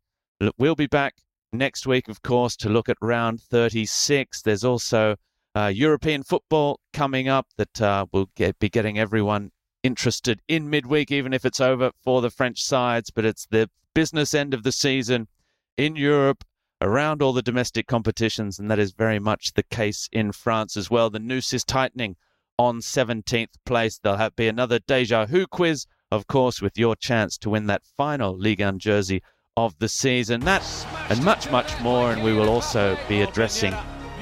we'll 0.56 0.74
be 0.74 0.86
back 0.86 1.16
next 1.53 1.86
week, 1.86 2.09
of 2.09 2.22
course, 2.22 2.57
to 2.57 2.68
look 2.68 2.88
at 2.88 2.96
round 3.01 3.40
36. 3.40 4.42
There's 4.42 4.64
also 4.64 5.16
uh, 5.55 5.72
European 5.74 6.22
football 6.22 6.80
coming 6.92 7.28
up 7.28 7.46
that 7.57 7.80
uh, 7.80 8.07
will 8.12 8.30
get, 8.34 8.59
be 8.59 8.68
getting 8.68 8.99
everyone 8.99 9.51
interested 9.82 10.40
in 10.49 10.68
midweek, 10.68 11.11
even 11.11 11.32
if 11.32 11.44
it's 11.44 11.61
over 11.61 11.90
for 12.03 12.20
the 12.20 12.30
French 12.30 12.62
sides. 12.62 13.11
But 13.11 13.24
it's 13.24 13.46
the 13.46 13.70
business 13.94 14.34
end 14.34 14.55
of 14.55 14.62
the 14.62 14.72
season 14.72 15.28
in 15.76 15.96
Europe 15.96 16.44
around 16.80 17.22
all 17.22 17.32
the 17.32 17.42
domestic 17.42 17.86
competitions, 17.86 18.59
and 18.59 18.70
that 18.70 18.78
is 18.78 18.92
very 18.92 19.18
much 19.18 19.55
the 19.55 19.64
case 19.64 20.09
in 20.12 20.32
France 20.32 20.76
as 20.76 20.90
well. 20.90 21.11
The 21.11 21.18
noose 21.18 21.53
is 21.53 21.64
tightening 21.64 22.16
on 22.59 22.80
17th 22.80 23.55
place. 23.64 23.99
There'll 23.99 24.18
have, 24.18 24.36
be 24.36 24.49
another 24.49 24.78
Déjà 24.78 25.28
Who 25.28 25.46
quiz, 25.46 25.86
of 26.11 26.26
course, 26.26 26.61
with 26.61 26.78
your 26.78 26.94
chance 26.96 27.38
to 27.38 27.51
win 27.51 27.66
that 27.66 27.82
final 27.96 28.36
Ligue 28.36 28.61
1 28.61 28.78
jersey 28.78 29.22
of 29.66 29.78
the 29.78 29.88
season. 29.88 30.40
That 30.40 30.64
and 31.11 31.22
much, 31.24 31.50
much 31.50 31.78
more. 31.80 32.12
And 32.12 32.22
we 32.22 32.32
will 32.32 32.48
also 32.48 32.96
be 33.09 33.22
addressing 33.22 33.72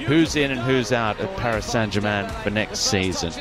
who's 0.06 0.36
in 0.36 0.50
and 0.50 0.60
who's 0.60 0.92
out 0.92 1.20
at 1.20 1.36
Paris 1.36 1.66
Saint 1.66 1.92
Germain 1.92 2.28
for 2.42 2.50
next 2.50 2.80
season. 2.80 3.32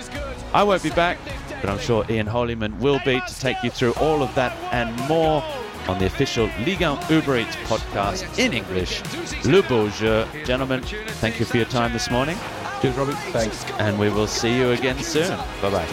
I 0.54 0.64
won't 0.64 0.84
be 0.84 0.90
back, 0.92 1.18
but 1.62 1.70
I'm 1.70 1.80
sure 1.80 2.06
Ian 2.10 2.28
Holyman 2.28 2.78
will 2.80 3.00
be 3.06 3.20
to 3.20 3.40
take 3.40 3.62
you 3.64 3.70
through 3.70 3.94
all 3.94 4.22
of 4.24 4.34
that 4.36 4.54
and 4.74 4.96
more 5.08 5.44
on 5.88 6.00
the 6.00 6.06
official 6.06 6.50
Ligue 6.60 6.82
1 6.82 6.98
Uber 7.10 7.38
Eats 7.38 7.56
podcast 7.68 8.40
in 8.40 8.54
English. 8.54 9.02
Le 9.46 9.62
Beau 9.64 9.90
Jeu. 9.90 10.26
Gentlemen, 10.46 10.82
thank 11.22 11.40
you 11.40 11.46
for 11.46 11.58
your 11.58 11.68
time 11.68 11.94
this 11.94 12.10
morning. 12.10 12.38
Cheers, 12.82 12.96
Robert. 12.96 13.18
Thanks. 13.32 13.66
And 13.80 14.00
we 14.00 14.10
will 14.10 14.28
see 14.28 14.58
you 14.58 14.72
again 14.72 14.98
soon. 15.00 15.38
Bye 15.62 15.70
bye. 15.70 15.86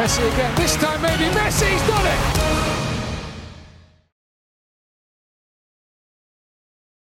Messi 0.00 0.32
again. 0.32 0.54
This 0.54 0.76
time 0.76 1.02
maybe 1.02 1.24
Messi's 1.34 1.86
done 1.86 2.06
it! 2.06 2.89